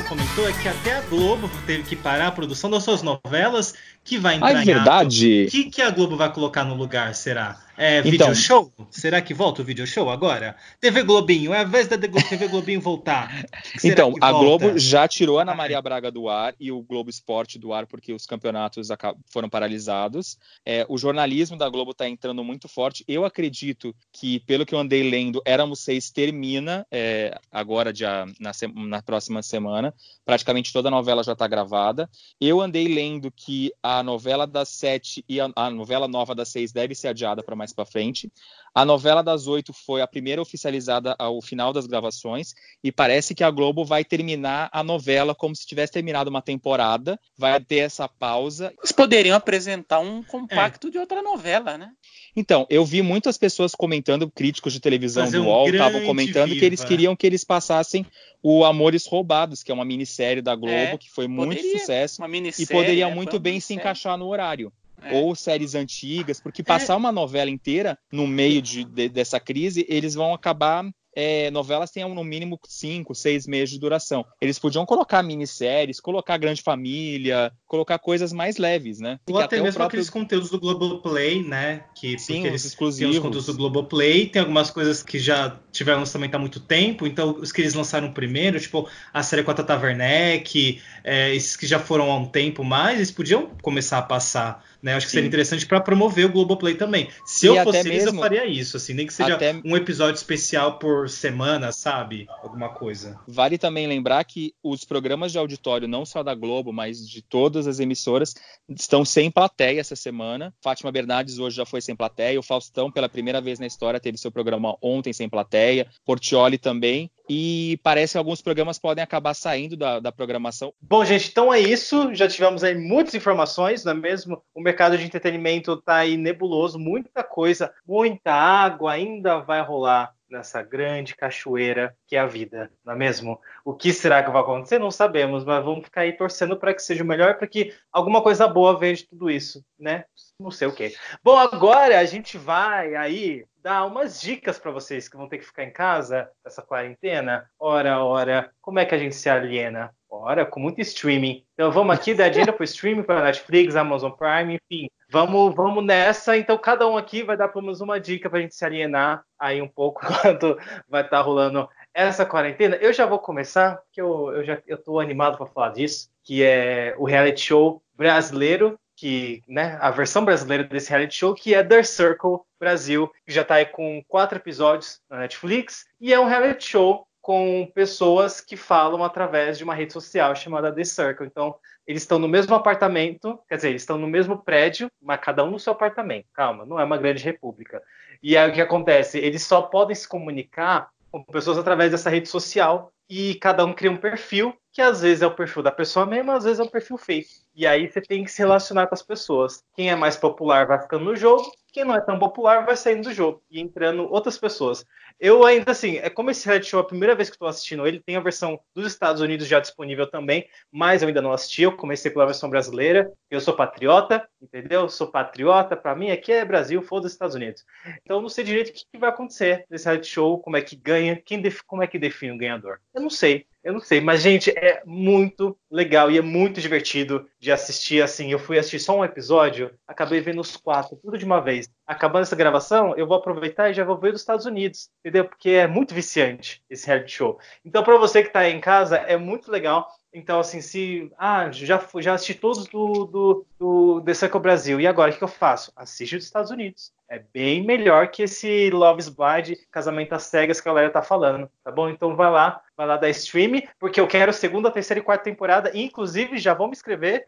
não 0.00 0.08
comentou 0.08 0.48
é 0.48 0.52
que 0.52 0.68
até 0.68 0.96
a 0.96 1.00
Globo 1.02 1.50
teve 1.66 1.82
que 1.82 1.94
parar 1.94 2.28
a 2.28 2.32
produção 2.32 2.70
das 2.70 2.82
suas 2.82 3.02
novelas, 3.02 3.74
que 4.02 4.16
vai 4.18 4.36
entrar 4.36 4.48
ah, 4.48 4.62
é 4.62 4.64
verdade. 4.64 5.44
O 5.46 5.50
que, 5.50 5.64
que 5.64 5.82
a 5.82 5.90
Globo 5.90 6.16
vai 6.16 6.32
colocar 6.32 6.64
no 6.64 6.74
lugar, 6.74 7.14
será? 7.14 7.58
É, 7.76 7.98
então, 8.00 8.10
video 8.10 8.34
show? 8.34 8.72
Será 8.90 9.20
que 9.22 9.32
volta 9.32 9.62
o 9.62 9.64
video 9.64 9.86
show 9.86 10.10
agora? 10.10 10.56
TV 10.80 11.02
Globinho, 11.02 11.54
é 11.54 11.60
a 11.60 11.64
vez 11.64 11.88
da 11.88 11.96
TV 11.96 12.48
Globinho 12.48 12.80
voltar. 12.80 13.46
então, 13.82 14.14
a 14.20 14.32
Globo 14.32 14.78
já 14.78 15.08
tirou 15.08 15.38
a 15.38 15.42
Ana 15.42 15.54
Maria 15.54 15.80
Braga 15.80 16.10
do 16.10 16.28
ar 16.28 16.54
e 16.60 16.70
o 16.70 16.82
Globo 16.82 17.08
Esporte 17.08 17.58
do 17.58 17.72
ar 17.72 17.86
porque 17.86 18.12
os 18.12 18.26
campeonatos 18.26 18.88
foram 19.26 19.48
paralisados. 19.48 20.38
É, 20.64 20.84
o 20.88 20.98
jornalismo 20.98 21.56
da 21.56 21.68
Globo 21.68 21.92
está 21.92 22.08
entrando 22.08 22.44
muito 22.44 22.68
forte. 22.68 23.04
Eu 23.08 23.24
acredito 23.24 23.94
que, 24.12 24.40
pelo 24.40 24.66
que 24.66 24.74
eu 24.74 24.78
andei 24.78 25.08
lendo, 25.08 25.40
Éramos 25.44 25.80
Seis 25.80 26.10
termina 26.10 26.86
é, 26.90 27.38
agora, 27.50 27.92
dia, 27.92 28.26
na, 28.38 28.50
na 28.74 29.02
próxima 29.02 29.42
semana. 29.42 29.94
Praticamente 30.24 30.72
toda 30.72 30.88
a 30.88 30.90
novela 30.90 31.24
já 31.24 31.32
está 31.32 31.48
gravada. 31.48 32.10
Eu 32.40 32.60
andei 32.60 32.86
lendo 32.86 33.30
que 33.30 33.72
a 33.82 34.02
novela 34.02 34.46
das 34.46 34.68
sete 34.68 35.24
e 35.28 35.40
a, 35.40 35.50
a 35.56 35.70
novela 35.70 36.06
nova 36.06 36.34
das 36.34 36.48
seis 36.48 36.72
deve 36.72 36.94
ser 36.94 37.08
adiada 37.08 37.42
para 37.42 37.56
mais 37.56 37.69
mais 37.70 37.72
para 37.72 37.84
frente. 37.84 38.30
A 38.72 38.84
novela 38.84 39.20
das 39.20 39.48
oito 39.48 39.72
foi 39.72 40.00
a 40.00 40.06
primeira 40.06 40.40
oficializada 40.40 41.16
ao 41.18 41.42
final 41.42 41.72
das 41.72 41.86
gravações 41.86 42.54
e 42.84 42.92
parece 42.92 43.34
que 43.34 43.42
a 43.42 43.50
Globo 43.50 43.84
vai 43.84 44.04
terminar 44.04 44.68
a 44.72 44.84
novela 44.84 45.34
como 45.34 45.56
se 45.56 45.66
tivesse 45.66 45.92
terminado 45.92 46.30
uma 46.30 46.40
temporada, 46.40 47.18
vai 47.36 47.60
ter 47.60 47.78
essa 47.78 48.08
pausa. 48.08 48.72
Eles 48.78 48.92
poderiam 48.92 49.36
apresentar 49.36 49.98
um 49.98 50.22
compacto 50.22 50.86
é. 50.86 50.90
de 50.90 50.98
outra 50.98 51.20
novela, 51.20 51.76
né? 51.76 51.90
Então, 52.36 52.64
eu 52.70 52.84
vi 52.84 53.02
muitas 53.02 53.36
pessoas 53.36 53.74
comentando, 53.74 54.30
críticos 54.30 54.72
de 54.72 54.78
televisão 54.78 55.24
Fazer 55.24 55.38
do 55.38 55.46
UOL 55.46 55.68
estavam 55.68 56.04
comentando 56.04 56.50
viva. 56.50 56.60
que 56.60 56.64
eles 56.64 56.84
queriam 56.84 57.16
que 57.16 57.26
eles 57.26 57.42
passassem 57.42 58.06
o 58.40 58.64
Amores 58.64 59.04
Roubados, 59.04 59.64
que 59.64 59.72
é 59.72 59.74
uma 59.74 59.84
minissérie 59.84 60.40
da 60.40 60.54
Globo 60.54 60.74
é, 60.74 60.96
que 60.96 61.10
foi 61.10 61.26
muito 61.26 61.60
sucesso 61.60 62.22
e 62.56 62.66
poderia 62.66 63.08
é, 63.08 63.14
muito 63.14 63.40
bem 63.40 63.58
se 63.58 63.74
encaixar 63.74 64.16
no 64.16 64.28
horário. 64.28 64.72
É. 65.02 65.14
Ou 65.14 65.34
séries 65.34 65.74
antigas, 65.74 66.40
porque 66.40 66.62
passar 66.62 66.94
é. 66.94 66.96
uma 66.96 67.12
novela 67.12 67.50
inteira 67.50 67.98
no 68.12 68.26
meio 68.26 68.60
de, 68.60 68.84
de, 68.84 69.08
dessa 69.08 69.40
crise, 69.40 69.84
eles 69.88 70.14
vão 70.14 70.34
acabar 70.34 70.84
é, 71.14 71.50
novelas 71.50 71.90
têm 71.90 72.08
no 72.08 72.24
mínimo 72.24 72.58
5, 72.66 73.14
6 73.14 73.46
meses 73.46 73.70
de 73.70 73.78
duração. 73.78 74.24
Eles 74.40 74.58
podiam 74.58 74.86
colocar 74.86 75.22
minisséries, 75.22 76.00
colocar 76.00 76.36
Grande 76.36 76.62
Família, 76.62 77.52
colocar 77.66 77.98
coisas 77.98 78.32
mais 78.32 78.56
leves, 78.56 79.00
né? 79.00 79.18
Ou 79.28 79.36
até, 79.36 79.56
até 79.56 79.62
mesmo 79.62 79.78
próprio... 79.78 79.86
aqueles 79.86 80.10
conteúdos 80.10 80.50
do 80.50 80.60
Globoplay, 80.60 81.42
né? 81.42 81.84
Que, 81.94 82.18
Sim, 82.18 82.46
eles 82.46 82.64
exclusivos. 82.64 83.12
Têm 83.12 83.18
os 83.18 83.24
conteúdos 83.24 83.46
do 83.46 83.56
Globoplay, 83.56 84.26
tem 84.26 84.40
algumas 84.40 84.70
coisas 84.70 85.02
que 85.02 85.18
já 85.18 85.58
tiveram 85.72 86.00
lançamento 86.00 86.34
há 86.34 86.38
muito 86.38 86.60
tempo, 86.60 87.06
então 87.06 87.36
os 87.40 87.52
que 87.52 87.60
eles 87.60 87.74
lançaram 87.74 88.12
primeiro, 88.12 88.60
tipo 88.60 88.88
a 89.12 89.22
série 89.22 89.42
com 89.42 89.50
a 89.50 89.54
Tata 89.54 89.76
Werneck, 89.76 90.80
é, 91.02 91.34
esses 91.34 91.56
que 91.56 91.66
já 91.66 91.78
foram 91.78 92.10
há 92.10 92.16
um 92.16 92.26
tempo 92.26 92.64
mais, 92.64 92.96
eles 92.96 93.10
podiam 93.10 93.50
começar 93.62 93.98
a 93.98 94.02
passar 94.02 94.64
né? 94.82 94.94
Acho 94.94 95.06
que 95.06 95.10
Sim. 95.10 95.16
seria 95.18 95.28
interessante 95.28 95.66
para 95.66 95.80
promover 95.80 96.26
o 96.26 96.32
Globoplay 96.32 96.74
também. 96.74 97.08
Se 97.24 97.46
e 97.46 97.48
eu 97.48 97.62
fosse 97.64 97.78
eles, 97.78 98.04
mesmo, 98.04 98.18
eu 98.18 98.22
faria 98.22 98.46
isso, 98.46 98.76
assim, 98.76 98.94
nem 98.94 99.06
que 99.06 99.12
seja 99.12 99.34
até... 99.34 99.60
um 99.64 99.76
episódio 99.76 100.16
especial 100.16 100.78
por 100.78 101.08
semana, 101.08 101.72
sabe? 101.72 102.26
Alguma 102.42 102.68
coisa. 102.68 103.18
Vale 103.26 103.58
também 103.58 103.86
lembrar 103.86 104.24
que 104.24 104.54
os 104.62 104.84
programas 104.84 105.32
de 105.32 105.38
auditório, 105.38 105.88
não 105.88 106.04
só 106.04 106.22
da 106.22 106.34
Globo, 106.34 106.72
mas 106.72 107.08
de 107.08 107.22
todas 107.22 107.66
as 107.66 107.80
emissoras, 107.80 108.34
estão 108.68 109.04
sem 109.04 109.30
plateia 109.30 109.80
essa 109.80 109.96
semana. 109.96 110.54
Fátima 110.62 110.92
Bernardes 110.92 111.38
hoje 111.38 111.56
já 111.56 111.66
foi 111.66 111.80
sem 111.80 111.94
plateia, 111.96 112.38
o 112.38 112.42
Faustão, 112.42 112.90
pela 112.90 113.08
primeira 113.08 113.40
vez 113.40 113.58
na 113.58 113.66
história, 113.66 114.00
teve 114.00 114.18
seu 114.18 114.30
programa 114.30 114.76
ontem 114.82 115.12
sem 115.12 115.28
plateia, 115.28 115.86
Portioli 116.04 116.58
também 116.58 117.10
e 117.32 117.78
parece 117.84 118.14
que 118.14 118.18
alguns 118.18 118.42
programas 118.42 118.76
podem 118.76 119.04
acabar 119.04 119.34
saindo 119.34 119.76
da, 119.76 120.00
da, 120.00 120.10
programação. 120.10 120.74
Bom, 120.82 121.04
gente, 121.04 121.28
então 121.30 121.54
é 121.54 121.60
isso. 121.60 122.12
Já 122.12 122.26
tivemos 122.26 122.64
aí 122.64 122.74
muitas 122.74 123.14
informações, 123.14 123.84
não 123.84 123.92
é 123.92 123.94
mesmo? 123.94 124.42
O 124.52 124.60
mercado 124.60 124.98
de 124.98 125.04
entretenimento 125.04 125.74
está 125.74 125.98
aí 125.98 126.16
nebuloso, 126.16 126.76
muita 126.76 127.22
coisa, 127.22 127.72
muita 127.86 128.32
água 128.32 128.94
ainda 128.94 129.38
vai 129.38 129.62
rolar 129.62 130.12
nessa 130.30 130.62
grande 130.62 131.14
cachoeira 131.14 131.96
que 132.06 132.16
é 132.16 132.18
a 132.18 132.26
vida, 132.26 132.70
não 132.84 132.94
é 132.94 132.96
mesmo? 132.96 133.40
O 133.64 133.74
que 133.74 133.92
será 133.92 134.22
que 134.22 134.30
vai 134.30 134.40
acontecer? 134.40 134.78
Não 134.78 134.90
sabemos, 134.90 135.44
mas 135.44 135.64
vamos 135.64 135.84
ficar 135.84 136.02
aí 136.02 136.12
torcendo 136.12 136.56
para 136.56 136.72
que 136.74 136.82
seja 136.82 137.02
o 137.02 137.06
melhor, 137.06 137.36
para 137.36 137.46
que 137.46 137.74
alguma 137.92 138.22
coisa 138.22 138.46
boa 138.46 138.78
venha 138.78 138.94
de 138.94 139.06
tudo 139.06 139.30
isso, 139.30 139.64
né? 139.78 140.04
Não 140.38 140.50
sei 140.50 140.68
o 140.68 140.74
que. 140.74 140.94
Bom, 141.22 141.36
agora 141.36 141.98
a 141.98 142.04
gente 142.04 142.38
vai 142.38 142.94
aí 142.94 143.44
dar 143.62 143.84
umas 143.84 144.20
dicas 144.20 144.58
para 144.58 144.70
vocês 144.70 145.08
que 145.08 145.16
vão 145.16 145.28
ter 145.28 145.38
que 145.38 145.44
ficar 145.44 145.64
em 145.64 145.72
casa 145.72 146.30
essa 146.44 146.62
quarentena. 146.62 147.48
Ora, 147.58 148.02
ora, 148.02 148.50
como 148.60 148.78
é 148.78 148.86
que 148.86 148.94
a 148.94 148.98
gente 148.98 149.14
se 149.14 149.28
aliena? 149.28 149.94
Ora, 150.08 150.44
com 150.44 150.58
muito 150.58 150.80
streaming. 150.80 151.44
Então 151.54 151.70
vamos 151.70 151.94
aqui 151.94 152.14
dar 152.14 152.28
dinheiro 152.30 152.52
para 152.52 152.64
streaming, 152.64 153.02
para 153.02 153.22
Netflix, 153.22 153.76
Amazon 153.76 154.10
Prime, 154.10 154.54
enfim. 154.56 154.88
Vamos, 155.10 155.54
vamos 155.54 155.84
nessa. 155.84 156.36
Então 156.36 156.56
cada 156.56 156.86
um 156.88 156.96
aqui 156.96 157.22
vai 157.22 157.36
dar 157.36 157.48
pelo 157.48 157.64
menos 157.64 157.80
uma 157.80 157.98
dica 157.98 158.30
para 158.30 158.38
a 158.38 158.42
gente 158.42 158.54
se 158.54 158.64
alienar 158.64 159.24
aí 159.38 159.60
um 159.60 159.68
pouco 159.68 160.00
quando 160.22 160.56
vai 160.88 161.02
estar 161.02 161.18
tá 161.18 161.22
rolando 161.22 161.68
essa 161.92 162.24
quarentena. 162.24 162.76
Eu 162.76 162.92
já 162.92 163.06
vou 163.06 163.18
começar, 163.18 163.76
porque 163.78 164.00
eu, 164.00 164.32
eu 164.32 164.44
já 164.44 164.56
tô 164.84 165.00
animado 165.00 165.36
para 165.36 165.46
falar 165.46 165.70
disso, 165.70 166.08
que 166.22 166.44
é 166.44 166.94
o 166.96 167.04
reality 167.04 167.40
show 167.40 167.82
brasileiro 167.96 168.78
que, 169.00 169.42
né, 169.48 169.78
a 169.80 169.90
versão 169.90 170.22
brasileira 170.26 170.62
desse 170.62 170.90
reality 170.90 171.14
show, 171.14 171.34
que 171.34 171.54
é 171.54 171.64
The 171.64 171.82
Circle 171.82 172.40
Brasil, 172.58 173.10
que 173.26 173.32
já 173.32 173.40
está 173.40 173.54
aí 173.54 173.64
com 173.64 174.04
quatro 174.06 174.36
episódios 174.36 175.00
na 175.08 175.20
Netflix, 175.20 175.86
e 175.98 176.12
é 176.12 176.20
um 176.20 176.26
reality 176.26 176.68
show 176.68 177.06
com 177.30 177.70
pessoas 177.72 178.40
que 178.40 178.56
falam 178.56 179.04
através 179.04 179.56
de 179.56 179.62
uma 179.62 179.72
rede 179.72 179.92
social 179.92 180.34
chamada 180.34 180.74
The 180.74 180.82
Circle. 180.82 181.28
Então, 181.28 181.54
eles 181.86 182.02
estão 182.02 182.18
no 182.18 182.26
mesmo 182.26 182.56
apartamento, 182.56 183.38
quer 183.48 183.54
dizer, 183.54 183.68
eles 183.68 183.82
estão 183.82 183.96
no 183.96 184.08
mesmo 184.08 184.36
prédio, 184.36 184.90
mas 185.00 185.20
cada 185.20 185.44
um 185.44 185.52
no 185.52 185.58
seu 185.60 185.72
apartamento. 185.72 186.26
Calma, 186.34 186.66
não 186.66 186.80
é 186.80 186.82
uma 186.82 186.98
grande 186.98 187.22
república. 187.22 187.80
E 188.20 188.36
aí 188.36 188.50
o 188.50 188.52
que 188.52 188.60
acontece? 188.60 189.16
Eles 189.16 189.44
só 189.44 189.62
podem 189.62 189.94
se 189.94 190.08
comunicar 190.08 190.90
com 191.12 191.22
pessoas 191.22 191.56
através 191.56 191.92
dessa 191.92 192.10
rede 192.10 192.28
social 192.28 192.90
e 193.08 193.36
cada 193.36 193.64
um 193.64 193.72
cria 193.72 193.92
um 193.92 193.96
perfil, 193.96 194.52
que 194.72 194.82
às 194.82 195.00
vezes 195.00 195.22
é 195.22 195.26
o 195.28 195.34
perfil 195.34 195.62
da 195.62 195.70
pessoa 195.70 196.04
mesmo, 196.04 196.32
às 196.32 196.42
vezes 196.42 196.58
é 196.58 196.64
o 196.64 196.70
perfil 196.70 196.98
fake. 196.98 197.30
E 197.54 197.64
aí 197.64 197.88
você 197.88 198.00
tem 198.00 198.24
que 198.24 198.30
se 198.32 198.38
relacionar 198.38 198.88
com 198.88 198.94
as 198.94 199.02
pessoas. 199.02 199.62
Quem 199.76 199.88
é 199.88 199.94
mais 199.94 200.16
popular 200.16 200.66
vai 200.66 200.82
ficando 200.82 201.04
no 201.04 201.14
jogo, 201.14 201.48
quem 201.72 201.84
não 201.84 201.94
é 201.94 202.00
tão 202.00 202.18
popular 202.18 202.64
vai 202.64 202.76
saindo 202.76 203.04
do 203.08 203.14
jogo 203.14 203.40
e 203.48 203.60
entrando 203.60 204.10
outras 204.12 204.36
pessoas. 204.36 204.84
Eu 205.20 205.44
ainda 205.44 205.72
assim, 205.72 205.98
é 205.98 206.08
como 206.08 206.30
esse 206.30 206.46
reality 206.46 206.70
show, 206.70 206.80
a 206.80 206.86
primeira 206.86 207.14
vez 207.14 207.28
que 207.28 207.36
estou 207.36 207.46
assistindo 207.46 207.86
ele, 207.86 208.00
tem 208.00 208.16
a 208.16 208.20
versão 208.20 208.58
dos 208.74 208.86
Estados 208.86 209.20
Unidos 209.20 209.46
já 209.46 209.60
disponível 209.60 210.06
também, 210.06 210.48
mas 210.72 211.02
eu 211.02 211.08
ainda 211.08 211.20
não 211.20 211.30
assisti, 211.30 211.60
eu 211.60 211.76
comecei 211.76 212.10
pela 212.10 212.24
versão 212.24 212.48
brasileira. 212.48 213.12
Eu 213.30 213.38
sou 213.38 213.54
patriota, 213.54 214.26
entendeu? 214.40 214.88
Sou 214.88 215.08
patriota, 215.08 215.76
para 215.76 215.94
mim 215.94 216.10
aqui 216.10 216.32
é 216.32 216.42
Brasil, 216.42 216.80
foda 216.80 217.06
os 217.06 217.12
Estados 217.12 217.34
Unidos. 217.34 217.66
Então 218.02 218.16
eu 218.16 218.22
não 218.22 218.30
sei 218.30 218.44
direito 218.44 218.70
o 218.70 218.72
que 218.72 218.98
vai 218.98 219.10
acontecer 219.10 219.66
nesse 219.68 219.84
reality 219.84 220.08
show, 220.08 220.38
como 220.38 220.56
é 220.56 220.62
que 220.62 220.74
ganha, 220.74 221.20
quem 221.22 221.42
como 221.66 221.82
é 221.82 221.86
que 221.86 221.98
define 221.98 222.32
o 222.32 222.38
ganhador. 222.38 222.78
Eu 222.94 223.02
não 223.02 223.10
sei. 223.10 223.46
Eu 223.62 223.74
não 223.74 223.80
sei, 223.80 224.00
mas, 224.00 224.22
gente, 224.22 224.50
é 224.50 224.82
muito 224.86 225.54
legal 225.70 226.10
e 226.10 226.16
é 226.16 226.22
muito 226.22 226.62
divertido 226.62 227.28
de 227.38 227.52
assistir. 227.52 228.02
Assim, 228.02 228.32
eu 228.32 228.38
fui 228.38 228.58
assistir 228.58 228.78
só 228.78 228.96
um 228.96 229.04
episódio, 229.04 229.70
acabei 229.86 230.18
vendo 230.20 230.40
os 230.40 230.56
quatro, 230.56 230.96
tudo 230.96 231.18
de 231.18 231.26
uma 231.26 231.40
vez. 231.40 231.68
Acabando 231.90 232.22
essa 232.22 232.36
gravação, 232.36 232.94
eu 232.96 233.04
vou 233.04 233.16
aproveitar 233.16 233.68
e 233.68 233.74
já 233.74 233.82
vou 233.82 233.98
ver 233.98 234.12
dos 234.12 234.20
Estados 234.20 234.46
Unidos, 234.46 234.88
entendeu? 235.00 235.24
Porque 235.24 235.50
é 235.50 235.66
muito 235.66 235.92
viciante 235.92 236.62
esse 236.70 236.86
reality 236.86 237.10
show. 237.10 237.36
Então, 237.64 237.82
para 237.82 237.98
você 237.98 238.22
que 238.22 238.28
está 238.28 238.40
aí 238.40 238.52
em 238.52 238.60
casa, 238.60 238.96
é 238.96 239.16
muito 239.16 239.50
legal. 239.50 239.88
Então, 240.14 240.38
assim, 240.38 240.60
se. 240.60 241.10
Ah, 241.18 241.50
já, 241.50 241.84
já 241.98 242.14
assisti 242.14 242.34
todos 242.34 242.68
do, 242.68 243.06
do, 243.06 243.46
do 243.58 244.00
The 244.02 244.14
Circle 244.14 244.40
Brasil. 244.40 244.80
E 244.80 244.86
agora 244.86 245.10
o 245.10 245.16
que 245.16 245.24
eu 245.24 245.26
faço? 245.26 245.72
Assiste 245.74 246.14
dos 246.14 246.26
Estados 246.26 246.52
Unidos. 246.52 246.92
É 247.08 247.18
bem 247.18 247.64
melhor 247.64 248.06
que 248.08 248.22
esse 248.22 248.70
Love 248.70 249.10
Blind, 249.10 249.58
Casamento 249.68 250.12
às 250.14 250.22
Cegas 250.22 250.60
que 250.60 250.68
a 250.68 250.72
galera 250.72 250.92
tá 250.92 251.02
falando, 251.02 251.50
tá 251.64 251.72
bom? 251.72 251.88
Então 251.88 252.14
vai 252.14 252.30
lá, 252.30 252.62
lá 252.84 252.96
da 252.96 253.08
stream, 253.10 253.62
porque 253.78 254.00
eu 254.00 254.06
quero 254.06 254.32
segunda, 254.32 254.70
terceira 254.70 255.00
e 255.00 255.02
quarta 255.02 255.24
temporada. 255.24 255.70
E, 255.74 255.82
inclusive, 255.82 256.38
já 256.38 256.54
vou 256.54 256.66
me 256.66 256.72
inscrever 256.72 257.26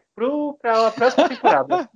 para 0.61 0.87
a 0.87 0.91
próxima 0.91 1.29
temporada. 1.29 1.89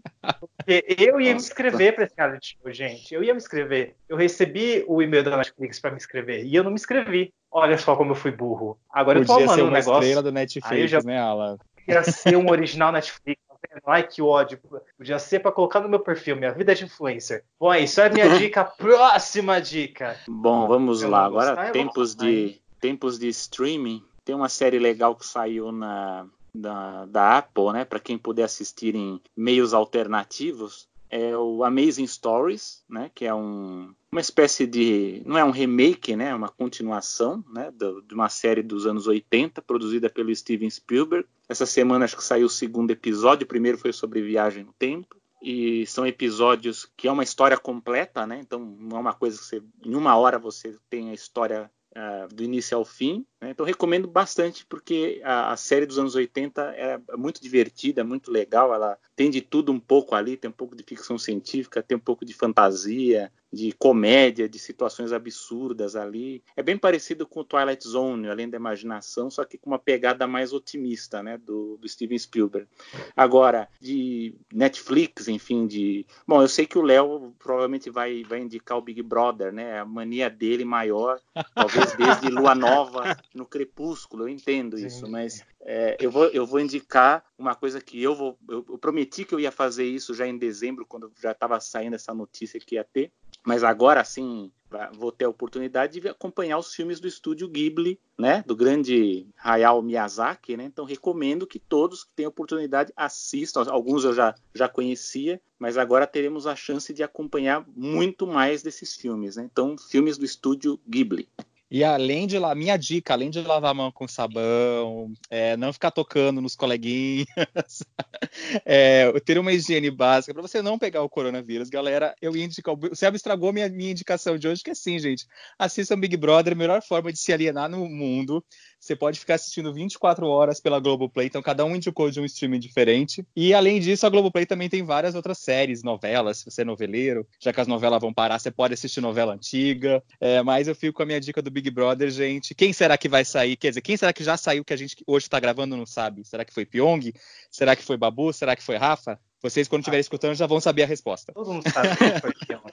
porque 0.58 0.86
eu 0.98 1.22
ia 1.22 1.32
me 1.34 1.40
inscrever 1.40 1.96
para 1.96 2.06
esse 2.06 2.16
reality 2.16 2.58
show, 2.62 2.72
gente. 2.72 3.14
Eu 3.14 3.24
ia 3.24 3.34
me 3.34 3.38
inscrever. 3.38 3.96
Eu 4.08 4.18
recebi 4.18 4.84
o 4.88 5.02
e-mail 5.02 5.24
da 5.24 5.38
Netflix 5.38 5.80
para 5.80 5.92
me 5.92 5.98
inscrever 5.98 6.46
e 6.46 6.56
eu 6.56 6.64
não 6.64 6.72
me 6.72 6.76
inscrevi. 6.76 7.34
Olha 7.52 7.78
só 7.78 7.96
como 7.96 8.12
eu 8.12 8.16
fui 8.16 8.32
burro. 8.32 8.78
Agora 8.92 9.20
Podia 9.20 9.34
eu 9.34 9.38
tô 9.38 9.44
amando 9.44 9.56
ser 9.56 9.62
uma 9.62 9.70
um 9.70 9.74
negócio. 9.74 10.02
estrela 10.04 10.24
do 10.24 10.32
Netflix, 10.32 10.92
já... 10.92 11.02
né, 11.02 11.20
Alan? 11.20 11.58
Ia 11.88 12.04
ser 12.04 12.36
um 12.36 12.50
original 12.50 12.92
Netflix. 12.92 13.42
Ai, 13.86 14.04
que 14.04 14.22
ódio. 14.22 14.60
Podia 14.98 15.20
ser 15.20 15.40
para 15.40 15.52
colocar 15.52 15.80
no 15.80 15.90
meu 15.90 16.00
perfil, 16.00 16.36
minha 16.36 16.52
vida 16.52 16.72
é 16.72 16.76
de 16.76 16.86
influencer. 16.86 17.44
Bom, 17.60 17.74
é 17.74 17.80
isso 17.80 18.02
é 18.02 18.08
a 18.08 18.10
minha 18.10 18.30
dica. 18.38 18.66
Próxima 18.66 19.62
dica. 19.62 20.18
Bom, 20.28 20.68
vamos 20.68 21.02
eu 21.02 21.10
lá. 21.10 21.26
Agora, 21.26 21.56
gostar, 21.56 21.72
tempos 21.72 22.16
de, 22.16 22.62
tempos 22.80 23.18
de 23.18 23.28
streaming. 23.28 24.04
Tem 24.24 24.36
uma 24.36 24.50
série 24.50 24.80
legal 24.80 25.16
que 25.16 25.26
saiu 25.26 25.72
na, 25.72 26.28
da, 26.54 27.06
da 27.06 27.38
Apple, 27.38 27.74
né? 27.74 27.86
Para 27.86 28.00
quem 28.00 28.18
puder 28.18 28.44
assistir 28.44 28.96
em 28.96 29.22
meios 29.36 29.74
alternativos 29.74 30.88
é 31.10 31.36
o 31.38 31.64
Amazing 31.64 32.08
Stories, 32.08 32.84
né, 32.90 33.10
que 33.14 33.26
é 33.26 33.34
um, 33.34 33.94
uma 34.12 34.22
espécie 34.22 34.66
de. 34.66 35.22
não 35.26 35.38
é 35.38 35.44
um 35.44 35.52
remake, 35.52 36.16
né, 36.16 36.30
é 36.30 36.36
uma 36.36 36.50
continuação 36.50 37.44
né, 37.54 37.72
do, 37.72 38.02
de 38.02 38.14
uma 38.14 38.30
série 38.30 38.62
dos 38.62 38.86
anos 38.86 39.08
80, 39.08 39.62
produzida 39.62 40.10
pelo 40.10 40.36
Steven 40.36 40.70
Spielberg. 40.70 41.28
Essa 41.48 41.66
semana 41.66 42.06
acho 42.06 42.18
que 42.18 42.24
saiu 42.24 42.48
o 42.48 42.50
segundo 42.50 42.92
episódio, 42.92 43.46
o 43.46 43.48
primeiro 43.48 43.78
foi 43.78 43.94
sobre 43.94 44.22
viagem 44.22 44.64
no 44.64 44.74
tempo. 44.74 45.16
E 45.42 45.86
são 45.86 46.06
episódios 46.06 46.92
que 46.98 47.08
é 47.08 47.12
uma 47.12 47.24
história 47.24 47.58
completa, 47.58 48.26
né? 48.26 48.40
Então 48.42 48.60
não 48.60 48.98
é 48.98 49.00
uma 49.00 49.14
coisa 49.14 49.38
que 49.38 49.46
você, 49.46 49.64
em 49.86 49.96
uma 49.96 50.18
hora 50.18 50.40
você 50.40 50.76
tem 50.90 51.12
a 51.12 51.14
história 51.14 51.72
uh, 51.98 52.34
do 52.34 52.44
início 52.44 52.78
ao 52.78 52.86
fim. 52.86 53.26
Né? 53.42 53.50
Então 53.50 53.66
recomendo 53.66 54.08
bastante 54.08 54.66
porque 54.66 55.20
a, 55.24 55.52
a, 55.52 55.58
série 55.58 55.86
dos 55.86 55.98
anos 55.98 56.16
80 56.16 56.62
é 56.76 57.00
muito 57.18 57.42
divertida, 57.42 58.04
muito 58.04 58.32
legal. 58.32 58.74
Ela 58.74 58.98
tem 59.18 59.32
de 59.32 59.42
tudo 59.42 59.72
um 59.72 59.80
pouco 59.80 60.14
ali, 60.14 60.38
tem 60.38 60.48
um 60.48 60.54
pouco 60.54 60.76
de 60.76 60.84
ficção 60.84 61.18
científica, 61.18 61.82
tem 61.82 61.98
um 61.98 62.00
pouco 62.00 62.24
de 62.24 62.36
fantasia, 62.36 63.32
de 63.52 63.72
comédia, 63.72 64.48
de 64.48 64.60
situações 64.60 65.12
absurdas 65.12 65.96
ali. 65.96 66.44
É 66.56 66.62
bem 66.62 66.78
parecido 66.78 67.26
com 67.26 67.40
o 67.40 67.44
Twilight 67.44 67.88
Zone, 67.88 68.30
além 68.30 68.48
da 68.48 68.58
imaginação, 68.58 69.32
só 69.32 69.44
que 69.44 69.58
com 69.58 69.72
uma 69.72 69.80
pegada 69.80 70.28
mais 70.28 70.54
otimista, 70.54 71.24
né, 71.24 71.36
do, 71.36 71.78
do 71.78 71.90
Steven 71.90 72.20
Spielberg. 72.20 72.68
Agora, 73.16 73.68
de 73.82 74.36
Netflix, 74.54 75.28
enfim, 75.28 75.66
de... 75.66 76.06
Bom, 76.28 76.40
eu 76.40 76.48
sei 76.48 76.68
que 76.68 76.78
o 76.78 76.84
Léo 76.84 77.34
provavelmente 77.40 77.90
vai, 77.90 78.24
vai 78.24 78.42
indicar 78.42 78.78
o 78.78 78.82
Big 78.82 79.02
Brother, 79.02 79.52
né, 79.52 79.80
a 79.80 79.86
mania 79.86 80.30
dele 80.30 80.64
maior, 80.64 81.20
talvez 81.56 81.96
desde 81.96 82.30
Lua 82.30 82.54
Nova 82.54 83.18
no 83.34 83.48
Crepúsculo, 83.48 84.26
eu 84.26 84.30
entendo 84.30 84.78
isso, 84.78 85.08
Sim. 85.08 85.12
mas 85.12 85.44
é, 85.62 85.98
eu, 86.00 86.12
vou, 86.12 86.26
eu 86.26 86.46
vou 86.46 86.60
indicar 86.60 87.24
uma 87.38 87.56
coisa 87.56 87.82
que 87.82 88.02
eu 88.02 88.16
vou... 88.16 88.38
Eu, 88.48 88.66
eu 88.70 88.78
prometi 88.78 89.26
que 89.26 89.34
eu 89.34 89.40
ia 89.40 89.52
fazer 89.52 89.86
isso 89.86 90.14
já 90.14 90.28
em 90.28 90.38
dezembro, 90.38 90.86
quando 90.86 91.12
já 91.20 91.32
estava 91.32 91.60
saindo 91.60 91.96
essa 91.96 92.14
notícia 92.14 92.60
que 92.60 92.76
ia 92.76 92.84
ter, 92.84 93.12
mas 93.46 93.64
agora 93.64 94.04
sim 94.04 94.52
vou 94.98 95.12
ter 95.12 95.26
a 95.26 95.30
oportunidade 95.30 96.00
de 96.00 96.10
acompanhar 96.10 96.58
os 96.58 96.74
filmes 96.74 97.00
do 97.00 97.08
estúdio 97.08 97.48
Ghibli, 97.48 98.00
né, 98.18 98.44
do 98.46 98.56
grande 98.56 99.28
Hayao 99.42 99.82
Miyazaki, 99.82 100.58
né? 100.58 100.66
Então 100.66 100.84
recomendo 100.84 101.48
que 101.48 101.60
todos 101.60 102.04
que 102.04 102.12
tenham 102.16 102.30
oportunidade 102.30 102.92
assistam. 102.96 103.64
Alguns 103.70 104.04
eu 104.04 104.14
já, 104.14 104.36
já 104.54 104.68
conhecia, 104.68 105.40
mas 105.58 105.78
agora 105.78 106.06
teremos 106.06 106.46
a 106.48 106.56
chance 106.56 106.94
de 106.94 107.04
acompanhar 107.04 107.66
muito 107.76 108.28
mais 108.28 108.62
desses 108.62 108.96
filmes, 108.96 109.36
né? 109.38 109.48
Então, 109.50 109.78
filmes 109.78 110.18
do 110.18 110.26
estúdio 110.26 110.80
Ghibli. 110.88 111.30
E 111.70 111.84
além 111.84 112.26
de 112.28 112.40
lá, 112.40 112.56
minha 112.56 112.78
dica, 112.78 113.14
além 113.14 113.30
de 113.30 113.42
lavar 113.42 113.72
a 113.72 113.74
mão 113.74 113.92
com 113.92 114.08
sabão, 114.08 115.12
é, 115.30 115.58
não 115.58 115.74
ficar 115.74 115.92
tocando 115.92 116.42
nos 116.42 116.56
coleguinhas, 116.56 117.28
é, 118.66 119.12
ter 119.26 119.38
uma 119.38 119.52
higiene 119.52 119.92
básica 119.92 120.34
para 120.34 120.42
você 120.42 120.62
não 120.62 120.80
pegar 120.80 121.04
o 121.04 121.10
coronavírus, 121.10 121.70
galera. 121.70 122.16
Eu 122.22 122.36
indico, 122.38 122.72
o 122.90 122.96
Selby 122.96 123.18
estragou 123.18 123.52
minha, 123.52 123.68
minha 123.68 123.92
indicação 123.92 124.38
de 124.38 124.48
hoje, 124.48 124.64
que 124.64 124.70
é 124.70 124.74
assim, 124.74 124.98
gente. 124.98 125.26
Assistam 125.60 126.00
Big 126.00 126.16
Brother, 126.16 126.56
melhor 126.56 126.82
forma 126.82 127.12
de 127.12 127.20
se 127.20 127.34
alienar 127.34 127.70
no 127.70 127.86
mundo. 127.90 128.42
Você 128.80 128.96
pode 128.96 129.20
ficar 129.20 129.36
assistindo 129.36 129.74
24 129.74 130.28
horas 130.28 130.60
pela 130.60 130.80
Globoplay, 130.80 131.28
então 131.28 131.42
cada 131.42 131.66
um 131.66 131.76
indicou 131.76 132.10
de 132.10 132.20
um 132.20 132.26
streaming 132.26 132.60
diferente. 132.60 133.26
E 133.36 133.54
além 133.54 133.80
disso, 133.80 134.06
a 134.06 134.10
Globoplay 134.10 134.46
também 134.46 134.70
tem 134.70 134.84
várias 134.84 135.16
outras 135.16 135.40
séries, 135.40 135.84
novelas, 135.84 136.40
se 136.40 136.46
você 136.46 136.62
é 136.62 136.66
noveleiro, 136.66 137.28
já 137.40 137.52
que 137.52 137.60
as 137.60 137.68
novelas 137.68 138.00
vão 138.00 138.14
parar, 138.14 138.40
você 138.40 138.52
pode 138.52 138.74
assistir 138.74 139.02
novela 139.02 139.34
antiga. 139.34 140.04
É, 140.20 140.42
mas 140.42 140.68
eu 140.68 140.76
fico 140.76 140.94
com 140.94 141.04
a 141.04 141.06
minha 141.06 141.20
dica 141.20 141.42
do 141.42 141.52
Big 141.52 141.70
Brother, 141.70 142.10
gente. 142.10 142.56
Quem 142.56 142.72
será 142.72 142.98
que 142.98 143.10
vai 143.10 143.26
sair? 143.26 143.56
Quer 143.56 143.70
dizer, 143.70 143.82
quem 143.82 143.98
será 143.98 144.14
que 144.14 144.24
já 144.24 144.38
saiu 144.38 144.64
que 144.64 144.74
a 144.74 144.78
gente 144.78 144.96
hoje 145.06 145.26
está 145.26 145.40
gravando 145.40 145.76
não 145.76 145.86
sabe? 145.86 146.24
Será 146.26 146.46
que 146.46 146.54
foi 146.54 146.66
Pyong? 146.66 147.14
Será 147.52 147.76
que 147.76 147.84
foi 147.84 147.98
Babu? 147.98 148.32
Será 148.32 148.56
que 148.56 148.64
foi 148.64 148.78
Rafa? 148.78 149.20
Vocês, 149.42 149.68
quando 149.68 149.82
estiverem 149.82 150.00
ah. 150.00 150.02
escutando, 150.02 150.36
já 150.36 150.48
vão 150.48 150.60
saber 150.60 150.84
a 150.84 150.88
resposta. 150.88 151.32
Todo 151.34 151.54
mundo 151.54 151.70
sabe 151.70 151.90
que 151.96 152.20
foi 152.22 152.34
Pyong. 152.46 152.72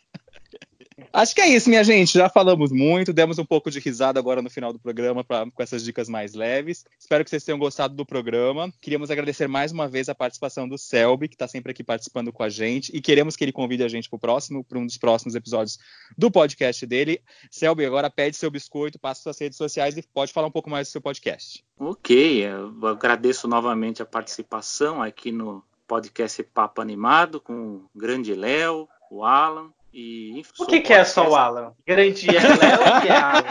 Acho 1.12 1.34
que 1.34 1.40
é 1.40 1.48
isso, 1.48 1.68
minha 1.68 1.82
gente. 1.82 2.14
Já 2.14 2.28
falamos 2.28 2.70
muito, 2.70 3.12
demos 3.12 3.38
um 3.38 3.44
pouco 3.44 3.70
de 3.70 3.80
risada 3.80 4.18
agora 4.18 4.40
no 4.40 4.50
final 4.50 4.72
do 4.72 4.78
programa 4.78 5.24
pra, 5.24 5.48
com 5.50 5.62
essas 5.62 5.82
dicas 5.82 6.08
mais 6.08 6.34
leves. 6.34 6.84
Espero 6.98 7.24
que 7.24 7.30
vocês 7.30 7.44
tenham 7.44 7.58
gostado 7.58 7.94
do 7.94 8.06
programa. 8.06 8.72
Queríamos 8.80 9.10
agradecer 9.10 9.48
mais 9.48 9.72
uma 9.72 9.88
vez 9.88 10.08
a 10.08 10.14
participação 10.14 10.68
do 10.68 10.78
Selby, 10.78 11.28
que 11.28 11.34
está 11.34 11.48
sempre 11.48 11.72
aqui 11.72 11.82
participando 11.82 12.32
com 12.32 12.42
a 12.42 12.48
gente, 12.48 12.94
e 12.94 13.00
queremos 13.00 13.36
que 13.36 13.44
ele 13.44 13.52
convide 13.52 13.82
a 13.82 13.88
gente 13.88 14.08
para 14.08 14.16
o 14.16 14.20
próximo, 14.20 14.64
para 14.64 14.78
um 14.78 14.86
dos 14.86 14.96
próximos 14.96 15.34
episódios 15.34 15.78
do 16.16 16.30
podcast 16.30 16.86
dele. 16.86 17.20
Selby, 17.50 17.84
agora 17.84 18.10
pede 18.10 18.36
seu 18.36 18.50
biscoito, 18.50 18.98
passa 18.98 19.22
suas 19.22 19.38
redes 19.38 19.58
sociais 19.58 19.96
e 19.96 20.02
pode 20.02 20.32
falar 20.32 20.46
um 20.46 20.52
pouco 20.52 20.70
mais 20.70 20.88
do 20.88 20.92
seu 20.92 21.00
podcast. 21.00 21.64
Ok, 21.78 22.44
eu 22.44 22.86
agradeço 22.86 23.48
novamente 23.48 24.00
a 24.00 24.06
participação 24.06 25.02
aqui 25.02 25.32
no 25.32 25.64
podcast 25.86 26.42
Papo 26.44 26.80
Animado 26.80 27.40
com 27.40 27.54
o 27.54 27.90
grande 27.94 28.34
Léo, 28.34 28.88
o 29.10 29.24
Alan 29.24 29.70
e, 29.96 30.42
o 30.58 30.66
que, 30.66 30.80
que 30.80 30.92
é 30.92 31.04
só 31.04 31.30
o 31.30 31.36
Alan? 31.36 31.72
Grande 31.86 32.28
é 32.28 32.40
Léo 32.40 33.00
que 33.00 33.08
é 33.08 33.16
Alan? 33.16 33.42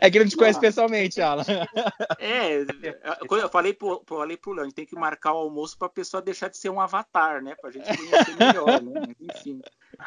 É 0.00 0.08
que 0.10 0.18
não 0.18 0.26
te 0.26 0.34
conhece 0.34 0.58
pessoalmente, 0.58 1.20
Alan. 1.20 1.44
É, 2.18 2.64
quando 3.26 3.42
eu 3.42 3.50
falei 3.50 3.74
pro, 3.74 4.02
falei 4.06 4.38
pro 4.38 4.52
Léo, 4.52 4.62
a 4.62 4.64
gente 4.64 4.74
tem 4.74 4.86
que 4.86 4.94
marcar 4.94 5.34
o 5.34 5.36
almoço 5.36 5.76
para 5.76 5.86
a 5.88 5.90
pessoa 5.90 6.22
deixar 6.22 6.48
de 6.48 6.56
ser 6.56 6.70
um 6.70 6.80
avatar, 6.80 7.42
né? 7.42 7.54
Pra 7.60 7.70
gente 7.70 7.84
conhecer 7.84 8.36
melhor, 8.38 8.82
né? 8.82 9.14
Enfim. 9.20 9.60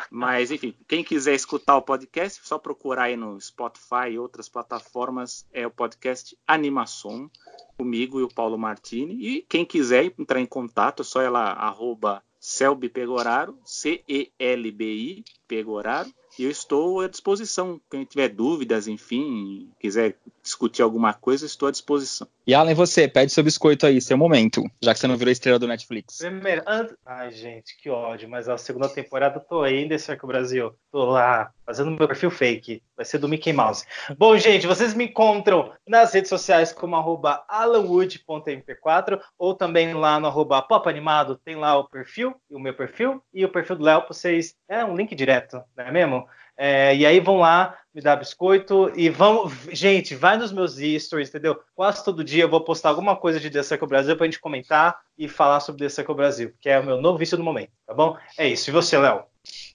Mas, 0.10 0.50
enfim, 0.50 0.76
quem 0.88 1.04
quiser 1.04 1.36
escutar 1.36 1.78
o 1.78 1.84
podcast, 1.84 2.42
só 2.44 2.58
procurar 2.58 3.04
aí 3.04 3.16
no 3.16 3.40
Spotify 3.40 4.10
e 4.14 4.18
outras 4.18 4.50
plataformas, 4.50 5.46
é 5.54 5.68
o 5.68 5.72
podcast 5.72 6.36
Animação, 6.48 7.30
comigo 7.78 8.20
e 8.20 8.24
o 8.24 8.34
Paulo 8.34 8.58
Martini. 8.58 9.14
E 9.14 9.42
quem 9.44 9.64
quiser 9.64 10.06
entrar 10.18 10.40
em 10.40 10.46
contato, 10.48 11.04
é 11.04 11.06
só 11.06 11.22
ela 11.22 11.52
arroba 11.52 12.24
Selby 12.42 12.90
Pegoraro, 12.90 13.56
C-E-L-B-I, 13.64 15.24
Pegoraro. 15.48 16.12
E 16.40 16.44
eu 16.44 16.50
estou 16.50 17.00
à 17.00 17.08
disposição. 17.08 17.80
Quem 17.90 18.04
tiver 18.04 18.30
dúvidas, 18.30 18.88
enfim, 18.88 19.70
quiser 19.80 20.18
discutir 20.44 20.82
alguma 20.82 21.14
coisa, 21.14 21.46
estou 21.46 21.68
à 21.68 21.72
disposição. 21.72 22.28
E 22.46 22.54
Alan, 22.54 22.74
você, 22.74 23.08
pede 23.08 23.32
seu 23.32 23.44
biscoito 23.44 23.86
aí, 23.86 24.02
seu 24.02 24.18
momento, 24.18 24.64
já 24.82 24.94
que 24.94 25.00
você 25.00 25.08
não 25.08 25.18
virou 25.18 25.32
estrela 25.32 25.60
do 25.60 25.68
Netflix. 25.68 26.18
Primeiro, 26.18 26.64
and... 26.68 26.88
ai 27.06 27.32
gente, 27.32 27.78
que 27.78 27.90
ódio, 27.90 28.28
mas 28.28 28.50
a 28.50 28.58
segunda 28.58 28.90
temporada 28.90 29.38
eu 29.38 29.42
tô 29.42 29.62
ainda 29.62 29.96
em 29.96 29.98
o 30.22 30.28
Brasil. 30.28 30.76
Tô 30.92 31.06
lá, 31.06 31.52
fazendo 31.66 31.92
meu 31.92 32.08
perfil 32.08 32.32
fake. 32.32 32.82
Vai 32.96 33.06
ser 33.06 33.18
do 33.18 33.28
Mickey 33.28 33.54
Mouse. 33.54 33.86
Bom, 34.18 34.38
gente, 34.38 34.68
vocês 34.68 34.94
me 34.94 35.06
encontram 35.06 35.72
nas 35.88 36.14
redes 36.14 36.30
sociais 36.30 36.72
como 36.72 36.96
arroba 36.96 37.44
alanwood.mp4 37.48 39.20
ou 39.38 39.56
também 39.56 39.94
lá 39.94 40.20
no 40.20 40.28
arroba 40.28 40.66
Animado, 40.86 41.40
tem 41.44 41.56
lá 41.56 41.78
o 41.78 41.88
perfil, 41.88 42.36
o 42.50 42.60
meu 42.60 42.74
perfil, 42.74 43.22
e 43.34 43.46
o 43.46 43.50
perfil 43.50 43.76
do 43.76 43.84
Léo, 43.84 44.06
vocês. 44.08 44.56
É 44.68 44.84
um 44.84 44.96
link 44.96 45.14
direto, 45.14 45.62
não 45.76 45.86
é 45.86 45.92
mesmo? 45.92 46.28
É, 46.64 46.96
e 46.96 47.08
aí 47.08 47.20
vão 47.20 47.40
lá, 47.40 47.76
me 47.92 48.02
dar 48.02 48.18
biscoito 48.18 48.92
e 48.96 49.10
vão. 49.10 49.52
Gente, 49.72 50.14
vai 50.14 50.38
nos 50.38 50.52
meus 50.52 50.76
stories, 50.76 51.30
entendeu? 51.30 51.60
Quase 51.74 52.06
todo 52.06 52.24
dia 52.24 52.44
eu 52.44 52.50
vou 52.50 52.64
postar 52.64 52.90
alguma 52.90 53.16
coisa 53.16 53.40
de 53.40 53.50
The 53.50 53.64
Circle 53.64 53.88
Brasil 53.88 54.16
pra 54.16 54.28
gente 54.28 54.40
comentar 54.40 54.96
e 55.18 55.28
falar 55.28 55.60
sobre 55.60 55.82
The 55.82 55.90
Circle 55.90 56.14
Brasil, 56.14 56.54
que 56.62 56.70
é 56.70 56.80
o 56.80 56.86
meu 56.86 57.02
novo 57.02 57.18
vício 57.18 57.36
do 57.36 57.44
momento, 57.44 57.72
tá 57.88 57.96
bom? 57.96 58.16
É 58.38 58.48
isso. 58.48 58.70
E 58.70 58.72
você, 58.72 58.96
Léo? 58.96 59.24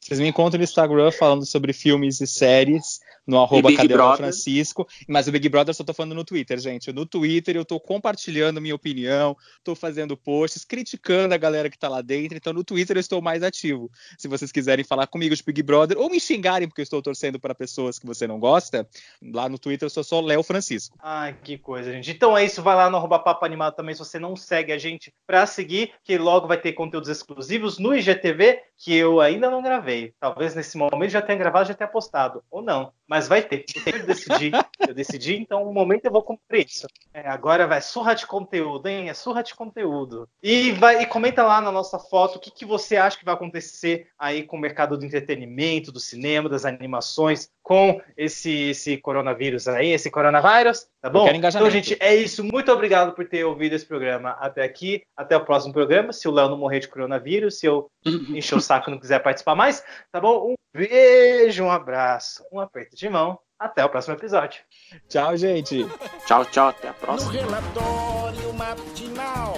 Vocês 0.01 0.21
me 0.21 0.29
encontram 0.29 0.59
no 0.59 0.63
Instagram 0.63 1.11
falando 1.11 1.45
sobre 1.45 1.73
filmes 1.73 2.21
e 2.21 2.27
séries 2.29 3.01
no 3.27 3.41
arroba 3.41 3.71
Francisco. 4.17 4.87
Mas 5.09 5.27
o 5.27 5.33
Big 5.33 5.49
Brother 5.49 5.71
eu 5.71 5.75
só 5.75 5.85
tô 5.85 5.93
falando 5.93 6.15
no 6.15 6.25
Twitter, 6.25 6.59
gente. 6.59 6.93
No 6.93 7.05
Twitter 7.05 7.57
eu 7.57 7.65
tô 7.65 7.81
compartilhando 7.81 8.61
minha 8.61 8.75
opinião, 8.75 9.37
tô 9.65 9.75
fazendo 9.75 10.17
posts, 10.17 10.65
criticando 10.65 11.35
a 11.35 11.39
galera 11.39 11.69
que 11.69 11.79
tá 11.79 11.89
lá 11.89 12.01
dentro. 12.01 12.37
Então 12.37 12.53
no 12.53 12.65
Twitter 12.65 12.97
eu 12.97 13.01
estou 13.01 13.21
mais 13.21 13.43
ativo. 13.43 13.91
Se 14.19 14.29
vocês 14.29 14.53
quiserem 14.53 14.85
falar 14.85 15.07
comigo 15.07 15.35
de 15.35 15.43
Big 15.43 15.63
Brother 15.63 15.99
ou 15.99 16.11
me 16.11 16.21
xingarem 16.21 16.69
porque 16.69 16.81
eu 16.81 16.85
estou 16.85 17.03
torcendo 17.03 17.41
para 17.41 17.55
pessoas 17.55 17.99
que 17.99 18.07
você 18.07 18.27
não 18.27 18.39
gosta, 18.39 18.89
lá 19.23 19.49
no 19.49 19.59
Twitter 19.59 19.87
eu 19.87 19.91
sou 19.91 20.05
só 20.05 20.21
Léo 20.21 20.43
Francisco. 20.43 20.97
Ai, 21.03 21.37
que 21.43 21.59
coisa, 21.59 21.93
gente. 21.93 22.11
Então 22.11 22.37
é 22.37 22.45
isso, 22.45 22.63
vai 22.63 22.77
lá 22.77 22.89
no 22.89 22.97
arroba 22.97 23.19
Papo 23.19 23.45
Animado 23.45 23.75
também 23.75 23.95
se 23.95 23.99
você 23.99 24.19
não 24.19 24.37
segue 24.37 24.73
a 24.73 24.79
gente 24.79 25.13
para 25.27 25.47
seguir, 25.47 25.93
que 26.05 26.17
logo 26.19 26.47
vai 26.47 26.61
ter 26.61 26.73
conteúdos 26.73 27.09
exclusivos 27.09 27.79
no 27.79 27.95
IGTV 27.95 28.61
que 28.77 28.95
eu 28.95 29.21
ainda 29.21 29.51
não 29.51 29.63
gravei. 29.63 30.13
Talvez 30.21 30.55
nesse 30.55 30.77
momento 30.77 31.11
já 31.11 31.23
tenha 31.23 31.39
gravado, 31.39 31.69
já 31.69 31.75
tenha 31.75 31.89
postado, 31.89 32.43
ou 32.51 32.63
não. 32.63 32.93
Mas 33.07 33.29
vai 33.29 33.43
ter. 33.43 33.65
Eu 33.87 34.07
decidi. 34.07 34.51
Eu 34.87 34.95
decidi, 34.95 35.37
então 35.37 35.65
no 35.65 35.73
momento 35.73 36.05
eu 36.05 36.13
vou 36.13 36.23
cumprir 36.23 36.67
isso. 36.67 36.87
É, 37.15 37.29
agora 37.29 37.67
vai 37.67 37.81
surra 37.81 38.15
de 38.15 38.27
conteúdo, 38.27 38.89
hein? 38.89 39.09
É 39.09 39.15
surra 39.15 39.43
de 39.43 39.55
conteúdo. 39.55 40.29
E 40.43 40.73
vai 40.73 41.03
e 41.03 41.07
comenta 41.07 41.43
lá 41.43 41.61
na 41.61 41.71
nossa 41.71 41.99
foto 41.99 42.37
o 42.37 42.41
que, 42.41 42.51
que 42.51 42.65
você 42.65 42.97
acha 42.97 43.19
que 43.19 43.25
vai 43.25 43.35
acontecer 43.35 44.09
aí 44.19 44.43
com 44.43 44.57
o 44.57 44.61
mercado 44.61 44.99
do 44.99 45.05
entretenimento, 45.05 45.93
do 45.93 46.01
cinema, 46.01 46.49
das 46.49 46.65
animações, 46.65 47.51
com 47.67 48.01
esse, 48.17 48.69
esse 48.71 48.97
coronavírus 48.97 49.67
aí, 49.67 49.89
esse 49.89 50.09
coronavírus, 50.09 50.87
tá 51.03 51.11
bom? 51.11 51.27
Então, 51.29 51.69
gente, 51.69 51.97
é 51.99 52.15
isso. 52.15 52.45
Muito 52.45 52.71
obrigado 52.71 53.13
por 53.13 53.27
ter 53.27 53.43
ouvido 53.43 53.73
esse 53.73 53.85
programa 53.85 54.37
até 54.39 54.63
aqui. 54.63 55.03
Até 55.17 55.37
o 55.37 55.45
próximo 55.45 55.73
programa. 55.73 56.13
Se 56.13 56.29
o 56.29 56.31
Léo 56.31 56.49
não 56.49 56.57
morrer 56.57 56.79
de 56.79 56.87
coronavírus, 56.87 57.59
se 57.59 57.67
eu 57.67 57.91
encher 58.31 58.55
o 58.55 58.61
saco 58.61 58.89
e 58.89 58.93
não 58.93 59.01
quiser 59.01 59.19
participar 59.19 59.57
mais, 59.57 59.83
tá 60.13 60.21
bom? 60.21 60.53
Um 60.53 60.55
beijo, 60.73 61.65
um 61.65 61.71
abraço, 61.73 62.45
um 62.53 62.61
aperto 62.61 62.95
de 62.95 63.09
mão. 63.09 63.37
Até 63.59 63.85
o 63.85 63.89
próximo 63.89 64.15
episódio. 64.15 64.61
Tchau, 65.09 65.37
gente. 65.37 65.85
Tchau, 66.25 66.45
tchau. 66.45 66.69
Até 66.69 66.91
a 66.91 66.93
próxima. 66.93 67.33
No 67.33 67.41
relatório 67.41 68.53
matinal, 68.53 69.55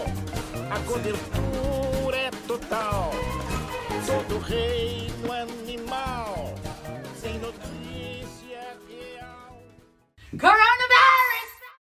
a 0.70 0.90
cobertura 0.90 2.16
é 2.16 2.30
total. 2.46 3.10
Todo 4.06 4.38
reino 4.38 5.30
animal, 5.30 5.57
Coronavirus! 10.36 10.97